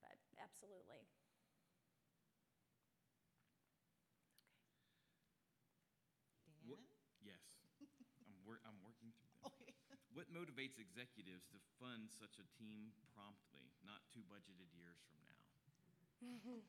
But 0.00 0.16
absolutely. 0.40 1.06
What- 6.66 6.78
Dan? 6.78 6.88
Yes, 7.22 7.42
I'm, 8.26 8.34
wor- 8.44 8.62
I'm 8.64 8.78
working 8.82 9.12
through 9.16 9.32
them. 9.40 9.52
Okay. 9.52 9.72
What 10.12 10.27
motivates 10.38 10.78
executives 10.78 11.50
to 11.50 11.58
fund 11.82 12.06
such 12.06 12.38
a 12.38 12.46
team 12.54 12.94
promptly, 13.10 13.74
not 13.82 14.06
two 14.14 14.22
budgeted 14.30 14.70
years 14.70 15.02
from 15.10 15.18
now? 15.26 15.42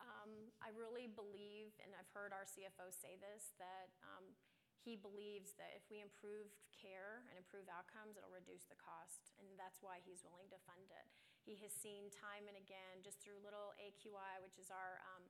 Um, 0.00 0.48
I 0.64 0.72
really 0.72 1.12
believe, 1.12 1.76
and 1.84 1.92
I've 1.92 2.08
heard 2.16 2.32
our 2.32 2.48
CFO 2.48 2.88
say 2.88 3.20
this, 3.20 3.52
that 3.60 3.92
um, 4.00 4.32
he 4.80 4.96
believes 4.96 5.52
that 5.60 5.76
if 5.76 5.84
we 5.92 6.00
improve 6.00 6.48
care 6.72 7.28
and 7.28 7.36
improve 7.36 7.68
outcomes, 7.68 8.16
it'll 8.16 8.32
reduce 8.32 8.64
the 8.64 8.80
cost, 8.80 9.28
and 9.36 9.44
that's 9.60 9.84
why 9.84 10.00
he's 10.00 10.24
willing 10.24 10.48
to 10.48 10.56
fund 10.64 10.88
it. 10.88 11.04
He 11.44 11.60
has 11.60 11.72
seen 11.76 12.08
time 12.08 12.48
and 12.48 12.56
again, 12.56 13.04
just 13.04 13.20
through 13.20 13.44
little 13.44 13.76
AQI, 13.76 14.40
which 14.40 14.56
is 14.56 14.72
our 14.72 15.04
um, 15.04 15.24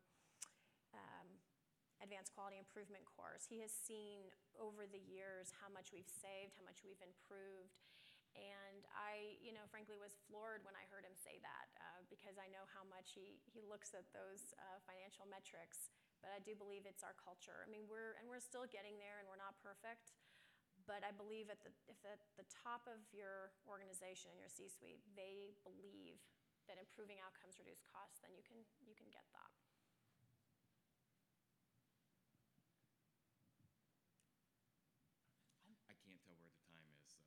um, 0.95 1.20
advanced 2.01 2.33
quality 2.33 2.57
improvement 2.57 3.05
course, 3.05 3.45
he 3.49 3.61
has 3.61 3.73
seen 3.73 4.33
over 4.57 4.89
the 4.89 5.01
years 5.01 5.53
how 5.61 5.69
much 5.69 5.93
we've 5.93 6.09
saved, 6.09 6.57
how 6.57 6.65
much 6.65 6.81
we've 6.85 7.01
improved. 7.01 7.81
And 8.39 8.87
I, 8.95 9.37
you 9.43 9.51
know, 9.51 9.67
frankly 9.69 9.99
was 9.99 10.15
floored 10.31 10.63
when 10.63 10.79
I 10.79 10.87
heard 10.87 11.03
him 11.03 11.19
say 11.19 11.43
that 11.43 11.67
uh, 11.77 12.01
because 12.07 12.39
I 12.39 12.47
know 12.49 12.63
how 12.71 12.87
much 12.87 13.13
he, 13.13 13.43
he 13.51 13.61
looks 13.61 13.91
at 13.91 14.07
those 14.15 14.55
uh, 14.55 14.79
financial 14.87 15.27
metrics. 15.27 15.91
But 16.23 16.37
I 16.37 16.41
do 16.45 16.53
believe 16.55 16.85
it's 16.85 17.03
our 17.03 17.17
culture. 17.17 17.65
I 17.65 17.69
mean, 17.73 17.89
we're, 17.89 18.15
and 18.21 18.29
we're 18.29 18.45
still 18.45 18.69
getting 18.69 19.01
there 19.01 19.19
and 19.19 19.27
we're 19.27 19.41
not 19.41 19.57
perfect. 19.59 20.13
But 20.87 21.03
I 21.03 21.13
believe 21.13 21.51
at 21.53 21.61
the, 21.65 21.73
if 21.91 21.99
at 22.07 22.21
the 22.37 22.47
top 22.49 22.87
of 22.89 23.03
your 23.13 23.53
organization 23.69 24.33
and 24.33 24.39
your 24.41 24.53
C-suite, 24.53 25.03
they 25.17 25.57
believe 25.65 26.21
that 26.69 26.79
improving 26.79 27.19
outcomes 27.19 27.59
reduce 27.59 27.83
costs, 27.83 28.23
then 28.23 28.31
you 28.37 28.47
can, 28.47 28.63
you 28.85 28.95
can 28.95 29.11
get 29.11 29.27
that. 29.35 29.51
I 35.91 35.95
can't 35.99 36.21
tell 36.23 36.39
where 36.39 36.47
the 36.47 36.63
time 36.69 36.87
is, 36.95 37.11
so. 37.11 37.25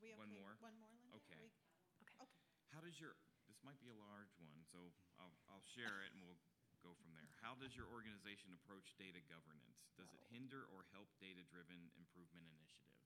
We 0.00 0.14
One 0.58 0.74
okay? 0.74 0.82
more? 0.82 0.92
Linda? 0.94 1.16
Okay. 1.22 1.38
we- 1.40 1.54
Okay. 2.02 2.14
Okay. 2.22 2.42
How 2.70 2.80
does 2.80 2.98
your, 3.00 3.16
this 3.50 3.58
might 3.66 3.78
be 3.82 3.90
a 3.90 3.98
large 3.98 4.30
one, 4.38 4.62
so 4.70 4.78
I'll, 5.18 5.34
I'll 5.50 5.64
share 5.74 6.04
it 6.06 6.14
and 6.14 6.22
we'll 6.22 6.38
go 6.82 6.94
from 6.94 7.10
there. 7.10 7.26
How 7.42 7.58
does 7.58 7.74
your 7.74 7.90
organization 7.90 8.54
approach 8.54 8.94
data 8.94 9.18
governance? 9.26 9.90
Does 9.98 10.14
it 10.14 10.22
hinder 10.30 10.66
or 10.70 10.86
help 10.94 11.10
data-driven 11.18 11.90
improvement 11.98 12.46
initiatives? 12.54 13.02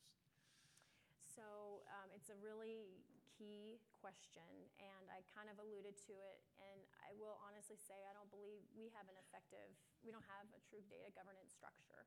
So 1.25 1.81
um, 1.89 2.13
it's 2.13 2.29
a 2.29 2.37
really 2.37 3.01
key 3.25 3.81
question, 3.97 4.45
and 4.77 5.09
I 5.09 5.25
kind 5.33 5.49
of 5.49 5.57
alluded 5.57 5.97
to 6.05 6.15
it. 6.21 6.45
And 6.61 6.85
I 7.01 7.17
will 7.17 7.41
honestly 7.41 7.81
say, 7.81 7.97
I 8.05 8.13
don't 8.13 8.29
believe 8.29 8.61
we 8.77 8.93
have 8.93 9.09
an 9.09 9.17
effective, 9.17 9.73
we 10.05 10.13
don't 10.13 10.27
have 10.29 10.45
a 10.53 10.61
true 10.61 10.85
data 10.93 11.09
governance 11.17 11.57
structure 11.57 12.05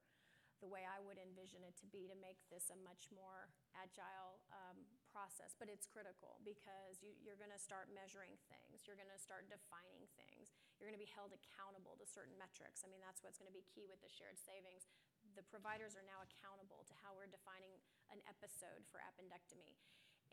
the 0.65 0.73
way 0.73 0.81
I 0.81 0.97
would 1.05 1.21
envision 1.21 1.61
it 1.61 1.77
to 1.77 1.87
be 1.93 2.09
to 2.09 2.17
make 2.17 2.41
this 2.49 2.73
a 2.73 2.77
much 2.81 3.05
more 3.13 3.53
agile 3.77 4.41
um, 4.49 4.81
process. 5.13 5.53
But 5.53 5.69
it's 5.69 5.85
critical 5.85 6.41
because 6.41 7.05
you, 7.05 7.13
you're 7.21 7.37
going 7.37 7.53
to 7.53 7.61
start 7.61 7.93
measuring 7.93 8.33
things, 8.49 8.89
you're 8.89 8.97
going 8.97 9.13
to 9.13 9.21
start 9.21 9.45
defining 9.45 10.09
things, 10.17 10.49
you're 10.81 10.89
going 10.89 10.97
to 10.97 11.05
be 11.05 11.13
held 11.13 11.37
accountable 11.37 11.93
to 12.01 12.05
certain 12.09 12.33
metrics. 12.41 12.81
I 12.81 12.89
mean, 12.89 13.05
that's 13.05 13.21
what's 13.21 13.37
going 13.37 13.51
to 13.51 13.53
be 13.53 13.61
key 13.69 13.85
with 13.85 14.01
the 14.01 14.09
shared 14.09 14.41
savings. 14.41 14.89
The 15.37 15.45
providers 15.45 15.93
are 15.93 16.07
now 16.09 16.25
accountable 16.25 16.81
to 16.89 16.93
how 17.05 17.13
we're 17.13 17.29
defining 17.29 17.77
an 18.09 18.25
episode 18.25 18.81
for 18.89 18.97
appendectomy. 19.05 19.77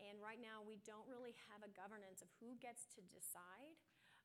And 0.01 0.17
right 0.25 0.41
now, 0.41 0.65
we 0.65 0.81
don't 0.89 1.05
really 1.05 1.37
have 1.53 1.61
a 1.61 1.71
governance 1.77 2.25
of 2.25 2.33
who 2.41 2.57
gets 2.57 2.89
to 2.97 3.05
decide 3.13 3.77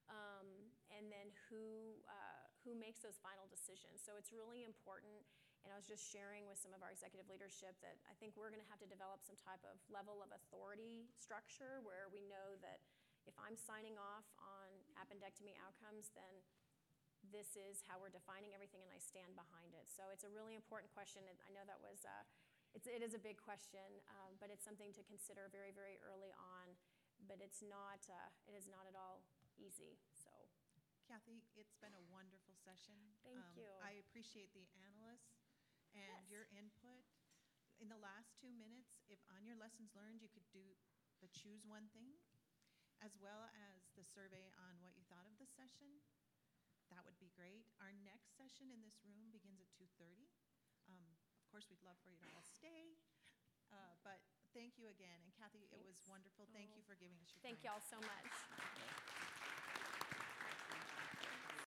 um, 0.08 0.48
and 0.88 1.12
then 1.12 1.36
who, 1.52 2.00
uh, 2.08 2.48
who 2.64 2.72
makes 2.72 3.04
those 3.04 3.20
final 3.20 3.46
decisions. 3.52 4.00
So 4.00 4.16
it's 4.16 4.32
really 4.32 4.64
important. 4.64 5.28
And 5.68 5.76
I 5.76 5.84
was 5.84 5.84
just 5.84 6.08
sharing 6.08 6.48
with 6.48 6.56
some 6.56 6.72
of 6.72 6.80
our 6.80 6.96
executive 6.96 7.28
leadership 7.28 7.76
that 7.84 8.00
I 8.08 8.16
think 8.24 8.40
we're 8.40 8.48
going 8.48 8.64
to 8.64 8.72
have 8.72 8.80
to 8.80 8.88
develop 8.88 9.20
some 9.20 9.36
type 9.44 9.60
of 9.68 9.76
level 9.92 10.24
of 10.24 10.32
authority 10.32 11.12
structure 11.20 11.84
where 11.84 12.08
we 12.08 12.24
know 12.24 12.56
that 12.64 12.80
if 13.28 13.36
I'm 13.36 13.60
signing 13.60 14.00
off 14.00 14.24
on 14.40 14.72
appendectomy 14.96 15.60
outcomes, 15.60 16.08
then 16.16 16.40
this 17.36 17.60
is 17.60 17.84
how 17.84 18.00
we're 18.00 18.16
defining 18.16 18.56
everything 18.56 18.80
and 18.80 18.88
I 18.96 19.02
stand 19.04 19.36
behind 19.36 19.76
it. 19.76 19.92
So 19.92 20.08
it's 20.16 20.24
a 20.24 20.32
really 20.32 20.56
important 20.56 20.88
question. 20.96 21.28
I 21.28 21.52
know 21.52 21.68
that 21.68 21.84
was, 21.84 22.08
uh, 22.08 22.24
it's, 22.72 22.88
it 22.88 23.04
is 23.04 23.12
a 23.12 23.20
big 23.20 23.36
question, 23.36 24.00
um, 24.24 24.40
but 24.40 24.48
it's 24.48 24.64
something 24.64 24.96
to 24.96 25.04
consider 25.04 25.52
very, 25.52 25.76
very 25.76 26.00
early 26.00 26.32
on. 26.40 26.80
But 27.28 27.44
it's 27.44 27.60
not, 27.60 28.00
uh, 28.08 28.32
it 28.48 28.56
is 28.56 28.72
not 28.72 28.88
at 28.88 28.96
all 28.96 29.28
easy, 29.60 30.00
so. 30.16 30.32
Kathy, 31.08 31.40
it's 31.56 31.80
been 31.80 31.96
a 31.96 32.04
wonderful 32.12 32.52
session. 32.68 33.00
Thank 33.24 33.40
Um, 33.40 33.56
you. 33.56 33.72
I 33.80 33.96
appreciate 34.04 34.52
the 34.52 34.68
analysts 34.76 35.37
and 35.98 36.22
Yes. 36.22 36.30
your 36.30 36.46
input. 36.54 37.02
In 37.82 37.90
the 37.90 37.98
last 37.98 38.38
two 38.38 38.50
minutes, 38.54 39.02
if 39.10 39.18
on 39.30 39.46
your 39.46 39.58
lessons 39.58 39.94
learned, 39.98 40.22
you 40.22 40.30
could 40.30 40.46
do 40.50 40.78
the 41.22 41.28
choose 41.30 41.66
one 41.66 41.90
thing, 41.90 42.18
as 43.02 43.18
well 43.18 43.50
as 43.54 43.90
the 43.98 44.06
survey 44.06 44.50
on 44.58 44.82
what 44.82 44.94
you 44.98 45.04
thought 45.10 45.26
of 45.30 45.38
the 45.38 45.46
session, 45.46 46.02
that 46.90 47.06
would 47.06 47.18
be 47.20 47.30
great. 47.34 47.66
Our 47.82 47.94
next 48.06 48.34
session 48.38 48.72
in 48.74 48.82
this 48.82 48.98
room 49.06 49.30
begins 49.30 49.60
at 49.62 49.70
2:30. 49.74 50.30
Um, 50.88 51.18
Of 51.42 51.52
course, 51.52 51.70
we'd 51.70 51.82
love 51.84 51.98
for 52.04 52.10
you 52.10 52.18
to 52.20 52.28
all 52.36 52.44
stay, 52.44 52.98
uh, 53.72 53.96
but 54.04 54.20
thank 54.54 54.78
you 54.78 54.88
again. 54.90 55.22
And 55.24 55.32
Kathy, 55.34 55.64
it 55.72 55.80
was 55.84 55.96
Thanks. 55.96 56.10
wonderful. 56.10 56.46
Thank 56.52 56.72
Oh. 56.72 56.76
you 56.76 56.84
for 56.84 56.96
giving 56.96 57.18
us 57.22 57.32
your 57.34 57.42
time. 57.42 57.56
Thank 57.56 57.64
y'all 57.64 57.80
so 57.82 58.00
much. 58.02 59.17